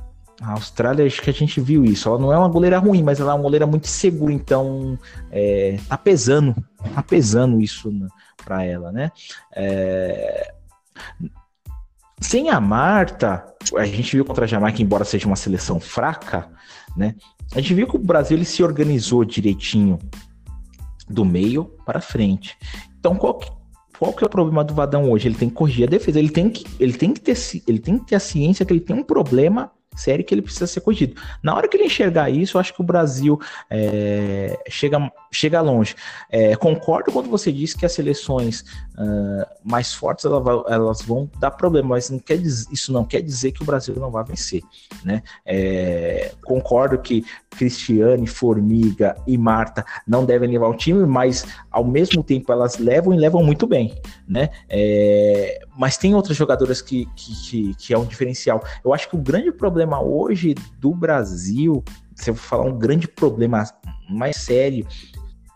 a 0.40 0.52
Austrália, 0.52 1.06
acho 1.06 1.20
que 1.22 1.30
a 1.30 1.32
gente 1.32 1.60
viu 1.60 1.84
isso. 1.84 2.08
Ela 2.08 2.18
não 2.18 2.32
é 2.32 2.38
uma 2.38 2.48
goleira 2.48 2.78
ruim, 2.78 3.02
mas 3.02 3.20
ela 3.20 3.32
é 3.32 3.34
uma 3.34 3.42
goleira 3.42 3.66
muito 3.66 3.86
segura, 3.86 4.32
então 4.32 4.98
é, 5.30 5.78
tá 5.88 5.98
pesando, 5.98 6.56
tá 6.94 7.02
pesando 7.02 7.60
isso 7.60 7.92
para 8.42 8.64
ela, 8.64 8.90
né? 8.90 9.12
É... 9.54 10.54
Sem 12.20 12.50
a 12.50 12.60
Marta, 12.60 13.44
a 13.76 13.84
gente 13.84 14.16
viu 14.16 14.24
contra 14.24 14.44
a 14.44 14.48
Jamaica, 14.48 14.82
embora 14.82 15.04
seja 15.04 15.26
uma 15.26 15.36
seleção 15.36 15.78
fraca, 15.78 16.48
né? 16.96 17.14
A 17.52 17.60
gente 17.60 17.74
viu 17.74 17.86
que 17.86 17.96
o 17.96 18.00
Brasil 18.00 18.36
ele 18.36 18.44
se 18.44 18.62
organizou 18.62 19.24
direitinho 19.24 19.98
do 21.08 21.24
meio 21.24 21.64
para 21.84 22.00
frente. 22.00 22.56
Então, 22.98 23.16
qual 23.16 23.34
que, 23.34 23.50
qual 24.00 24.14
que 24.14 24.24
é 24.24 24.26
o 24.26 24.30
problema 24.30 24.64
do 24.64 24.72
Vadão 24.72 25.10
hoje? 25.10 25.28
Ele 25.28 25.34
tem 25.34 25.50
que 25.50 25.54
corrigir 25.54 25.86
a 25.86 25.90
defesa. 25.90 26.18
Ele 26.18 26.30
tem 26.30 26.48
que, 26.48 26.64
ele 26.80 26.94
tem 26.94 27.12
que, 27.12 27.20
ter, 27.20 27.36
ele 27.68 27.78
tem 27.78 27.98
que 27.98 28.06
ter 28.06 28.14
a 28.14 28.18
ciência 28.18 28.64
que 28.64 28.72
ele 28.72 28.80
tem 28.80 28.96
um 28.96 29.02
problema 29.02 29.70
série 29.96 30.22
que 30.22 30.34
ele 30.34 30.42
precisa 30.42 30.66
ser 30.66 30.80
corrigido. 30.80 31.20
Na 31.42 31.54
hora 31.54 31.68
que 31.68 31.76
ele 31.76 31.84
enxergar 31.84 32.30
isso, 32.30 32.56
eu 32.56 32.60
acho 32.60 32.72
que 32.72 32.80
o 32.80 32.84
Brasil 32.84 33.38
é, 33.68 34.58
chega, 34.68 35.12
chega 35.30 35.60
longe. 35.60 35.94
É, 36.30 36.54
concordo 36.56 37.12
quando 37.12 37.28
você 37.28 37.50
diz 37.52 37.74
que 37.74 37.84
as 37.84 37.92
seleções 37.92 38.60
uh, 38.96 39.46
mais 39.64 39.92
fortes 39.92 40.24
elas, 40.24 40.42
elas, 40.68 41.02
vão 41.02 41.28
dar 41.38 41.50
problema, 41.50 41.90
mas 41.90 42.10
não 42.10 42.18
quer 42.18 42.38
dizer, 42.38 42.68
isso 42.72 42.92
não 42.92 43.04
quer 43.04 43.20
dizer 43.20 43.52
que 43.52 43.62
o 43.62 43.66
Brasil 43.66 43.94
não 43.96 44.10
vai 44.10 44.24
vencer. 44.24 44.62
Né? 45.04 45.22
É, 45.44 46.32
concordo 46.44 46.98
que 46.98 47.24
Cristiane, 47.50 48.26
Formiga 48.26 49.16
e 49.26 49.36
Marta 49.36 49.84
não 50.06 50.24
devem 50.24 50.50
levar 50.50 50.68
o 50.68 50.76
time, 50.76 51.04
mas 51.04 51.46
ao 51.70 51.84
mesmo 51.84 52.22
tempo 52.22 52.52
elas 52.52 52.78
levam 52.78 53.12
e 53.12 53.18
levam 53.18 53.42
muito 53.42 53.66
bem. 53.66 54.00
Né? 54.26 54.50
É, 54.68 55.60
mas 55.76 55.96
tem 55.96 56.14
outras 56.14 56.36
jogadoras 56.36 56.80
que, 56.80 57.06
que, 57.16 57.34
que, 57.42 57.74
que 57.74 57.94
é 57.94 57.98
um 57.98 58.04
diferencial. 58.04 58.62
Eu 58.84 58.94
acho 58.94 59.08
que 59.08 59.16
o 59.16 59.18
grande 59.18 59.50
problema 59.50 59.79
hoje 59.86 60.54
do 60.78 60.94
Brasil, 60.94 61.82
se 62.14 62.30
eu 62.30 62.34
falar 62.34 62.64
um 62.64 62.78
grande 62.78 63.08
problema 63.08 63.64
mais 64.08 64.36
sério, 64.36 64.86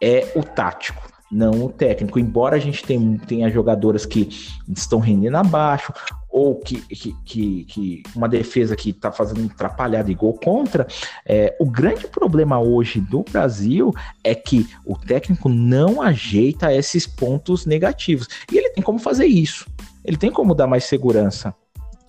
é 0.03 0.33
o 0.35 0.43
tático 0.43 1.14
não 1.35 1.64
o 1.64 1.68
técnico. 1.68 2.18
Embora 2.18 2.57
a 2.57 2.61
gente 2.61 2.85
tenha, 2.85 3.18
tenha 3.27 3.51
jogadoras 3.51 4.07
que 4.07 4.29
estão 4.68 5.01
rendendo 5.01 5.37
abaixo, 5.37 5.93
ou 6.31 6.57
que, 6.57 6.81
que, 6.83 7.14
que, 7.25 7.64
que 7.64 8.03
uma 8.14 8.29
defesa 8.29 8.77
que 8.77 8.91
está 8.91 9.11
fazendo 9.11 9.51
atrapalhada 9.51 10.11
e 10.11 10.14
gol 10.14 10.35
contra, 10.35 10.87
é, 11.27 11.57
o 11.61 11.64
grande 11.64 12.07
problema 12.07 12.61
hoje 12.61 13.01
do 13.01 13.25
Brasil 13.25 13.93
é 14.22 14.35
que 14.35 14.68
o 14.87 14.97
técnico 14.97 15.49
não 15.49 16.01
ajeita 16.01 16.72
esses 16.72 17.07
pontos 17.07 17.66
negativos. 17.66 18.29
E 18.53 18.57
ele 18.57 18.70
tem 18.70 18.83
como 18.83 18.99
fazer 18.99 19.27
isso. 19.27 19.66
Ele 20.05 20.16
tem 20.16 20.31
como 20.31 20.55
dar 20.55 20.66
mais 20.66 20.85
segurança, 20.85 21.55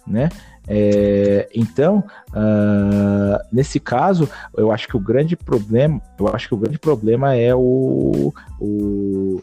né? 0.06 0.30
É, 0.68 1.48
então, 1.54 2.04
uh, 2.30 3.48
nesse 3.52 3.80
caso, 3.80 4.30
eu 4.58 4.72
acho 4.72 4.88
que 4.88 4.98
o 4.98 5.00
grande 5.00 5.36
problema, 5.36 6.02
eu 6.18 6.28
acho 6.28 6.48
que 6.48 6.54
o 6.56 6.58
grande 6.58 6.80
problema 6.80 7.36
é 7.36 7.54
o, 7.54 8.34
o, 8.60 9.42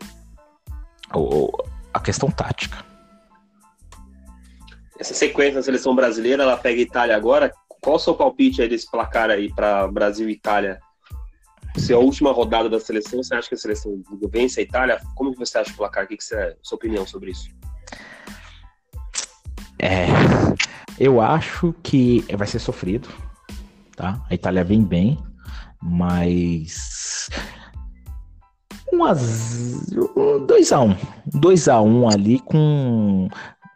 o 1.15 1.53
a 1.93 2.01
questão 2.01 2.31
tática. 2.31 2.85
Essa 4.99 5.15
sequência 5.15 5.55
da 5.55 5.63
seleção 5.63 5.95
brasileira, 5.95 6.43
ela 6.43 6.57
pega 6.57 6.79
a 6.79 6.83
Itália 6.83 7.17
agora. 7.17 7.53
Qual 7.81 7.97
o 7.97 7.99
seu 7.99 8.15
palpite 8.15 8.63
aí 8.63 8.69
desse 8.69 8.89
placar 8.91 9.31
aí 9.31 9.53
para 9.53 9.89
Brasil 9.89 10.29
e 10.29 10.33
Itália? 10.33 10.79
Se 11.77 11.93
é 11.93 11.97
a 11.97 11.99
última 11.99 12.33
rodada 12.33 12.69
da 12.69 12.79
seleção, 12.79 13.23
você 13.23 13.35
acha 13.35 13.49
que 13.49 13.55
a 13.55 13.59
seleção 13.59 14.01
vence 14.31 14.61
a 14.61 14.63
Itália? 14.63 15.01
Como 15.17 15.33
que 15.33 15.39
você 15.39 15.59
acha 15.59 15.73
o 15.73 15.77
placar? 15.77 16.05
O 16.05 16.07
que, 16.07 16.17
que 16.17 16.25
você, 16.25 16.37
a 16.37 16.55
sua 16.63 16.77
opinião 16.77 17.07
sobre 17.07 17.33
isso? 17.33 17.49
É, 19.79 20.07
eu 20.99 21.21
acho 21.21 21.75
que 21.83 22.25
vai 22.37 22.47
ser 22.47 22.59
sofrido, 22.59 23.09
tá? 23.97 24.25
A 24.29 24.35
Itália 24.35 24.65
vem 24.65 24.83
bem, 24.83 25.19
mas 25.81 27.29
2 30.47 30.73
a 30.73 30.81
1 30.81 30.91
um, 30.91 30.97
2 31.27 31.69
a 31.69 31.81
1 31.81 32.01
um 32.01 32.09
ali 32.09 32.39
com 32.39 33.29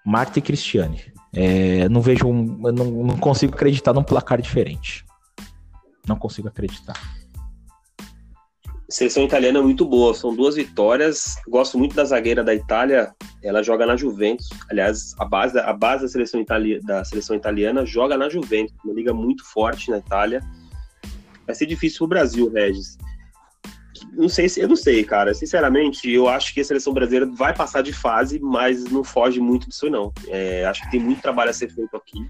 Marta 0.04 0.38
e 0.38 0.42
Cristiane. 0.42 1.02
É, 1.34 1.88
não 1.88 2.00
vejo 2.00 2.26
um, 2.26 2.42
não, 2.72 2.84
não 2.84 3.16
consigo 3.16 3.54
acreditar 3.54 3.92
num 3.92 4.02
placar 4.02 4.40
diferente. 4.40 5.04
Não 6.06 6.16
consigo 6.16 6.48
acreditar. 6.48 6.96
Seleção 8.88 9.24
italiana 9.24 9.58
é 9.58 9.62
muito 9.62 9.84
boa, 9.84 10.14
são 10.14 10.34
duas 10.34 10.54
vitórias. 10.54 11.34
Gosto 11.48 11.76
muito 11.76 11.96
da 11.96 12.04
zagueira 12.04 12.44
da 12.44 12.54
Itália, 12.54 13.12
ela 13.42 13.60
joga 13.60 13.84
na 13.84 13.96
Juventus. 13.96 14.48
Aliás, 14.70 15.12
a 15.18 15.24
base, 15.24 15.58
a 15.58 15.72
base 15.72 16.04
da, 16.04 16.08
seleção 16.08 16.40
itali 16.40 16.80
da 16.82 17.04
seleção 17.04 17.34
italiana 17.34 17.84
joga 17.84 18.16
na 18.16 18.28
Juventus, 18.28 18.76
uma 18.84 18.94
liga 18.94 19.12
muito 19.12 19.44
forte 19.44 19.90
na 19.90 19.98
Itália. 19.98 20.40
Vai 21.44 21.54
ser 21.56 21.66
difícil 21.66 21.98
pro 21.98 22.08
Brasil, 22.08 22.48
Regis. 22.48 22.96
Não 24.12 24.28
sei 24.28 24.48
se 24.48 24.60
eu 24.60 24.68
não 24.68 24.76
sei, 24.76 25.02
cara. 25.02 25.34
Sinceramente, 25.34 26.08
eu 26.08 26.28
acho 26.28 26.54
que 26.54 26.60
a 26.60 26.64
seleção 26.64 26.92
brasileira 26.92 27.26
vai 27.26 27.52
passar 27.52 27.82
de 27.82 27.92
fase, 27.92 28.38
mas 28.38 28.84
não 28.84 29.02
foge 29.02 29.40
muito 29.40 29.68
disso, 29.68 29.90
não. 29.90 30.12
É, 30.28 30.64
acho 30.64 30.82
que 30.82 30.92
tem 30.92 31.00
muito 31.00 31.20
trabalho 31.20 31.50
a 31.50 31.52
ser 31.52 31.68
feito 31.70 31.96
aqui. 31.96 32.24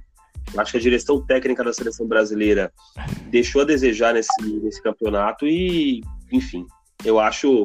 Acho 0.57 0.73
que 0.73 0.79
a 0.79 0.81
direção 0.81 1.21
técnica 1.21 1.63
da 1.63 1.73
seleção 1.73 2.07
brasileira 2.07 2.73
deixou 3.31 3.61
a 3.61 3.65
desejar 3.65 4.15
nesse, 4.15 4.31
nesse 4.63 4.83
campeonato 4.83 5.47
e 5.47 6.03
enfim, 6.33 6.66
eu 7.05 7.18
acho, 7.20 7.64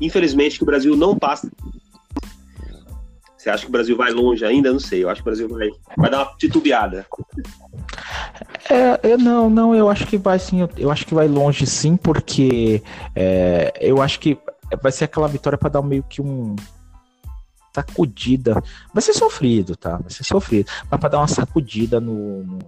infelizmente, 0.00 0.58
que 0.58 0.62
o 0.62 0.66
Brasil 0.66 0.96
não 0.96 1.18
passa. 1.18 1.50
Você 3.36 3.50
acha 3.50 3.62
que 3.62 3.68
o 3.68 3.72
Brasil 3.72 3.96
vai 3.96 4.10
longe 4.10 4.44
ainda? 4.44 4.72
Não 4.72 4.80
sei. 4.80 5.04
Eu 5.04 5.08
acho 5.08 5.22
que 5.22 5.28
o 5.28 5.30
Brasil 5.30 5.48
vai, 5.48 5.68
vai 5.96 6.10
dar 6.10 6.24
uma 6.24 6.36
titubeada. 6.36 7.06
É, 8.68 9.12
eu, 9.12 9.16
não, 9.16 9.48
não, 9.48 9.74
eu 9.74 9.88
acho 9.88 10.06
que 10.06 10.18
vai 10.18 10.38
sim. 10.38 10.60
Eu, 10.60 10.70
eu 10.76 10.90
acho 10.90 11.06
que 11.06 11.14
vai 11.14 11.28
longe 11.28 11.64
sim, 11.64 11.96
porque 11.96 12.82
é, 13.14 13.72
eu 13.80 14.02
acho 14.02 14.18
que 14.18 14.36
vai 14.82 14.92
ser 14.92 15.04
aquela 15.04 15.28
vitória 15.28 15.56
para 15.56 15.70
dar 15.70 15.82
meio 15.82 16.02
que 16.02 16.20
um 16.20 16.56
sacudida. 17.74 18.62
Vai 18.92 19.02
ser 19.02 19.12
sofrido, 19.12 19.76
tá? 19.76 19.96
Vai 19.96 20.10
ser 20.10 20.24
sofrido. 20.24 20.68
Mas 20.90 21.00
para 21.00 21.08
dar 21.08 21.18
uma 21.18 21.28
sacudida 21.28 22.00
no, 22.00 22.42
no 22.42 22.58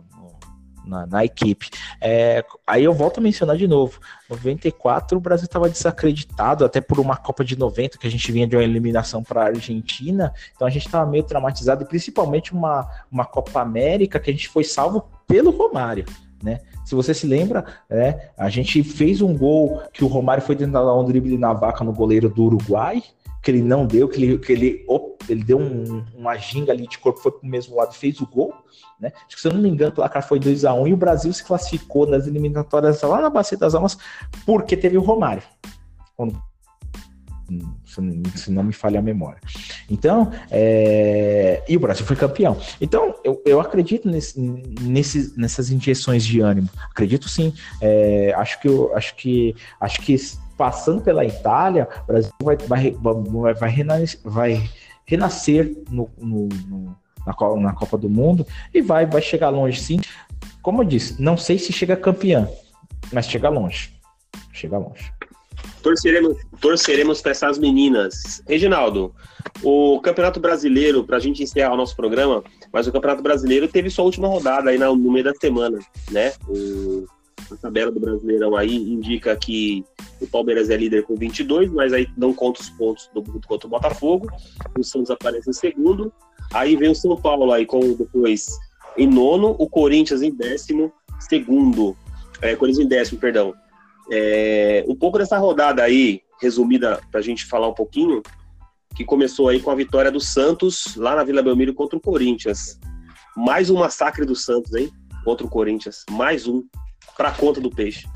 na, 0.84 1.06
na 1.06 1.24
equipe. 1.24 1.70
É, 2.00 2.44
aí 2.66 2.84
eu 2.84 2.92
volto 2.92 3.18
a 3.18 3.20
mencionar 3.20 3.56
de 3.56 3.66
novo: 3.66 4.00
94 4.28 5.16
o 5.16 5.20
Brasil 5.20 5.46
estava 5.46 5.68
desacreditado, 5.68 6.64
até 6.64 6.80
por 6.80 6.98
uma 6.98 7.16
Copa 7.16 7.44
de 7.44 7.58
90, 7.58 7.98
que 7.98 8.06
a 8.06 8.10
gente 8.10 8.30
vinha 8.32 8.46
de 8.46 8.56
uma 8.56 8.64
eliminação 8.64 9.22
para 9.22 9.42
a 9.42 9.46
Argentina, 9.46 10.32
então 10.54 10.66
a 10.66 10.70
gente 10.70 10.86
estava 10.86 11.10
meio 11.10 11.24
traumatizado, 11.24 11.84
e 11.84 11.86
principalmente 11.86 12.52
uma, 12.52 12.88
uma 13.10 13.24
Copa 13.24 13.60
América 13.60 14.18
que 14.18 14.30
a 14.30 14.32
gente 14.32 14.48
foi 14.48 14.64
salvo 14.64 15.08
pelo 15.26 15.50
Romário. 15.50 16.04
Né? 16.42 16.60
Se 16.84 16.94
você 16.94 17.12
se 17.12 17.26
lembra, 17.26 17.64
é, 17.88 18.30
a 18.36 18.48
gente 18.48 18.82
fez 18.82 19.20
um 19.20 19.36
gol 19.36 19.82
que 19.92 20.02
o 20.02 20.08
Romário 20.08 20.42
foi 20.42 20.56
tentar 20.56 20.82
dar 20.82 20.94
um 20.94 21.04
drible 21.04 21.36
na 21.36 21.52
vaca 21.52 21.84
no 21.84 21.92
goleiro 21.92 22.28
do 22.28 22.44
Uruguai, 22.44 23.02
que 23.42 23.50
ele 23.50 23.62
não 23.62 23.86
deu, 23.86 24.08
que 24.08 24.22
ele, 24.22 24.38
que 24.38 24.52
ele, 24.52 24.86
ele 25.28 25.44
deu 25.44 25.58
um, 25.58 26.04
uma 26.14 26.36
ginga 26.36 26.72
ali 26.72 26.86
de 26.86 26.98
corpo, 26.98 27.20
foi 27.20 27.32
pro 27.32 27.48
mesmo 27.48 27.76
lado 27.76 27.94
fez 27.94 28.20
o 28.20 28.26
gol, 28.26 28.52
né? 29.00 29.12
Acho 29.26 29.36
que 29.36 29.40
se 29.40 29.48
eu 29.48 29.54
não 29.54 29.62
me 29.62 29.68
engano, 29.68 29.92
o 29.92 29.94
placar 29.94 30.26
foi 30.26 30.38
2 30.38 30.64
a 30.64 30.74
1 30.74 30.88
e 30.88 30.92
o 30.92 30.96
Brasil 30.96 31.32
se 31.32 31.44
classificou 31.44 32.06
nas 32.06 32.26
eliminatórias 32.26 33.00
lá 33.02 33.20
na 33.20 33.30
Bacia 33.30 33.56
das 33.56 33.74
Almas 33.74 33.96
porque 34.44 34.76
teve 34.76 34.98
o 34.98 35.02
Romário. 35.02 35.42
Se 38.36 38.50
não 38.50 38.62
me 38.62 38.72
falha 38.72 39.00
a 39.00 39.02
memória. 39.02 39.40
Então, 39.88 40.30
é... 40.50 41.64
e 41.68 41.76
o 41.76 41.80
Brasil 41.80 42.06
foi 42.06 42.14
campeão. 42.14 42.56
Então, 42.80 43.14
eu, 43.24 43.42
eu 43.44 43.60
acredito 43.60 44.08
nesse, 44.08 44.38
nesse, 44.38 45.36
nessas 45.36 45.70
injeções 45.70 46.24
de 46.24 46.40
ânimo. 46.40 46.68
Acredito 46.90 47.28
sim. 47.28 47.52
É... 47.80 48.32
acho 48.36 48.60
que 48.60 48.68
eu 48.68 48.94
acho 48.94 49.16
que 49.16 49.56
acho 49.80 50.00
que 50.02 50.14
passando 50.60 51.00
pela 51.00 51.24
Itália, 51.24 51.88
o 52.02 52.06
Brasil 52.06 52.30
vai, 52.42 52.54
vai, 52.54 52.90
vai, 52.90 53.54
vai, 53.54 53.70
renascer, 53.70 54.20
vai 54.22 54.70
renascer 55.06 55.74
no, 55.88 56.10
no, 56.18 56.48
no, 56.68 56.96
na, 57.26 57.60
na 57.62 57.72
Copa 57.72 57.96
do 57.96 58.10
Mundo 58.10 58.46
e 58.74 58.82
vai, 58.82 59.06
vai 59.06 59.22
chegar 59.22 59.48
longe 59.48 59.80
sim. 59.80 60.02
Como 60.60 60.82
eu 60.82 60.86
disse, 60.86 61.18
não 61.18 61.34
sei 61.34 61.58
se 61.58 61.72
chega 61.72 61.96
campeã, 61.96 62.46
mas 63.10 63.24
chega 63.24 63.48
longe. 63.48 63.98
Chega 64.52 64.76
longe. 64.76 65.10
Torceremos, 65.82 66.36
torceremos 66.60 67.22
para 67.22 67.30
essas 67.30 67.58
meninas. 67.58 68.42
Reginaldo, 68.46 69.14
o 69.62 69.98
Campeonato 70.02 70.40
Brasileiro, 70.40 71.04
para 71.04 71.16
a 71.16 71.20
gente 71.20 71.42
encerrar 71.42 71.72
o 71.72 71.76
nosso 71.78 71.96
programa, 71.96 72.44
mas 72.70 72.86
o 72.86 72.92
Campeonato 72.92 73.22
Brasileiro 73.22 73.66
teve 73.66 73.88
sua 73.88 74.04
última 74.04 74.28
rodada 74.28 74.68
aí 74.68 74.76
no 74.76 74.94
meio 75.10 75.24
da 75.24 75.32
semana, 75.34 75.78
né? 76.10 76.34
O, 76.46 77.06
a 77.54 77.56
tabela 77.56 77.90
do 77.90 78.00
Brasileirão 78.00 78.56
aí 78.56 78.76
indica 78.76 79.36
que 79.36 79.84
o 80.20 80.26
Palmeiras 80.26 80.70
é 80.70 80.76
líder 80.76 81.04
com 81.04 81.14
22, 81.14 81.72
mas 81.72 81.92
aí 81.92 82.08
não 82.16 82.32
conta 82.32 82.60
os 82.60 82.70
pontos 82.70 83.10
do 83.14 83.22
contra 83.22 83.66
o 83.66 83.70
Botafogo. 83.70 84.28
O 84.78 84.84
Santos 84.84 85.10
aparece 85.10 85.50
em 85.50 85.52
segundo. 85.52 86.12
Aí 86.52 86.76
vem 86.76 86.90
o 86.90 86.94
São 86.94 87.16
Paulo 87.16 87.52
aí 87.52 87.64
com 87.64 87.94
depois 87.94 88.48
em 88.96 89.06
nono, 89.06 89.54
o 89.58 89.68
Corinthians 89.68 90.22
em 90.22 90.30
décimo, 90.30 90.92
segundo. 91.18 91.96
É, 92.42 92.56
Corinthians 92.56 92.84
em 92.84 92.88
décimo, 92.88 93.20
perdão. 93.20 93.54
É, 94.10 94.84
um 94.88 94.96
pouco 94.96 95.18
dessa 95.18 95.38
rodada 95.38 95.82
aí, 95.82 96.22
resumida 96.40 97.00
para 97.10 97.20
a 97.20 97.22
gente 97.22 97.46
falar 97.46 97.68
um 97.68 97.74
pouquinho, 97.74 98.22
que 98.96 99.04
começou 99.04 99.48
aí 99.48 99.60
com 99.60 99.70
a 99.70 99.74
vitória 99.74 100.10
do 100.10 100.20
Santos 100.20 100.96
lá 100.96 101.14
na 101.14 101.24
Vila 101.24 101.42
Belmiro 101.42 101.72
contra 101.72 101.96
o 101.96 102.00
Corinthians. 102.00 102.78
Mais 103.36 103.70
um 103.70 103.78
massacre 103.78 104.26
do 104.26 104.34
Santos, 104.34 104.74
hein? 104.74 104.90
Contra 105.24 105.46
o 105.46 105.50
Corinthians. 105.50 106.04
Mais 106.10 106.48
um. 106.48 106.64
Para 107.20 107.32
conta 107.32 107.60
do 107.60 107.70
peixe. 107.70 108.08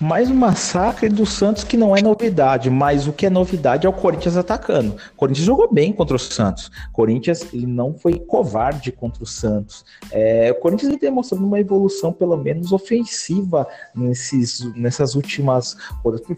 Mais 0.00 0.28
um 0.28 0.34
massacre 0.34 1.08
do 1.08 1.24
Santos 1.24 1.62
que 1.62 1.76
não 1.76 1.94
é 1.94 2.02
novidade, 2.02 2.68
mas 2.68 3.06
o 3.06 3.12
que 3.12 3.26
é 3.26 3.30
novidade 3.30 3.86
é 3.86 3.88
o 3.88 3.92
Corinthians 3.92 4.36
atacando. 4.36 4.96
O 5.12 5.16
Corinthians 5.16 5.46
jogou 5.46 5.72
bem 5.72 5.92
contra 5.92 6.16
o 6.16 6.18
Santos. 6.18 6.72
O 6.88 6.92
Corinthians 6.92 7.46
ele 7.52 7.66
não 7.66 7.94
foi 7.94 8.18
covarde 8.18 8.90
contra 8.90 9.22
o 9.22 9.26
Santos. 9.26 9.84
É, 10.10 10.50
o 10.50 10.54
Corinthians 10.56 10.92
está 10.92 11.06
demonstrando 11.06 11.46
uma 11.46 11.60
evolução, 11.60 12.12
pelo 12.12 12.36
menos 12.36 12.72
ofensiva, 12.72 13.64
nesses, 13.94 14.74
nessas 14.74 15.14
últimas. 15.14 15.76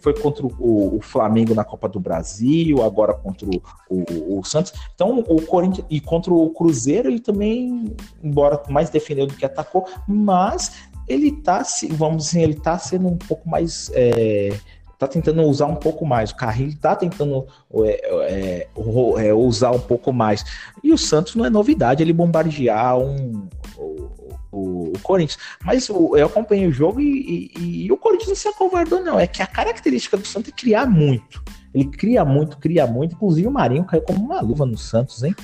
Foi 0.00 0.12
contra 0.12 0.44
o, 0.44 0.96
o 0.96 1.00
Flamengo 1.00 1.54
na 1.54 1.64
Copa 1.64 1.88
do 1.88 2.00
Brasil, 2.00 2.82
agora 2.82 3.14
contra 3.14 3.48
o, 3.48 3.62
o, 3.88 4.40
o, 4.40 4.44
Santos. 4.44 4.74
Então, 4.94 5.20
o 5.20 5.40
Corinthians. 5.40 5.86
E 5.88 6.00
contra 6.00 6.34
o 6.34 6.50
Cruzeiro, 6.50 7.08
ele 7.08 7.20
também, 7.20 7.94
embora 8.22 8.60
mais 8.68 8.90
defendeu 8.90 9.26
do 9.26 9.34
que 9.34 9.46
atacou, 9.46 9.86
mas 10.06 10.90
ele 11.08 11.32
tá, 11.32 11.62
vamos 11.90 12.26
dizer, 12.26 12.42
ele 12.42 12.54
tá 12.54 12.78
sendo 12.78 13.08
um 13.08 13.16
pouco 13.16 13.48
mais. 13.48 13.90
É, 13.94 14.56
tá 14.98 15.08
tentando 15.08 15.42
usar 15.42 15.66
um 15.66 15.74
pouco 15.74 16.06
mais. 16.06 16.30
O 16.30 16.36
Carrinho 16.36 16.76
tá 16.76 16.94
tentando 16.94 17.46
é, 17.84 18.68
é, 18.68 19.26
é, 19.26 19.34
usar 19.34 19.72
um 19.72 19.80
pouco 19.80 20.12
mais. 20.12 20.44
E 20.82 20.92
o 20.92 20.98
Santos 20.98 21.34
não 21.34 21.44
é 21.44 21.50
novidade 21.50 22.02
ele 22.02 22.12
bombardear 22.12 22.96
um, 22.98 23.48
o, 23.76 24.10
o, 24.52 24.92
o 24.94 24.98
Corinthians. 25.02 25.40
Mas 25.64 25.90
o, 25.90 26.16
eu 26.16 26.26
acompanhei 26.26 26.68
o 26.68 26.72
jogo 26.72 27.00
e, 27.00 27.50
e, 27.58 27.86
e, 27.86 27.92
o 27.92 27.96
Corinthians 27.96 28.28
não 28.28 28.36
se 28.36 28.48
acovardou, 28.48 29.02
não. 29.02 29.18
É 29.18 29.26
que 29.26 29.42
a 29.42 29.46
característica 29.46 30.16
do 30.16 30.24
Santos 30.24 30.52
é 30.52 30.56
criar 30.56 30.86
muito. 30.86 31.42
Ele 31.74 31.86
cria 31.86 32.24
muito, 32.24 32.56
cria 32.58 32.86
muito. 32.86 33.16
Inclusive 33.16 33.48
o 33.48 33.52
Marinho 33.52 33.84
caiu 33.84 34.02
como 34.02 34.24
uma 34.24 34.40
luva 34.40 34.64
no 34.64 34.78
Santos, 34.78 35.24
hein? 35.24 35.34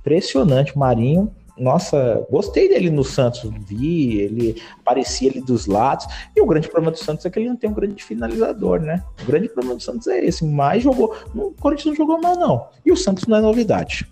Impressionante. 0.00 0.74
O 0.74 0.78
Marinho 0.78 1.32
nossa, 1.58 2.26
gostei 2.30 2.68
dele 2.68 2.90
no 2.90 3.04
Santos, 3.04 3.50
vi, 3.66 4.20
ele 4.20 4.62
aparecia 4.80 5.30
ali 5.30 5.40
dos 5.40 5.66
lados. 5.66 6.06
E 6.34 6.40
o 6.40 6.46
grande 6.46 6.68
problema 6.68 6.92
do 6.92 6.98
Santos 6.98 7.24
é 7.26 7.30
que 7.30 7.38
ele 7.38 7.48
não 7.48 7.56
tem 7.56 7.68
um 7.68 7.74
grande 7.74 8.02
finalizador, 8.02 8.80
né? 8.80 9.02
O 9.22 9.26
grande 9.26 9.48
problema 9.48 9.76
do 9.76 9.82
Santos 9.82 10.06
é 10.06 10.24
esse, 10.24 10.44
mas 10.44 10.82
jogou. 10.82 11.14
O 11.34 11.50
Corinthians 11.52 11.86
não 11.86 12.06
jogou 12.06 12.20
mal, 12.20 12.36
não. 12.36 12.66
E 12.84 12.90
o 12.90 12.96
Santos 12.96 13.26
não 13.26 13.36
é 13.36 13.40
novidade. 13.40 14.06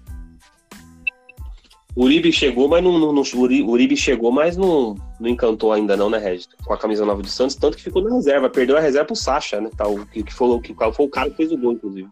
O 1.96 2.04
Uribe 2.04 2.32
chegou, 2.32 2.68
mas 2.68 2.84
não, 2.84 2.98
não, 2.98 3.12
não 3.12 3.22
Uribe 3.34 3.96
chegou, 3.96 4.30
mas 4.30 4.56
não, 4.56 4.94
não 5.18 5.28
encantou 5.28 5.72
ainda 5.72 5.96
não, 5.96 6.08
né, 6.08 6.18
Regis? 6.18 6.48
Com 6.64 6.72
a 6.72 6.78
camisa 6.78 7.04
nova 7.04 7.20
do 7.20 7.28
Santos, 7.28 7.56
tanto 7.56 7.76
que 7.76 7.82
ficou 7.82 8.02
na 8.02 8.14
reserva, 8.14 8.48
perdeu 8.48 8.76
a 8.76 8.80
reserva 8.80 9.06
pro 9.06 9.16
Sacha, 9.16 9.60
né? 9.60 9.70
Tá, 9.76 9.88
o, 9.88 10.06
que, 10.06 10.22
que, 10.22 10.32
foi, 10.32 10.60
que 10.60 10.74
foi 10.74 11.06
o 11.06 11.10
cara 11.10 11.30
que 11.30 11.36
fez 11.36 11.50
o 11.50 11.58
gol, 11.58 11.72
inclusive. 11.72 12.08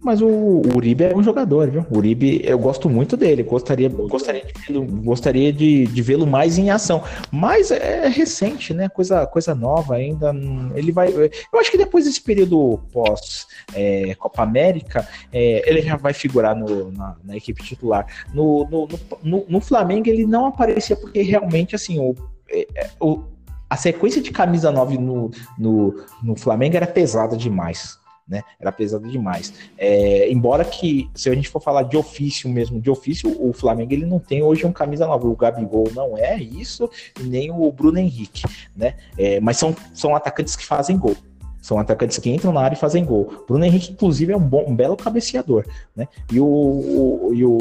Mas 0.00 0.22
o, 0.22 0.62
Uribe 0.74 1.04
é 1.04 1.16
um 1.16 1.22
jogador, 1.22 1.70
viu? 1.70 1.84
O 1.90 1.98
Uribe, 1.98 2.40
eu 2.44 2.58
gosto 2.58 2.88
muito 2.88 3.16
dele. 3.16 3.42
Gostaria, 3.42 3.88
gostaria 3.88 4.44
de 4.44 4.52
vê-lo, 4.60 4.84
gostaria 4.84 5.52
de, 5.52 5.86
de 5.86 6.02
vê-lo 6.02 6.26
mais 6.26 6.56
em 6.56 6.70
ação. 6.70 7.02
Mas 7.32 7.70
é 7.70 8.06
recente, 8.08 8.72
né? 8.72 8.88
Coisa, 8.88 9.26
coisa 9.26 9.54
nova 9.54 9.96
ainda. 9.96 10.32
Ele 10.74 10.92
vai. 10.92 11.08
Eu 11.08 11.58
acho 11.60 11.70
que 11.70 11.78
depois 11.78 12.04
desse 12.04 12.22
período 12.22 12.80
pós 12.92 13.46
é, 13.74 14.14
Copa 14.14 14.42
América, 14.42 15.06
é, 15.32 15.68
ele 15.68 15.82
já 15.82 15.96
vai 15.96 16.12
figurar 16.12 16.54
no, 16.54 16.92
na, 16.92 17.16
na 17.24 17.36
equipe 17.36 17.62
titular. 17.62 18.06
No, 18.32 18.66
no, 18.70 18.88
no, 19.22 19.46
no, 19.48 19.60
Flamengo 19.60 20.08
ele 20.08 20.24
não 20.24 20.46
aparecia 20.46 20.96
porque 20.96 21.22
realmente 21.22 21.74
assim 21.74 21.98
o, 21.98 22.14
é, 22.48 22.66
é, 22.76 22.90
o 23.00 23.24
a 23.68 23.76
sequência 23.76 24.22
de 24.22 24.30
camisa 24.30 24.70
9 24.70 24.96
no, 24.96 25.30
no, 25.58 26.02
no 26.22 26.36
Flamengo 26.36 26.76
era 26.76 26.86
pesada 26.86 27.36
demais 27.36 27.98
né? 28.28 28.42
Era 28.60 28.70
pesado 28.70 29.08
demais. 29.08 29.54
É, 29.78 30.30
embora 30.30 30.64
que, 30.64 31.10
se 31.14 31.30
a 31.30 31.34
gente 31.34 31.48
for 31.48 31.60
falar 31.60 31.84
de 31.84 31.96
ofício 31.96 32.48
mesmo, 32.48 32.80
de 32.80 32.90
ofício, 32.90 33.34
o 33.40 33.52
Flamengo 33.52 33.92
ele 33.92 34.04
não 34.04 34.18
tem 34.18 34.42
hoje 34.42 34.66
um 34.66 34.72
camisa 34.72 35.06
nova. 35.06 35.26
O 35.26 35.34
Gabigol 35.34 35.90
não 35.94 36.16
é 36.18 36.36
isso, 36.36 36.90
nem 37.20 37.50
o 37.50 37.72
Bruno 37.72 37.98
Henrique, 37.98 38.42
né? 38.76 38.94
É, 39.16 39.40
mas 39.40 39.56
são, 39.56 39.74
são 39.94 40.14
atacantes 40.14 40.54
que 40.54 40.66
fazem 40.66 40.98
gol. 40.98 41.16
São 41.60 41.78
atacantes 41.78 42.18
que 42.18 42.30
entram 42.30 42.52
na 42.52 42.60
área 42.60 42.76
e 42.76 42.78
fazem 42.78 43.04
gol. 43.04 43.44
Bruno 43.46 43.64
Henrique, 43.64 43.92
inclusive, 43.92 44.32
é 44.32 44.36
um, 44.36 44.40
bom, 44.40 44.64
um 44.68 44.76
belo 44.76 44.96
cabeceador, 44.96 45.64
né? 45.96 46.06
E 46.30 46.38
o, 46.38 46.46
o, 46.46 47.30
e 47.34 47.44
o, 47.44 47.58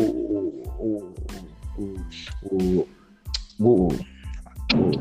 o, 0.77 1.13
o, 1.77 2.87
o, 3.59 3.87
o, 4.67 4.97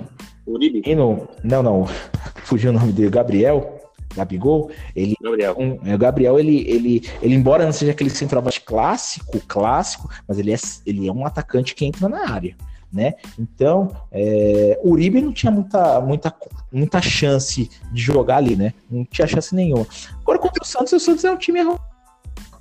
Uribe? 0.47 0.83
Não, 0.95 1.62
não, 1.62 1.87
fugiu 2.45 2.71
o 2.71 2.73
nome 2.73 2.93
dele, 2.93 3.11
Gabriel. 3.11 3.76
Gabigol, 4.17 4.71
ele 4.95 5.14
Gabriel. 5.21 5.57
Um, 5.59 5.79
é, 5.85 5.95
o 5.95 5.99
Gabriel, 5.99 6.39
ele, 6.39 6.69
ele, 6.69 7.09
ele, 7.23 7.35
embora 7.35 7.64
não 7.64 7.73
seja 7.73 7.93
aquele 7.93 8.11
centroavante 8.11 8.61
clássico, 8.61 9.41
clássico, 9.47 10.09
mas 10.27 10.39
ele 10.39 10.53
é, 10.53 10.57
ele 10.85 11.07
é 11.07 11.12
um 11.12 11.27
atacante 11.27 11.75
que 11.75 11.85
entra 11.85 12.09
na 12.09 12.31
área. 12.31 12.57
Né? 12.93 13.14
Então, 13.39 13.95
é, 14.11 14.79
o 14.83 14.93
Uribe 14.93 15.21
não 15.21 15.33
tinha 15.33 15.53
muita, 15.53 16.01
muita, 16.01 16.35
muita 16.73 17.03
chance 17.03 17.69
de 17.93 18.01
jogar 18.01 18.39
ali, 18.39 18.57
né? 18.57 18.73
Não 18.91 19.05
tinha 19.05 19.27
chance 19.27 19.55
nenhuma. 19.55 19.87
Agora, 20.23 20.39
contra 20.39 20.62
o 20.62 20.67
Santos, 20.67 20.93
o 20.93 21.01
Santos 21.01 21.25
é 21.25 21.31
um 21.31 21.37
time 21.37 21.61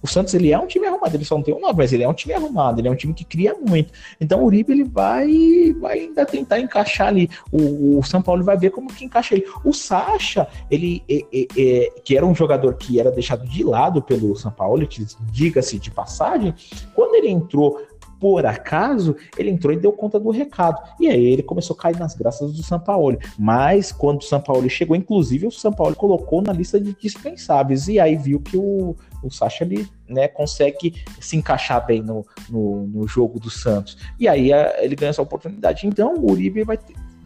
o 0.05 0.07
Santos 0.07 0.35
ele 0.35 0.51
é 0.51 0.59
um 0.59 0.67
time 0.67 0.85
arrumado, 0.85 1.15
ele 1.15 1.25
só 1.25 1.35
não 1.35 1.43
tem 1.43 1.53
um 1.53 1.59
nome, 1.59 1.73
mas 1.77 1.91
ele 1.91 2.03
é 2.03 2.07
um 2.07 2.13
time 2.13 2.35
arrumado, 2.35 2.79
ele 2.79 2.87
é 2.87 2.91
um 2.91 2.95
time 2.95 3.11
que 3.11 3.25
cria 3.25 3.55
muito. 3.55 3.91
Então 4.21 4.41
o 4.41 4.45
Uribe 4.45 4.71
ele 4.71 4.83
vai, 4.83 5.73
vai 5.79 5.99
ainda 5.99 6.23
tentar 6.25 6.59
encaixar 6.59 7.07
ali. 7.07 7.27
O, 7.51 7.97
o 7.97 8.03
São 8.03 8.21
Paulo 8.21 8.43
vai 8.43 8.55
ver 8.55 8.69
como 8.69 8.93
que 8.93 9.03
encaixa 9.03 9.33
ele. 9.33 9.45
O 9.63 9.73
Sacha, 9.73 10.47
ele 10.69 11.03
é, 11.09 11.25
é, 11.33 11.47
é, 11.57 11.89
que 12.03 12.15
era 12.15 12.25
um 12.25 12.35
jogador 12.35 12.75
que 12.75 12.99
era 12.99 13.11
deixado 13.11 13.47
de 13.47 13.63
lado 13.63 14.01
pelo 14.01 14.35
São 14.35 14.51
Paulo, 14.51 14.87
diga-se 15.31 15.79
de 15.79 15.89
passagem, 15.89 16.53
quando 16.93 17.15
ele 17.15 17.29
entrou 17.29 17.79
por 18.19 18.45
acaso, 18.45 19.15
ele 19.37 19.49
entrou 19.49 19.73
e 19.73 19.77
deu 19.77 19.91
conta 19.91 20.19
do 20.19 20.29
recado. 20.29 20.81
E 20.99 21.07
aí 21.07 21.25
ele 21.25 21.43
começou 21.43 21.75
a 21.75 21.79
cair 21.79 21.99
nas 21.99 22.15
graças 22.15 22.53
do 22.53 22.63
São 22.63 22.79
Paulo. 22.79 23.17
Mas 23.37 23.91
quando 23.91 24.21
o 24.21 24.23
São 24.23 24.41
Paulo 24.41 24.69
chegou, 24.69 24.95
inclusive 24.95 25.47
o 25.47 25.51
São 25.51 25.71
Paulo 25.71 25.95
colocou 25.95 26.41
na 26.41 26.53
lista 26.53 26.79
de 26.79 26.95
dispensáveis. 26.95 27.87
E 27.87 27.99
aí 27.99 28.15
viu 28.15 28.39
que 28.39 28.57
o, 28.57 28.95
o 29.21 29.29
Sacha 29.29 29.63
ele, 29.63 29.87
né, 30.07 30.27
consegue 30.27 31.03
se 31.19 31.35
encaixar 31.35 31.85
bem 31.85 32.01
no, 32.01 32.25
no, 32.49 32.87
no 32.87 33.07
jogo 33.07 33.39
do 33.39 33.49
Santos. 33.49 33.97
E 34.19 34.27
aí 34.27 34.53
a, 34.53 34.83
ele 34.83 34.95
ganha 34.95 35.09
essa 35.09 35.21
oportunidade. 35.21 35.87
Então 35.87 36.15
o 36.15 36.31
Uribe 36.31 36.63
vai, 36.63 36.79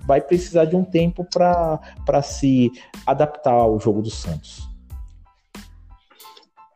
vai 0.06 0.22
precisar 0.22 0.66
de 0.66 0.76
um 0.76 0.84
tempo 0.84 1.24
para 1.24 2.22
se 2.22 2.72
adaptar 3.06 3.54
ao 3.54 3.80
jogo 3.80 4.02
do 4.02 4.10
Santos. 4.10 4.68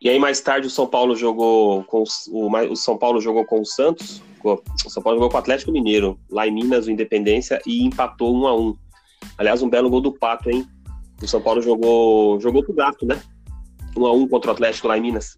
E 0.02 0.10
aí 0.10 0.20
mais 0.20 0.42
tarde 0.42 0.68
o 0.68 0.70
São 0.70 0.86
Paulo 0.86 1.16
jogou 1.16 1.84
com 1.86 2.04
o, 2.30 2.72
o 2.72 2.76
São 2.76 2.98
Paulo 2.98 3.22
jogou 3.22 3.46
com 3.46 3.62
o 3.62 3.66
Santos, 3.66 4.22
o 4.44 4.90
São 4.90 5.02
Paulo 5.02 5.18
jogou 5.18 5.30
com 5.30 5.38
o 5.38 5.40
Atlético 5.40 5.72
Mineiro, 5.72 6.20
lá 6.30 6.46
em 6.46 6.52
Minas, 6.52 6.88
o 6.88 6.92
Independência, 6.92 7.62
e 7.66 7.86
empatou 7.86 8.36
um 8.36 8.46
a 8.46 8.54
um. 8.54 8.76
Aliás, 9.38 9.62
um 9.62 9.70
belo 9.70 9.90
gol 9.90 10.02
do 10.02 10.12
Pato, 10.12 10.50
hein? 10.50 10.68
O 11.22 11.28
São 11.28 11.42
Paulo 11.42 11.62
jogou 11.62 12.38
jogou 12.42 12.62
pro 12.62 12.74
gato, 12.74 13.06
né? 13.06 13.22
Um 13.98 14.06
a 14.06 14.12
um 14.12 14.28
contra 14.28 14.52
o 14.52 14.54
Atlético 14.54 14.90
lá 14.90 14.98
em 14.98 15.02
Minas. 15.02 15.38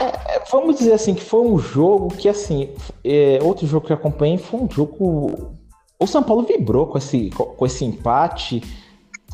É, 0.00 0.36
é 0.36 0.44
vamos 0.50 0.76
dizer 0.76 0.92
assim 0.92 1.14
que 1.14 1.24
foi 1.24 1.40
um 1.40 1.58
jogo 1.58 2.08
que 2.08 2.28
assim, 2.28 2.70
é, 3.04 3.38
outro 3.42 3.66
jogo 3.66 3.86
que 3.86 3.92
eu 3.92 3.96
acompanhei 3.96 4.38
foi 4.38 4.60
um 4.60 4.70
jogo 4.70 5.56
o 6.00 6.06
São 6.06 6.22
Paulo 6.22 6.44
vibrou 6.44 6.86
com 6.86 6.98
esse 6.98 7.30
com 7.30 7.66
esse 7.66 7.84
empate 7.84 8.62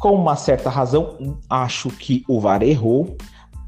com 0.00 0.12
uma 0.12 0.36
certa 0.36 0.68
razão. 0.68 1.38
Acho 1.48 1.88
que 1.88 2.24
o 2.28 2.40
VAR 2.40 2.62
errou 2.62 3.16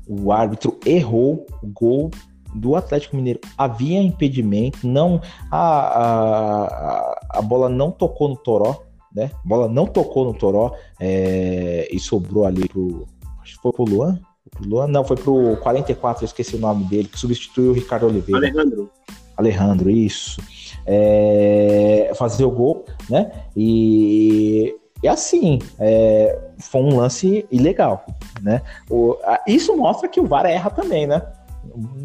o 0.06 0.30
árbitro 0.30 0.78
errou 0.86 1.46
o 1.62 1.66
gol 1.66 2.10
do 2.54 2.76
Atlético 2.76 3.16
Mineiro. 3.16 3.40
Havia 3.58 4.00
impedimento, 4.00 4.86
não 4.86 5.20
a, 5.50 5.58
a, 5.60 7.38
a 7.38 7.42
bola 7.42 7.68
não 7.68 7.90
tocou 7.90 8.28
no 8.28 8.36
Toró, 8.36 8.82
né? 9.14 9.30
A 9.34 9.48
bola 9.48 9.68
não 9.68 9.86
tocou 9.86 10.24
no 10.24 10.32
Toró 10.32 10.72
é, 11.00 11.88
e 11.90 11.98
sobrou 11.98 12.44
ali 12.46 12.68
pro. 12.68 13.06
Acho 13.42 13.56
que 13.56 13.62
foi 13.62 13.72
pro 13.72 13.84
Luan? 13.84 14.20
Luan? 14.64 14.86
Não, 14.86 15.04
foi 15.04 15.16
pro 15.16 15.56
44, 15.58 16.22
eu 16.22 16.26
esqueci 16.26 16.56
o 16.56 16.58
nome 16.58 16.84
dele, 16.84 17.08
que 17.08 17.18
substituiu 17.18 17.70
o 17.70 17.74
Ricardo 17.74 18.06
Oliveira. 18.06 18.46
Alejandro. 18.46 18.90
Alejandro, 19.36 19.90
isso. 19.90 20.40
É, 20.86 22.12
fazer 22.16 22.44
o 22.44 22.50
gol, 22.50 22.86
né? 23.10 23.30
E, 23.56 24.74
e 25.02 25.08
assim, 25.08 25.58
é, 25.78 26.38
foi 26.58 26.80
um 26.80 26.96
lance 26.96 27.46
ilegal, 27.50 28.06
né? 28.40 28.62
O, 28.88 29.16
a, 29.24 29.40
isso 29.46 29.76
mostra 29.76 30.08
que 30.08 30.20
o 30.20 30.26
VAR 30.26 30.46
erra 30.46 30.70
também, 30.70 31.06
né? 31.06 31.22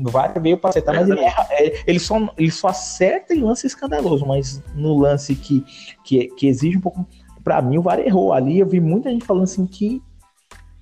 O 0.05 0.09
VAR 0.09 0.33
veio 0.41 0.57
para 0.57 0.71
acertar, 0.71 0.95
mas 0.95 1.07
ele 1.07 1.21
erra. 1.21 1.47
É, 1.51 1.83
ele, 1.87 1.99
só, 1.99 2.17
ele 2.37 2.51
só 2.51 2.67
acerta 2.67 3.33
em 3.33 3.41
lance 3.41 3.65
escandaloso, 3.65 4.25
mas 4.25 4.61
no 4.75 4.97
lance 4.97 5.35
que, 5.35 5.63
que, 6.03 6.27
que 6.29 6.47
exige 6.47 6.77
um 6.77 6.81
pouco. 6.81 7.05
Para 7.43 7.61
mim, 7.61 7.77
o 7.77 7.81
VAR 7.81 7.99
errou. 7.99 8.33
Ali 8.33 8.59
eu 8.59 8.67
vi 8.67 8.79
muita 8.79 9.09
gente 9.09 9.25
falando 9.25 9.43
assim 9.43 9.65
que 9.65 10.01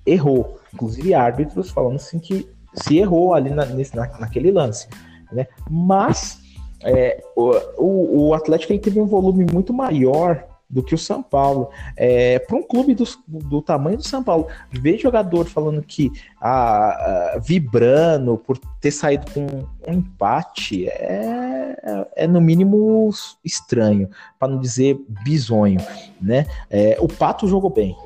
errou. 0.04 0.59
Inclusive 0.72 1.14
árbitros 1.14 1.70
falando 1.70 1.96
assim 1.96 2.18
que 2.18 2.48
se 2.74 2.98
errou 2.98 3.34
ali 3.34 3.50
na, 3.50 3.64
nesse, 3.66 3.94
na, 3.96 4.06
naquele 4.18 4.50
lance. 4.50 4.88
Né? 5.32 5.46
Mas 5.68 6.40
é, 6.82 7.22
o, 7.36 8.28
o, 8.28 8.34
Atlético 8.34 8.72
ele 8.72 8.80
teve 8.80 9.00
um 9.00 9.06
volume 9.06 9.44
muito 9.52 9.72
maior 9.72 10.44
do 10.68 10.82
que 10.82 10.94
o 10.94 10.98
São 10.98 11.22
Paulo. 11.22 11.68
É, 11.96 12.38
Para 12.38 12.56
um 12.56 12.62
clube 12.62 12.94
do, 12.94 13.04
do, 13.26 13.60
tamanho 13.60 13.96
do 13.96 14.06
São 14.06 14.22
Paulo, 14.22 14.46
ver 14.70 14.98
jogador 14.98 15.46
falando 15.46 15.82
que 15.82 16.10
ah, 16.40 17.38
vibrando 17.42 18.38
por 18.38 18.56
ter 18.80 18.92
saído 18.92 19.26
com 19.32 19.46
um 19.88 19.92
empate 19.92 20.88
é, 20.88 22.10
é 22.14 22.26
no 22.26 22.40
mínimo 22.40 23.10
estranho, 23.44 24.08
para 24.38 24.48
não 24.48 24.60
dizer 24.60 24.96
bizonho. 25.24 25.80
Né? 26.20 26.46
É, 26.70 26.96
o 27.00 27.08
Pato 27.08 27.48
jogou 27.48 27.70
bem. 27.70 27.96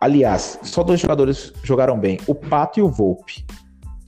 Aliás, 0.00 0.58
só 0.62 0.82
dois 0.82 1.00
jogadores 1.00 1.52
jogaram 1.62 1.98
bem: 1.98 2.18
o 2.26 2.34
Pato 2.34 2.78
e 2.78 2.82
o 2.82 2.88
Volpe 2.88 3.44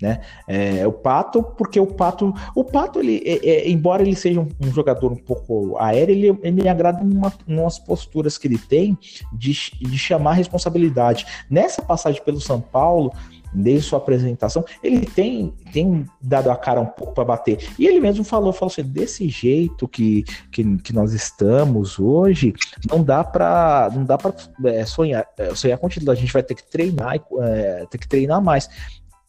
né? 0.01 0.21
É, 0.49 0.87
o 0.87 0.93
Pato, 0.93 1.43
porque 1.43 1.79
o 1.79 1.87
Pato, 1.87 2.33
o 2.55 2.65
Pato, 2.65 3.01
ele, 3.01 3.23
é, 3.25 3.49
é, 3.49 3.71
embora 3.71 4.03
ele 4.03 4.17
seja 4.17 4.41
um, 4.41 4.49
um, 4.61 4.73
jogador 4.73 5.13
um 5.13 5.17
pouco 5.17 5.77
aéreo, 5.79 6.15
ele, 6.15 6.39
ele 6.43 6.63
me 6.63 6.69
agrada 6.69 7.03
uma, 7.03 7.33
umas 7.47 7.79
posturas 7.79 8.39
que 8.39 8.49
ele 8.49 8.59
tem 8.59 8.97
de, 9.33 9.53
de 9.53 9.99
chamar 9.99 10.35
responsabilidade. 10.35 11.27
Nessa 11.51 11.83
passagem 11.83 12.23
pelo 12.23 12.41
São 12.41 12.61
Paulo, 12.61 13.13
desde 13.53 13.89
sua 13.89 13.99
apresentação, 13.99 14.65
ele 14.83 15.07
tem, 15.07 15.53
tem 15.73 16.07
dado 16.21 16.51
a 16.51 16.57
cara 16.57 16.81
um 16.81 16.87
pouco 16.87 17.15
para 17.15 17.25
bater. 17.25 17.69
E 17.79 17.87
ele 17.87 18.01
mesmo 18.01 18.25
falou, 18.25 18.53
falou 18.53 18.73
assim, 18.73 18.83
desse 18.83 19.29
jeito 19.29 19.89
que, 19.89 20.25
que, 20.51 20.79
que 20.79 20.93
nós 20.93 21.13
estamos 21.13 21.99
hoje, 21.99 22.55
não 22.89 23.03
dá 23.03 23.25
para 23.25 23.91
não 23.95 24.05
dá 24.05 24.17
para 24.17 24.35
é, 24.65 24.85
sonhar, 24.85 25.27
é, 25.37 25.55
sonhar 25.55 25.79
com 25.79 25.89
título. 25.89 26.13
A 26.13 26.15
gente 26.15 26.33
vai 26.33 26.43
ter 26.43 26.55
que 26.55 26.69
treinar, 26.71 27.21
é, 27.41 27.87
ter 27.91 27.99
que 27.99 28.09
treinar 28.09 28.43
mais 28.43 28.69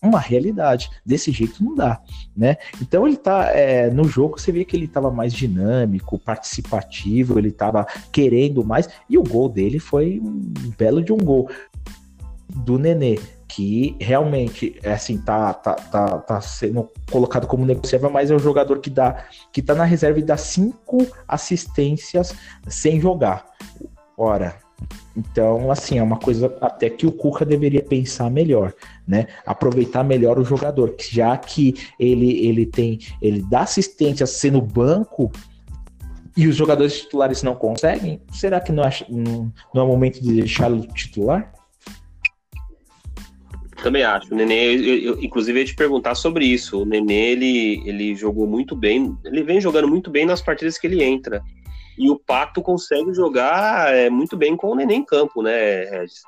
uma 0.02 0.20
realidade. 0.20 0.90
Desse 1.06 1.32
jeito 1.32 1.64
não 1.64 1.76
dá, 1.76 2.02
né? 2.36 2.58
Então 2.82 3.08
ele 3.08 3.18
tá 3.18 3.52
é, 3.52 3.90
no 3.90 4.06
jogo, 4.06 4.40
você 4.40 4.52
vê 4.52 4.66
que 4.66 4.76
ele 4.76 4.86
estava 4.86 5.12
mais 5.12 5.32
dinâmico, 5.32 6.18
participativo, 6.18 7.38
ele 7.38 7.50
estava 7.50 7.86
querendo 8.12 8.64
mais 8.64 8.90
e 9.10 9.18
o 9.18 9.24
gol 9.24 9.48
dele 9.48 9.80
foi 9.80 10.20
um 10.20 10.72
belo 10.78 11.04
de 11.04 11.14
um 11.14 11.18
gol 11.18 11.50
do 12.50 12.78
Nenê 12.78 13.20
que 13.54 13.98
realmente 14.00 14.80
é 14.82 14.94
assim 14.94 15.18
tá, 15.18 15.54
tá, 15.54 15.74
tá, 15.74 16.20
tá 16.20 16.40
sendo 16.40 16.90
colocado 17.12 17.46
como 17.48 17.66
negociável, 17.66 18.10
mas 18.10 18.32
é 18.32 18.36
o 18.36 18.40
jogador 18.40 18.80
que 18.80 18.90
dá 18.90 19.26
que 19.52 19.62
tá 19.62 19.76
na 19.76 19.84
reserva 19.84 20.20
e 20.20 20.24
dá 20.24 20.38
cinco 20.38 21.06
assistências 21.28 22.34
sem 22.66 23.02
jogar. 23.02 23.46
Ora, 24.18 24.56
então, 25.18 25.70
assim, 25.70 26.00
é 26.00 26.04
uma 26.04 26.18
coisa 26.18 26.56
até 26.62 26.90
que 26.90 27.06
o 27.06 27.12
Cuca 27.12 27.44
deveria 27.44 27.84
pensar 27.84 28.32
melhor, 28.32 28.74
né? 29.06 29.28
Aproveitar 29.46 30.04
melhor 30.04 30.40
o 30.40 30.46
jogador, 30.46 30.96
já 30.98 31.36
que 31.36 31.76
ele, 32.00 32.48
ele 32.48 32.66
tem, 32.66 33.00
ele 33.22 33.44
dá 33.50 33.62
assistência 33.62 34.26
sendo 34.26 34.62
banco 34.62 35.30
e 36.38 36.48
os 36.48 36.56
jogadores 36.56 37.02
titulares 37.02 37.44
não 37.44 37.56
conseguem, 37.56 38.22
será 38.32 38.62
que 38.62 38.72
não 38.72 38.84
é, 38.84 38.92
não 39.10 39.84
é 39.84 39.86
momento 39.86 40.22
de 40.22 40.34
deixá-lo 40.36 40.88
titular? 40.88 41.52
Também 43.82 44.04
acho. 44.04 44.32
O 44.32 44.38
Nenê, 44.38 44.76
eu, 44.76 44.98
eu, 45.00 45.24
inclusive, 45.24 45.60
ia 45.60 45.66
te 45.66 45.76
perguntar 45.76 46.16
sobre 46.16 46.46
isso. 46.46 46.82
O 46.82 46.86
Nenê, 46.86 47.32
ele, 47.32 47.82
ele 47.86 48.16
jogou 48.16 48.48
muito 48.48 48.76
bem, 48.76 49.18
ele 49.26 49.44
vem 49.44 49.60
jogando 49.60 49.88
muito 49.88 50.10
bem 50.10 50.26
nas 50.26 50.42
partidas 50.42 50.78
que 50.78 50.88
ele 50.88 51.04
entra. 51.04 51.42
E 51.98 52.10
o 52.10 52.18
Pato 52.18 52.62
consegue 52.62 53.14
jogar 53.14 53.94
é, 53.94 54.10
muito 54.10 54.38
bem 54.38 54.56
com 54.56 54.68
o 54.68 54.76
Nenê 54.76 54.96
em 54.96 55.06
campo, 55.06 55.42
né, 55.42 55.86
Regis? 55.86 56.22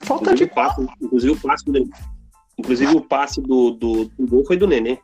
Falta 0.00 0.32
inclusive, 0.32 0.48
de 0.48 0.54
passe, 0.54 0.86
inclusive 1.00 1.32
o 1.32 1.40
passe 1.40 1.64
do 1.64 1.90
Inclusive 2.58 2.96
o 2.96 3.00
passe 3.00 3.40
do, 3.40 3.70
do, 3.70 4.04
do 4.04 4.26
gol 4.26 4.44
foi 4.44 4.56
do 4.56 4.66
Nenê. 4.66 4.98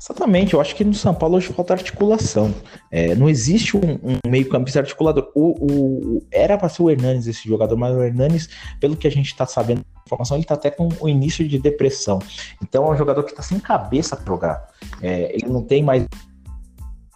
Exatamente, 0.00 0.52
eu 0.52 0.60
acho 0.60 0.74
que 0.76 0.84
no 0.84 0.92
São 0.92 1.14
Paulo 1.14 1.36
hoje 1.36 1.52
falta 1.52 1.72
articulação. 1.72 2.54
É, 2.90 3.14
não 3.14 3.28
existe 3.28 3.76
um, 3.76 3.94
um 3.94 4.30
meio-campista 4.30 4.80
articulador. 4.80 5.30
O, 5.34 6.18
o, 6.18 6.26
era 6.30 6.58
para 6.58 6.68
ser 6.68 6.82
o 6.82 6.90
Hernanes 6.90 7.26
esse 7.26 7.48
jogador, 7.48 7.76
mas 7.76 7.96
o 7.96 8.02
Hernanes, 8.02 8.50
pelo 8.78 8.96
que 8.96 9.06
a 9.06 9.10
gente 9.10 9.28
está 9.28 9.46
sabendo, 9.46 9.84
informação, 10.06 10.36
ele 10.36 10.44
está 10.44 10.54
até 10.54 10.70
com 10.70 10.88
o 11.00 11.08
início 11.08 11.46
de 11.46 11.58
depressão. 11.58 12.18
Então 12.62 12.86
é 12.86 12.90
um 12.90 12.96
jogador 12.96 13.22
que 13.22 13.30
está 13.30 13.42
sem 13.42 13.58
cabeça 13.58 14.16
para 14.16 14.26
jogar. 14.26 14.68
É, 15.00 15.34
ele 15.34 15.48
não 15.48 15.62
tem 15.62 15.82
mais 15.82 16.06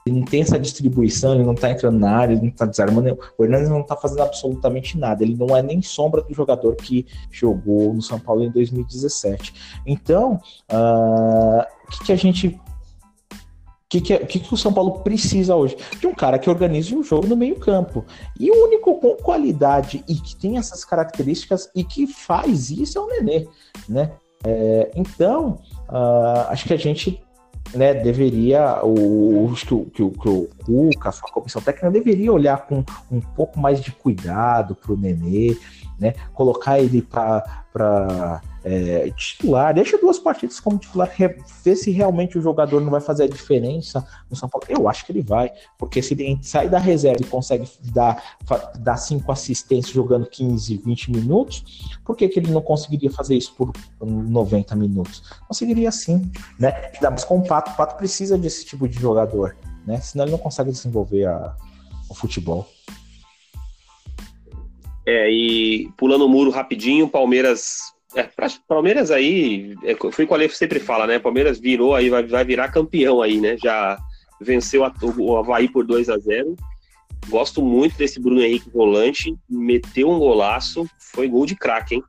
ele 0.09 0.21
não 0.21 0.25
tem 0.25 0.41
essa 0.41 0.59
distribuição, 0.59 1.35
ele 1.35 1.45
não 1.45 1.55
tá 1.55 1.71
entrando 1.71 1.99
na 1.99 2.17
área, 2.17 2.33
ele 2.33 2.45
não 2.45 2.51
tá 2.51 2.65
desarmando. 2.65 3.19
O 3.37 3.45
Hernandes 3.45 3.69
não 3.69 3.83
tá 3.83 3.95
fazendo 3.95 4.23
absolutamente 4.23 4.99
nada. 4.99 5.23
Ele 5.23 5.37
não 5.37 5.55
é 5.55 5.63
nem 5.63 5.83
sombra 5.83 6.23
do 6.23 6.33
jogador 6.35 6.75
que 6.77 7.07
jogou 7.31 7.93
no 7.93 8.01
São 8.01 8.19
Paulo 8.19 8.43
em 8.43 8.51
2017. 8.51 9.81
Então, 9.87 10.41
ah, 10.69 11.69
o 11.69 11.89
uh, 11.89 11.91
que, 11.91 12.07
que 12.07 12.13
a 12.13 12.17
gente 12.17 12.59
que, 13.89 14.01
que, 14.01 14.19
que, 14.19 14.41
que, 14.41 14.55
o 14.55 14.57
São 14.57 14.73
Paulo 14.73 15.01
precisa 15.01 15.57
hoje? 15.57 15.77
De 15.99 16.07
um 16.07 16.15
cara 16.15 16.39
que 16.39 16.51
organize 16.51 16.95
um 16.95 17.03
jogo 17.03 17.27
no 17.27 17.37
meio-campo. 17.37 18.05
E 18.39 18.51
o 18.51 18.65
único 18.65 19.01
com 19.01 19.17
qualidade 19.17 20.05
e 20.07 20.15
que 20.15 20.37
tem 20.37 20.59
essas 20.59 20.85
características 20.85 21.71
e 21.75 21.83
que 21.83 22.07
faz 22.07 22.71
isso 22.71 22.99
é 22.99 23.01
o 23.01 23.07
Nenê. 23.07 23.49
Né? 23.89 24.13
É, 24.45 24.91
então, 24.95 25.59
uh, 25.89 26.49
acho 26.49 26.67
que 26.67 26.75
a 26.75 26.79
gente 26.79 27.23
né, 27.75 27.95
deveria, 27.95 28.81
o, 28.83 29.53
que, 29.55 29.75
o, 29.75 29.85
que, 29.87 30.03
o, 30.03 30.11
que 30.11 30.29
o 30.29 30.49
Cuca, 30.65 31.11
a 31.11 31.31
comissão 31.31 31.61
técnica, 31.61 31.91
deveria 31.91 32.33
olhar 32.33 32.67
com 32.67 32.85
um 33.11 33.21
pouco 33.21 33.59
mais 33.59 33.81
de 33.81 33.93
cuidado 33.93 34.75
para 34.75 34.93
o 34.93 34.97
Nenê, 34.97 35.57
né, 35.99 36.15
colocar 36.33 36.79
ele 36.79 37.03
para 37.03 38.41
é, 38.71 39.11
titular, 39.13 39.73
deixa 39.73 39.97
duas 39.97 40.19
partidas 40.19 40.61
como 40.61 40.79
titular, 40.79 41.11
ver 41.65 41.75
se 41.75 41.91
realmente 41.91 42.37
o 42.37 42.43
jogador 42.43 42.81
não 42.83 42.91
vai 42.91 43.01
fazer 43.01 43.25
a 43.25 43.29
diferença 43.29 44.07
no 44.31 44.37
São 44.37 44.47
Paulo. 44.47 44.67
Eu 44.69 44.87
acho 44.89 45.07
que 45.07 45.13
ele 45.13 45.23
vai, 45.23 45.51
porque 45.79 46.03
se 46.03 46.13
ele 46.13 46.39
sai 46.43 46.69
da 46.69 46.79
reserva 46.79 47.23
e 47.23 47.27
consegue 47.27 47.67
dar, 47.85 48.37
dar 48.79 48.99
cinco 48.99 49.33
assistências 49.33 49.95
jogando 49.95 50.27
15, 50.27 50.77
20 50.77 51.13
minutos, 51.13 51.99
por 52.05 52.15
que, 52.15 52.29
que 52.29 52.39
ele 52.39 52.51
não 52.51 52.61
conseguiria 52.61 53.11
fazer 53.11 53.37
isso 53.37 53.55
por 53.55 53.73
90 54.01 54.77
minutos? 54.77 55.23
Conseguiria 55.47 55.91
sim, 55.91 56.31
né? 56.59 56.91
Ainda 56.95 57.11
mais 57.11 57.25
com 57.25 57.39
o 57.39 57.47
Pato, 57.47 57.71
o 57.71 57.75
Pato 57.75 57.97
precisa 57.97 58.37
desse 58.37 58.67
tipo 58.67 58.87
de 58.87 59.01
jogador, 59.01 59.57
né? 59.87 59.99
Senão 60.01 60.27
ele 60.27 60.33
não 60.33 60.39
consegue 60.39 60.71
desenvolver 60.71 61.25
a, 61.25 61.57
o 62.11 62.15
futebol. 62.15 62.69
É, 65.07 65.31
e 65.31 65.91
pulando 65.97 66.27
o 66.27 66.29
muro 66.29 66.51
rapidinho, 66.51 67.09
Palmeiras 67.09 67.97
é, 68.15 68.29
Palmeiras 68.67 69.11
aí, 69.11 69.77
é, 69.83 69.95
foi 69.95 70.25
o 70.25 70.29
que 70.29 70.35
o 70.35 70.51
sempre 70.51 70.81
fala, 70.81 71.07
né? 71.07 71.19
Palmeiras 71.19 71.59
virou 71.59 71.95
aí, 71.95 72.09
vai, 72.09 72.23
vai 72.23 72.45
virar 72.45 72.69
campeão 72.69 73.21
aí, 73.21 73.39
né? 73.39 73.57
Já 73.63 73.99
venceu 74.41 74.85
a, 74.85 74.93
o 75.19 75.37
Havaí 75.37 75.69
por 75.69 75.85
2 75.87 76.09
a 76.09 76.19
0 76.19 76.57
Gosto 77.29 77.61
muito 77.61 77.99
desse 77.99 78.21
Bruno 78.21 78.41
Henrique 78.41 78.71
volante, 78.71 79.37
meteu 79.51 80.09
um 80.09 80.19
golaço, 80.19 80.89
foi 80.99 81.29
gol 81.29 81.45
de 81.45 81.57
craque, 81.57 81.97
hein? 81.97 82.03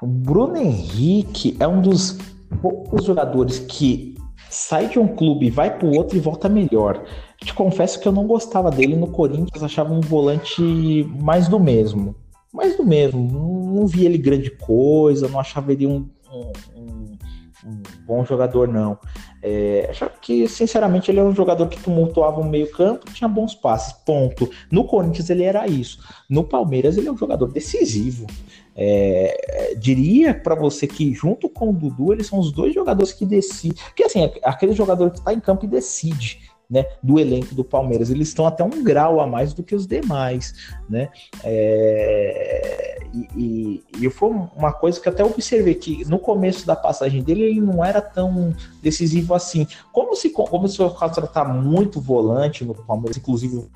O 0.00 0.06
Bruno 0.06 0.56
Henrique 0.56 1.56
é 1.60 1.68
um 1.68 1.82
dos 1.82 2.18
poucos 2.62 3.04
jogadores 3.04 3.58
que 3.58 4.16
sai 4.48 4.88
de 4.88 4.98
um 4.98 5.08
clube, 5.08 5.50
vai 5.50 5.76
para 5.76 5.86
o 5.86 5.94
outro 5.94 6.16
e 6.16 6.20
volta 6.20 6.48
melhor. 6.48 7.04
Te 7.38 7.52
confesso 7.52 8.00
que 8.00 8.06
eu 8.06 8.12
não 8.12 8.26
gostava 8.26 8.70
dele 8.70 8.96
no 8.96 9.08
Corinthians, 9.08 9.62
achava 9.62 9.92
um 9.92 10.00
volante 10.00 11.04
mais 11.20 11.48
do 11.48 11.60
mesmo 11.60 12.21
mais 12.52 12.76
do 12.76 12.84
mesmo. 12.84 13.20
Não, 13.30 13.74
não 13.74 13.86
vi 13.86 14.04
ele 14.04 14.18
grande 14.18 14.50
coisa, 14.50 15.28
não 15.28 15.40
achava 15.40 15.72
ele 15.72 15.86
um, 15.86 16.08
um, 16.30 16.52
um, 16.76 17.82
bom 18.06 18.24
jogador, 18.24 18.68
não. 18.68 18.98
É, 19.42 19.88
achava 19.90 20.12
que, 20.20 20.46
sinceramente, 20.48 21.10
ele 21.10 21.20
era 21.20 21.28
um 21.28 21.34
jogador 21.34 21.68
que 21.68 21.82
tumultuava 21.82 22.40
o 22.40 22.44
meio-campo, 22.44 23.10
tinha 23.12 23.28
bons 23.28 23.54
passes, 23.54 23.92
ponto. 23.92 24.50
No 24.70 24.84
Corinthians 24.84 25.30
ele 25.30 25.44
era 25.44 25.66
isso. 25.66 25.98
No 26.28 26.44
Palmeiras 26.44 26.96
ele 26.96 27.08
é 27.08 27.12
um 27.12 27.16
jogador 27.16 27.50
decisivo. 27.50 28.26
É, 28.74 29.74
diria 29.78 30.34
para 30.34 30.54
você 30.54 30.86
que, 30.86 31.12
junto 31.12 31.48
com 31.48 31.70
o 31.70 31.72
Dudu, 31.72 32.12
eles 32.12 32.26
são 32.26 32.38
os 32.38 32.52
dois 32.52 32.74
jogadores 32.74 33.12
que 33.12 33.26
decidem. 33.26 33.76
Porque, 33.86 34.04
assim, 34.04 34.24
é 34.24 34.32
aquele 34.44 34.72
jogador 34.72 35.10
que 35.10 35.18
está 35.18 35.32
em 35.32 35.40
campo 35.40 35.64
e 35.64 35.68
decide 35.68 36.51
né, 36.72 36.86
do 37.02 37.20
elenco 37.20 37.54
do 37.54 37.62
Palmeiras. 37.62 38.08
Eles 38.08 38.28
estão 38.28 38.46
até 38.46 38.64
um 38.64 38.82
grau 38.82 39.20
a 39.20 39.26
mais 39.26 39.52
do 39.52 39.62
que 39.62 39.74
os 39.74 39.86
demais, 39.86 40.54
né? 40.88 41.10
É... 41.44 42.98
e, 43.36 43.84
e, 44.00 44.08
foi 44.08 44.30
uma 44.30 44.72
coisa 44.72 44.98
que 44.98 45.06
até 45.06 45.22
observei 45.22 45.74
que 45.74 46.02
no 46.06 46.18
começo 46.18 46.66
da 46.66 46.74
passagem 46.74 47.22
dele 47.22 47.42
ele 47.42 47.60
não 47.60 47.84
era 47.84 48.00
tão 48.00 48.54
decisivo 48.82 49.34
assim. 49.34 49.66
Como 49.92 50.16
se 50.16 50.30
começou 50.30 50.96
a 50.98 51.08
tratar 51.10 51.44
muito 51.44 52.00
volante 52.00 52.64
no 52.64 52.74
Palmeiras, 52.74 53.18
inclusive 53.18 53.68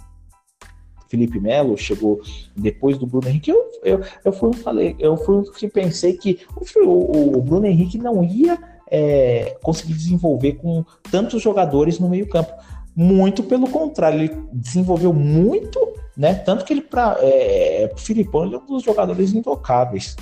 Felipe 1.06 1.38
Melo 1.38 1.76
chegou 1.76 2.22
depois 2.56 2.96
do 2.96 3.06
Bruno 3.06 3.28
Henrique, 3.28 3.50
eu, 3.50 3.70
eu, 3.84 4.00
eu 4.24 4.32
fui 4.32 4.54
falei, 4.54 4.96
eu 4.98 5.18
fui 5.18 5.44
que 5.52 5.68
pensei 5.68 6.14
que 6.14 6.40
o, 6.82 7.36
o 7.36 7.42
Bruno 7.42 7.66
Henrique 7.66 7.98
não 7.98 8.24
ia 8.24 8.58
é, 8.90 9.56
conseguir 9.62 9.94
desenvolver 9.94 10.54
com 10.54 10.84
tantos 11.10 11.42
jogadores 11.42 11.98
no 11.98 12.08
meio 12.08 12.28
campo. 12.28 12.52
Muito 12.96 13.42
pelo 13.42 13.68
contrário, 13.68 14.20
ele 14.20 14.48
desenvolveu 14.52 15.12
muito, 15.12 15.78
né? 16.16 16.34
Tanto 16.34 16.64
que 16.64 16.72
ele 16.72 16.80
para 16.80 17.18
é, 17.20 17.92
o 17.94 17.98
Filipão 17.98 18.46
ele 18.46 18.54
é 18.54 18.58
um 18.58 18.64
dos 18.64 18.82
jogadores 18.82 19.34
intocáveis. 19.34 20.16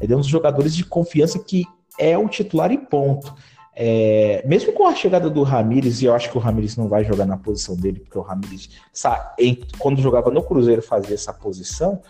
Ele 0.00 0.14
é 0.14 0.16
um 0.16 0.20
dos 0.20 0.28
jogadores 0.28 0.74
de 0.74 0.84
confiança 0.84 1.38
que 1.38 1.66
é 1.98 2.16
o 2.16 2.26
titular 2.28 2.72
e 2.72 2.78
ponto. 2.78 3.34
É, 3.80 4.42
mesmo 4.44 4.72
com 4.72 4.86
a 4.86 4.94
chegada 4.94 5.30
do 5.30 5.42
Ramires, 5.42 6.02
e 6.02 6.06
eu 6.06 6.14
acho 6.14 6.30
que 6.30 6.36
o 6.36 6.40
Ramires 6.40 6.76
não 6.76 6.88
vai 6.88 7.04
jogar 7.04 7.26
na 7.26 7.36
posição 7.36 7.76
dele, 7.76 8.00
porque 8.00 8.18
o 8.18 8.22
Ramires, 8.22 8.70
quando 9.78 10.00
jogava 10.00 10.30
no 10.30 10.42
Cruzeiro, 10.42 10.82
fazia 10.82 11.14
essa 11.14 11.32
posição, 11.32 12.00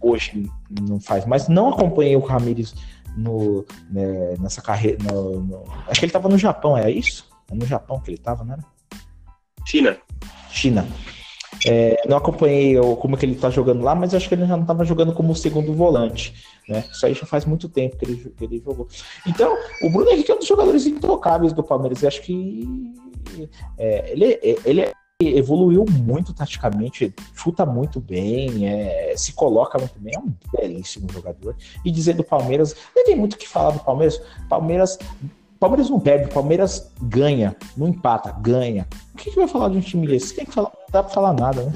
hoje 0.00 0.50
não 0.80 0.98
faz 0.98 1.24
mais. 1.24 1.46
Não 1.46 1.68
acompanhei 1.68 2.16
o 2.16 2.20
Ramires 2.20 2.74
no, 3.16 3.64
né, 3.90 4.34
nessa 4.40 4.60
carreira. 4.60 4.98
No, 5.04 5.40
no, 5.40 5.64
acho 5.86 6.00
que 6.00 6.06
ele 6.06 6.10
estava 6.10 6.28
no 6.28 6.38
Japão, 6.38 6.76
é 6.76 6.90
isso? 6.90 7.28
É 7.50 7.54
no 7.54 7.66
Japão 7.66 8.00
que 8.00 8.10
ele 8.10 8.18
estava, 8.18 8.42
né? 8.42 8.56
China. 9.66 9.96
China. 10.50 10.86
É, 11.66 12.02
não 12.08 12.16
acompanhei 12.16 12.76
como 13.00 13.16
que 13.16 13.24
ele 13.24 13.34
está 13.34 13.48
jogando 13.48 13.82
lá, 13.82 13.94
mas 13.94 14.14
acho 14.14 14.28
que 14.28 14.34
ele 14.34 14.46
já 14.46 14.56
não 14.56 14.62
estava 14.62 14.84
jogando 14.84 15.12
como 15.12 15.34
segundo 15.34 15.72
volante. 15.72 16.34
Né? 16.68 16.84
Isso 16.90 17.06
aí 17.06 17.14
já 17.14 17.26
faz 17.26 17.44
muito 17.44 17.68
tempo 17.68 17.96
que 17.96 18.04
ele, 18.04 18.16
que 18.36 18.44
ele 18.44 18.62
jogou. 18.64 18.88
Então, 19.26 19.56
o 19.82 19.90
Bruno 19.90 20.10
Henrique 20.10 20.30
é 20.30 20.34
um 20.34 20.38
dos 20.38 20.48
jogadores 20.48 20.86
intocáveis 20.86 21.52
do 21.52 21.62
Palmeiras. 21.62 22.02
Eu 22.02 22.08
acho 22.08 22.22
que 22.22 22.68
é, 23.78 24.12
ele, 24.12 24.38
ele 24.64 24.92
evoluiu 25.20 25.84
muito 25.88 26.34
taticamente, 26.34 27.14
chuta 27.34 27.64
muito 27.64 28.00
bem, 28.00 28.66
é, 28.66 29.14
se 29.16 29.32
coloca 29.32 29.78
muito 29.78 29.98
bem, 30.00 30.14
é 30.16 30.18
um 30.18 30.34
belíssimo 30.52 31.06
jogador. 31.12 31.54
E 31.84 31.90
dizer 31.90 32.14
do 32.14 32.24
Palmeiras, 32.24 32.74
não 32.94 33.04
tem 33.04 33.16
muito 33.16 33.34
o 33.34 33.38
que 33.38 33.48
falar 33.48 33.70
do 33.70 33.80
Palmeiras. 33.80 34.20
Palmeiras 34.48 34.98
Palmeiras 35.62 35.88
não 35.88 36.00
perde, 36.00 36.34
Palmeiras 36.34 36.92
ganha, 37.02 37.54
não 37.76 37.86
empata, 37.86 38.32
ganha. 38.40 38.84
O 39.14 39.16
que, 39.16 39.30
que 39.30 39.36
vai 39.36 39.46
falar 39.46 39.68
de 39.68 39.76
um 39.76 39.80
time 39.80 40.08
desse? 40.08 40.34
Tem 40.34 40.44
que 40.44 40.50
falar, 40.50 40.72
não 40.74 40.86
dá 40.90 41.04
pra 41.04 41.14
falar 41.14 41.32
nada, 41.34 41.62
né? 41.62 41.72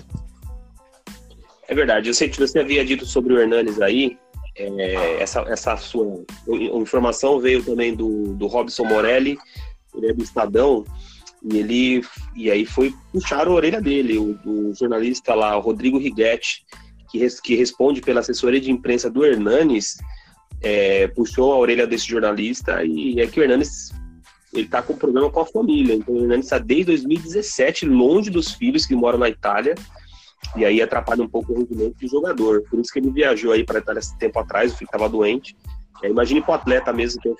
É 1.68 1.72
verdade. 1.72 2.08
Eu 2.08 2.14
sei 2.14 2.28
que 2.28 2.36
você 2.36 2.58
havia 2.58 2.84
dito 2.84 3.06
sobre 3.06 3.32
o 3.32 3.38
Hernanes 3.38 3.80
aí. 3.80 4.18
É, 4.56 5.22
essa, 5.22 5.42
essa 5.42 5.76
sua 5.76 6.24
informação 6.48 7.38
veio 7.38 7.62
também 7.62 7.94
do, 7.94 8.34
do 8.34 8.48
Robson 8.48 8.86
Morelli, 8.86 9.38
ele 9.94 10.10
é 10.10 10.12
do 10.12 10.24
Estadão, 10.24 10.84
e 11.44 11.56
ele 11.56 12.04
e 12.34 12.50
aí 12.50 12.66
foi 12.66 12.92
puxar 13.12 13.46
a 13.46 13.52
orelha 13.52 13.80
dele, 13.80 14.18
o, 14.18 14.74
jornalista 14.74 15.32
lá, 15.32 15.54
Rodrigo 15.54 15.96
Righetti, 15.96 16.66
que, 17.08 17.18
res, 17.18 17.38
que 17.38 17.54
responde 17.54 18.00
pela 18.00 18.18
assessoria 18.18 18.60
de 18.60 18.72
imprensa 18.72 19.08
do 19.08 19.24
Hernanes, 19.24 19.96
é, 20.66 21.08
puxou 21.08 21.52
a 21.52 21.58
orelha 21.58 21.86
desse 21.86 22.08
jornalista 22.08 22.84
e 22.84 23.20
é 23.20 23.26
que 23.26 23.38
o 23.38 23.42
Hernanes 23.42 23.92
ele 24.52 24.66
tá 24.66 24.82
com 24.82 24.96
problema 24.96 25.30
com 25.30 25.40
a 25.40 25.46
família. 25.46 25.94
Então 25.94 26.14
o 26.14 26.22
Hernanes 26.22 26.46
está 26.46 26.58
desde 26.58 26.86
2017 26.86 27.86
longe 27.86 28.30
dos 28.30 28.52
filhos 28.52 28.84
que 28.84 28.94
moram 28.94 29.18
na 29.18 29.28
Itália 29.28 29.74
e 30.56 30.64
aí 30.64 30.82
atrapalha 30.82 31.22
um 31.22 31.28
pouco 31.28 31.52
o 31.52 31.58
rendimento 31.58 31.96
do 31.98 32.08
jogador. 32.08 32.62
Por 32.68 32.80
isso 32.80 32.92
que 32.92 32.98
ele 32.98 33.10
viajou 33.10 33.52
aí 33.52 33.64
para 33.64 33.78
a 33.78 33.82
Itália 33.82 34.00
esse 34.00 34.16
tempo 34.18 34.38
atrás, 34.40 34.72
o 34.72 34.76
filho 34.76 34.88
estava 34.88 35.08
doente. 35.08 35.56
É, 36.02 36.08
imagine 36.08 36.42
para 36.42 36.52
o 36.52 36.54
atleta 36.54 36.92
mesmo 36.92 37.22
ter, 37.22 37.34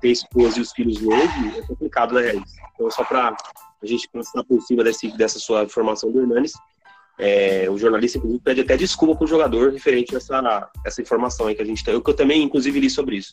ter 0.00 0.08
esposa 0.08 0.58
e 0.58 0.62
os 0.62 0.72
filhos 0.72 1.00
longe, 1.00 1.58
é 1.58 1.62
complicado, 1.62 2.14
né, 2.14 2.22
Regis? 2.22 2.52
Então, 2.74 2.90
só 2.90 3.04
para 3.04 3.36
a 3.82 3.86
gente 3.86 4.08
passar 4.08 4.42
por 4.44 4.60
cima 4.62 4.82
desse, 4.82 5.16
dessa 5.16 5.38
sua 5.38 5.62
informação 5.64 6.10
do 6.10 6.20
Hernanes, 6.20 6.52
é, 7.18 7.68
o 7.70 7.78
jornalista, 7.78 8.18
inclusive, 8.18 8.42
pede 8.42 8.60
até 8.62 8.76
desculpa 8.76 9.16
para 9.16 9.24
o 9.24 9.28
jogador 9.28 9.72
referente 9.72 10.14
a 10.14 10.18
essa, 10.18 10.70
essa 10.84 11.02
informação 11.02 11.46
aí 11.46 11.54
que 11.54 11.62
a 11.62 11.66
gente 11.66 11.84
tem. 11.84 11.94
Eu, 11.94 12.02
que 12.02 12.10
eu 12.10 12.14
também, 12.14 12.42
inclusive, 12.42 12.80
li 12.80 12.90
sobre 12.90 13.16
isso. 13.16 13.32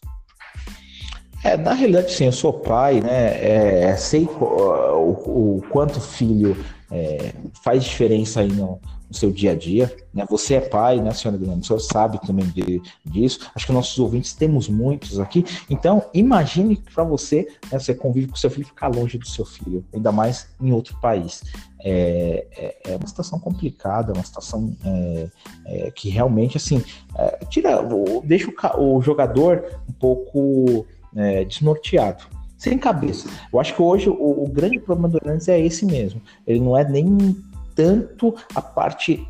É, 1.44 1.56
na 1.56 1.74
realidade, 1.74 2.12
sim, 2.12 2.26
eu 2.26 2.32
sou 2.32 2.52
pai, 2.52 3.00
né? 3.00 3.90
É, 3.92 3.96
sei 3.96 4.26
o, 4.26 4.44
o, 4.44 5.58
o, 5.58 5.62
quanto 5.70 6.02
filho 6.02 6.58
é, 6.92 7.34
faz 7.64 7.84
diferença 7.84 8.42
aí 8.42 8.52
no, 8.52 8.80
no, 9.10 9.16
seu 9.16 9.32
dia 9.32 9.52
a 9.52 9.56
dia. 9.56 9.96
Né? 10.14 10.26
Você 10.30 10.56
é 10.56 10.62
pai, 10.62 11.02
né, 11.02 11.12
senhora 11.12 11.38
Guilherme? 11.38 11.62
O 11.62 11.66
senhor 11.66 11.80
sabe 11.80 12.20
também 12.26 12.46
de, 12.46 12.82
disso. 13.06 13.50
Acho 13.56 13.66
que 13.66 13.72
nossos 13.72 13.98
ouvintes 14.00 14.34
temos 14.34 14.68
muitos 14.68 15.20
aqui. 15.20 15.46
Então, 15.70 16.06
imagine 16.14 16.82
para 16.94 17.04
você, 17.04 17.48
né, 17.72 17.80
você 17.80 17.94
convive 17.94 18.28
com 18.28 18.36
seu 18.36 18.50
filho 18.50 18.66
ficar 18.66 18.88
longe 18.88 19.18
do 19.18 19.28
seu 19.28 19.46
filho, 19.46 19.84
ainda 19.94 20.12
mais 20.12 20.48
em 20.62 20.72
outro 20.72 20.96
país. 21.00 21.44
É, 21.82 22.46
é, 22.58 22.92
é 22.92 22.98
uma 22.98 23.08
situação 23.08 23.40
complicada, 23.40 24.14
uma 24.14 24.24
situação 24.24 24.76
é, 24.86 25.28
é 25.66 25.92
que 25.92 26.10
realmente, 26.10 26.58
assim, 26.58 26.84
é, 27.16 27.46
tira, 27.46 27.82
deixa 28.24 28.52
o, 28.78 28.98
o 28.98 29.02
jogador 29.02 29.80
um 29.88 29.94
pouco 29.94 30.86
é, 31.16 31.46
desnorteado, 31.46 32.26
sem 32.58 32.78
cabeça. 32.78 33.30
Eu 33.52 33.60
acho 33.60 33.74
que 33.74 33.82
hoje 33.82 34.10
o, 34.10 34.44
o, 34.44 34.48
grande 34.48 34.80
problema 34.80 35.08
do 35.08 35.18
Hernandes 35.18 35.48
é 35.48 35.60
esse 35.60 35.86
mesmo. 35.86 36.22
Ele 36.46 36.60
não 36.60 36.78
é 36.78 36.88
nem 36.88 37.36
tanto 37.80 38.36
a 38.54 38.62
parte 38.62 39.26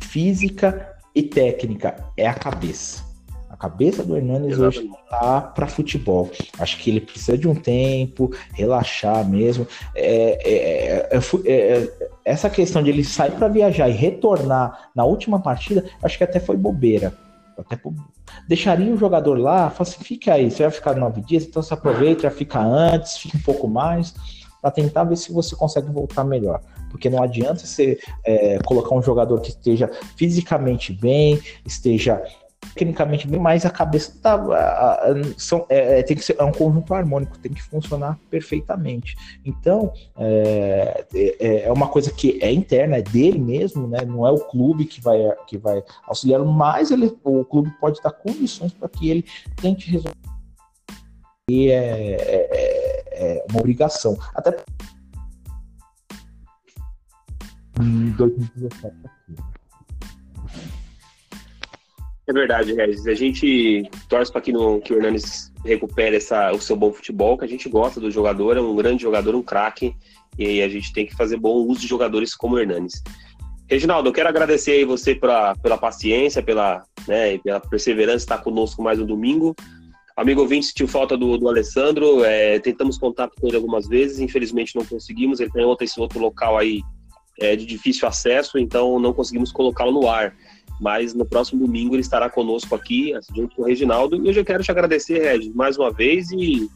física 0.00 0.96
e 1.14 1.22
técnica, 1.22 2.02
é 2.16 2.26
a 2.26 2.32
cabeça. 2.32 3.04
A 3.50 3.56
cabeça 3.58 4.02
do 4.02 4.16
Hernandes 4.16 4.52
Exatamente. 4.52 4.78
hoje 4.78 4.90
tá 5.10 5.42
para 5.42 5.66
futebol. 5.66 6.30
Acho 6.58 6.78
que 6.78 6.88
ele 6.88 7.02
precisa 7.02 7.36
de 7.36 7.46
um 7.46 7.54
tempo, 7.54 8.30
relaxar 8.54 9.28
mesmo. 9.28 9.66
É, 9.94 10.38
é, 10.50 11.08
é, 11.10 11.18
é, 11.18 11.52
é 11.52 12.10
essa 12.24 12.48
questão 12.48 12.82
de 12.82 12.88
ele 12.88 13.04
sair 13.04 13.32
para 13.32 13.48
viajar 13.48 13.90
e 13.90 13.92
retornar 13.92 14.88
na 14.96 15.04
última 15.04 15.38
partida, 15.38 15.84
acho 16.02 16.16
que 16.16 16.24
até 16.24 16.40
foi 16.40 16.56
bobeira 16.56 17.12
até 17.58 17.78
deixaria 18.48 18.94
o 18.94 18.96
jogador 18.96 19.38
lá, 19.38 19.68
fala 19.68 19.90
assim, 19.90 20.02
fica 20.02 20.32
aí, 20.32 20.50
você 20.50 20.62
vai 20.62 20.72
ficar 20.72 20.94
nove 20.94 21.20
dias, 21.20 21.44
então 21.44 21.62
você 21.62 21.74
aproveita, 21.74 22.22
já 22.22 22.30
fica 22.30 22.58
antes, 22.58 23.18
fica 23.18 23.36
um 23.36 23.42
pouco 23.42 23.68
mais, 23.68 24.14
para 24.62 24.70
tentar 24.70 25.04
ver 25.04 25.16
se 25.16 25.30
você 25.30 25.54
consegue 25.54 25.90
voltar 25.90 26.24
melhor. 26.24 26.62
Porque 26.90 27.08
não 27.08 27.22
adianta 27.22 27.66
você 27.66 27.98
é, 28.24 28.58
colocar 28.64 28.94
um 28.94 29.02
jogador 29.02 29.40
que 29.40 29.50
esteja 29.50 29.90
fisicamente 30.16 30.92
bem, 30.92 31.40
esteja 31.64 32.22
tecnicamente 32.74 33.26
bem, 33.26 33.40
mas 33.40 33.64
a 33.64 33.70
cabeça 33.70 34.16
tá, 34.22 34.34
a, 34.34 35.10
a, 35.10 35.14
são, 35.36 35.66
é, 35.68 36.00
é, 36.00 36.02
tem 36.02 36.16
que 36.16 36.22
ser 36.22 36.36
é 36.38 36.44
um 36.44 36.52
conjunto 36.52 36.92
harmônico, 36.94 37.38
tem 37.38 37.52
que 37.52 37.62
funcionar 37.62 38.18
perfeitamente. 38.30 39.16
Então 39.44 39.92
é, 40.16 41.04
é, 41.14 41.62
é, 41.64 41.72
uma 41.72 41.88
coisa 41.88 42.10
que 42.12 42.38
é 42.42 42.52
interna, 42.52 42.98
é 42.98 43.02
dele 43.02 43.38
mesmo, 43.38 43.86
né? 43.88 44.04
Não 44.04 44.26
é 44.26 44.30
o 44.30 44.38
clube 44.38 44.84
que 44.84 45.00
vai 45.00 45.18
que 45.46 45.58
vai 45.58 45.82
auxiliar, 46.06 46.44
mas 46.44 46.90
ele, 46.90 47.16
o 47.24 47.44
clube 47.44 47.70
pode 47.80 48.00
dar 48.02 48.12
condições 48.12 48.72
para 48.72 48.88
que 48.88 49.10
ele 49.10 49.24
tente 49.60 49.90
resolver. 49.90 50.16
E 51.48 51.70
é, 51.70 52.16
é, 52.20 53.02
é 53.12 53.46
uma 53.50 53.60
obrigação. 53.60 54.16
Até 54.34 54.56
em 57.80 58.10
2017 58.10 58.86
aqui. 58.86 59.50
É 62.30 62.32
verdade, 62.32 62.72
Regis. 62.72 63.08
A 63.08 63.14
gente 63.14 63.90
torce 64.08 64.30
para 64.30 64.40
que, 64.40 64.52
que 64.52 64.92
o 64.92 64.96
Hernanes 64.96 65.52
recupere 65.64 66.14
essa, 66.14 66.52
o 66.52 66.60
seu 66.60 66.76
bom 66.76 66.92
futebol, 66.92 67.36
que 67.36 67.44
a 67.44 67.48
gente 67.48 67.68
gosta 67.68 68.00
do 68.00 68.08
jogador, 68.08 68.56
é 68.56 68.60
um 68.60 68.76
grande 68.76 69.02
jogador, 69.02 69.34
um 69.34 69.42
craque, 69.42 69.96
e 70.38 70.62
a 70.62 70.68
gente 70.68 70.92
tem 70.92 71.04
que 71.04 71.16
fazer 71.16 71.36
bom 71.36 71.56
uso 71.66 71.80
de 71.80 71.88
jogadores 71.88 72.34
como 72.34 72.54
o 72.54 72.58
Hernanes. 72.60 73.02
Reginaldo, 73.68 74.08
eu 74.08 74.12
quero 74.12 74.28
agradecer 74.28 74.72
aí 74.72 74.84
você 74.84 75.14
pela, 75.14 75.56
pela 75.56 75.76
paciência, 75.76 76.40
pela, 76.40 76.84
né, 77.08 77.36
pela 77.38 77.58
perseverança 77.58 78.18
de 78.18 78.22
estar 78.22 78.38
conosco 78.38 78.80
mais 78.80 79.00
um 79.00 79.06
domingo. 79.06 79.54
Amigo 80.16 80.42
ouvinte, 80.42 80.66
sentiu 80.66 80.86
falta 80.86 81.16
do, 81.16 81.36
do 81.36 81.48
Alessandro, 81.48 82.24
é, 82.24 82.60
tentamos 82.60 82.96
contato 82.96 83.32
com 83.40 83.48
ele 83.48 83.56
algumas 83.56 83.88
vezes, 83.88 84.20
infelizmente 84.20 84.76
não 84.76 84.84
conseguimos, 84.84 85.40
ele 85.40 85.50
tem 85.50 85.64
outro, 85.64 85.84
esse 85.84 86.00
outro 86.00 86.20
local 86.20 86.56
aí 86.56 86.82
é, 87.38 87.56
de 87.56 87.64
difícil 87.66 88.06
acesso, 88.06 88.58
então 88.58 88.98
não 88.98 89.12
conseguimos 89.12 89.52
colocá-lo 89.52 89.92
no 89.92 90.08
ar 90.08 90.34
mas 90.80 91.12
no 91.12 91.26
próximo 91.26 91.66
domingo 91.66 91.94
ele 91.94 92.00
estará 92.00 92.30
conosco 92.30 92.74
aqui, 92.74 93.12
junto 93.36 93.54
com 93.54 93.62
o 93.62 93.66
Reginaldo. 93.66 94.16
E 94.16 94.28
eu 94.28 94.32
já 94.32 94.42
quero 94.42 94.64
te 94.64 94.70
agradecer, 94.70 95.18
Regis, 95.18 95.54
mais 95.54 95.76
uma 95.76 95.92
vez 95.92 96.30
e, 96.30 96.68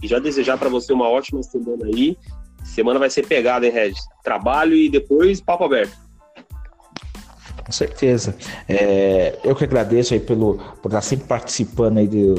e 0.00 0.06
já 0.06 0.20
desejar 0.20 0.56
para 0.56 0.68
você 0.68 0.92
uma 0.92 1.08
ótima 1.08 1.42
semana 1.42 1.84
aí. 1.86 2.16
Semana 2.64 3.00
vai 3.00 3.10
ser 3.10 3.26
pegada, 3.26 3.66
hein, 3.66 3.72
Regis? 3.72 4.06
Trabalho 4.22 4.76
e 4.76 4.88
depois 4.88 5.40
papo 5.40 5.64
aberto. 5.64 5.98
Com 7.66 7.72
certeza. 7.72 8.36
É, 8.68 9.38
eu 9.42 9.56
que 9.56 9.64
agradeço 9.64 10.14
aí 10.14 10.20
pelo, 10.20 10.58
por 10.80 10.88
estar 10.88 11.02
sempre 11.02 11.26
participando 11.26 11.98
aí 11.98 12.06
de, 12.06 12.34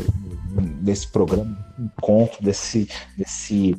desse 0.81 1.07
programa, 1.09 1.57
encontro, 1.77 2.41
desse, 2.41 2.87
desse, 3.17 3.75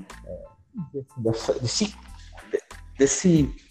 desse, 0.92 1.20
desse, 1.22 1.60
desse, 1.60 1.94
desse 2.98 3.69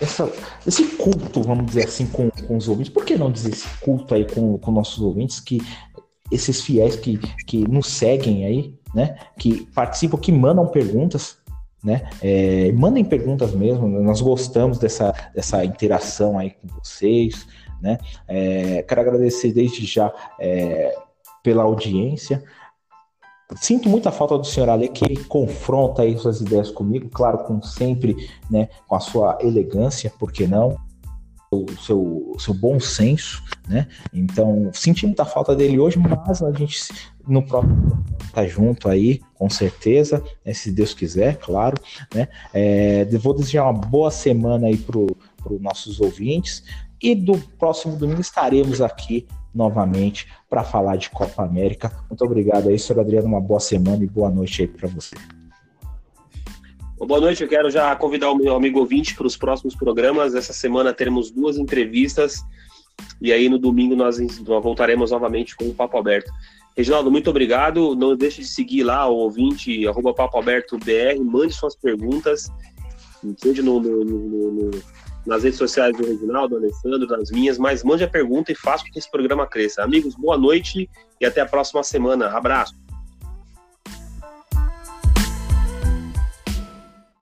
essa, 0.00 0.30
esse 0.66 0.84
culto, 0.96 1.42
vamos 1.42 1.66
dizer 1.66 1.84
assim, 1.84 2.06
com, 2.06 2.30
com 2.30 2.56
os 2.56 2.68
ouvintes. 2.68 2.92
Por 2.92 3.04
que 3.04 3.16
não 3.16 3.30
dizer 3.30 3.52
esse 3.52 3.68
culto 3.78 4.14
aí 4.14 4.24
com, 4.24 4.58
com 4.58 4.70
nossos 4.70 5.00
ouvintes, 5.02 5.40
que 5.40 5.60
esses 6.30 6.60
fiéis 6.60 6.96
que, 6.96 7.18
que 7.46 7.68
nos 7.68 7.86
seguem 7.86 8.44
aí, 8.44 8.74
né? 8.94 9.16
Que 9.38 9.66
participam, 9.74 10.18
que 10.18 10.32
mandam 10.32 10.66
perguntas, 10.66 11.38
né? 11.82 12.08
É, 12.20 12.72
mandem 12.72 13.04
perguntas 13.04 13.52
mesmo, 13.52 13.86
nós 13.88 14.20
gostamos 14.20 14.78
dessa, 14.78 15.14
dessa 15.34 15.64
interação 15.64 16.38
aí 16.38 16.50
com 16.50 16.68
vocês, 16.78 17.46
né? 17.80 17.98
É, 18.26 18.82
quero 18.82 19.00
agradecer 19.00 19.52
desde 19.52 19.86
já 19.86 20.12
é, 20.40 20.94
pela 21.42 21.62
audiência. 21.62 22.42
Sinto 23.54 23.88
muita 23.88 24.10
falta 24.10 24.36
do 24.36 24.44
senhor 24.44 24.68
Ale, 24.68 24.88
que 24.88 25.04
ele 25.04 25.22
confronta 25.24 26.02
aí 26.02 26.18
suas 26.18 26.40
ideias 26.40 26.70
comigo, 26.70 27.08
claro, 27.08 27.38
com 27.38 27.62
sempre, 27.62 28.28
né, 28.50 28.68
com 28.88 28.96
a 28.96 29.00
sua 29.00 29.38
elegância, 29.40 30.12
por 30.18 30.32
que 30.32 30.46
não? 30.46 30.76
O 31.52 31.64
seu, 31.80 32.32
seu 32.38 32.52
bom 32.52 32.80
senso, 32.80 33.40
né? 33.68 33.86
Então, 34.12 34.68
senti 34.72 35.06
muita 35.06 35.24
falta 35.24 35.54
dele 35.54 35.78
hoje, 35.78 35.96
mas 35.96 36.42
a 36.42 36.50
gente 36.50 36.88
no 37.26 37.40
próximo 37.40 38.04
tá 38.32 38.44
junto 38.46 38.88
aí, 38.88 39.20
com 39.34 39.48
certeza, 39.48 40.22
né, 40.44 40.52
se 40.52 40.72
Deus 40.72 40.92
quiser, 40.92 41.38
claro, 41.38 41.80
né? 42.12 42.26
É, 42.52 43.04
vou 43.18 43.32
desejar 43.32 43.62
uma 43.70 43.80
boa 43.80 44.10
semana 44.10 44.66
aí 44.66 44.76
para 44.76 44.98
os 44.98 45.60
nossos 45.60 46.00
ouvintes 46.00 46.64
e 47.00 47.14
do 47.14 47.38
próximo 47.56 47.96
domingo 47.96 48.20
estaremos 48.20 48.80
aqui 48.80 49.26
novamente 49.56 50.28
para 50.48 50.62
falar 50.62 50.96
de 50.96 51.08
Copa 51.10 51.42
América. 51.42 51.90
Muito 52.10 52.22
obrigado 52.24 52.68
aí, 52.68 52.78
senhor 52.78 53.00
Adriano. 53.00 53.26
Uma 53.26 53.40
boa 53.40 53.58
semana 53.58 54.04
e 54.04 54.06
boa 54.06 54.30
noite 54.30 54.62
aí 54.62 54.68
para 54.68 54.88
você. 54.88 55.16
Boa 56.98 57.20
noite, 57.20 57.42
eu 57.42 57.48
quero 57.48 57.70
já 57.70 57.94
convidar 57.94 58.30
o 58.30 58.36
meu 58.36 58.54
amigo 58.54 58.78
ouvinte 58.80 59.14
para 59.14 59.26
os 59.26 59.36
próximos 59.36 59.74
programas. 59.74 60.34
Essa 60.34 60.52
semana 60.52 60.92
teremos 60.92 61.30
duas 61.30 61.56
entrevistas 61.56 62.44
e 63.20 63.32
aí 63.32 63.48
no 63.48 63.58
domingo 63.58 63.94
nós, 63.94 64.18
voltaremos 64.62 65.10
novamente 65.10 65.56
com 65.56 65.64
o 65.64 65.74
Papo 65.74 65.98
Aberto. 65.98 66.30
Reginaldo, 66.76 67.10
muito 67.10 67.30
obrigado. 67.30 67.94
Não 67.94 68.16
deixe 68.16 68.42
de 68.42 68.48
seguir 68.48 68.82
lá 68.82 69.08
o 69.08 69.14
ouvinte, 69.14 69.86
arroba 69.86 70.12
Papo 70.12 70.38
Aberto 70.38 70.78
BR, 70.78 71.22
mande 71.22 71.54
suas 71.54 71.74
perguntas, 71.74 72.50
seja 73.38 73.62
no, 73.62 73.80
no, 73.80 74.04
no, 74.04 74.52
no 74.52 74.70
nas 75.26 75.42
redes 75.42 75.58
sociais 75.58 75.96
do 75.96 76.06
Reginaldo, 76.06 76.58
do 76.58 76.64
Alessandro, 76.64 77.06
nas 77.06 77.30
minhas, 77.30 77.58
mas 77.58 77.82
mande 77.82 78.04
a 78.04 78.08
pergunta 78.08 78.52
e 78.52 78.54
faça 78.54 78.84
com 78.84 78.90
que 78.90 78.98
esse 78.98 79.10
programa 79.10 79.46
cresça. 79.46 79.82
Amigos, 79.82 80.14
boa 80.14 80.38
noite 80.38 80.88
e 81.20 81.26
até 81.26 81.40
a 81.40 81.46
próxima 81.46 81.82
semana. 81.82 82.28
Abraço. 82.28 82.85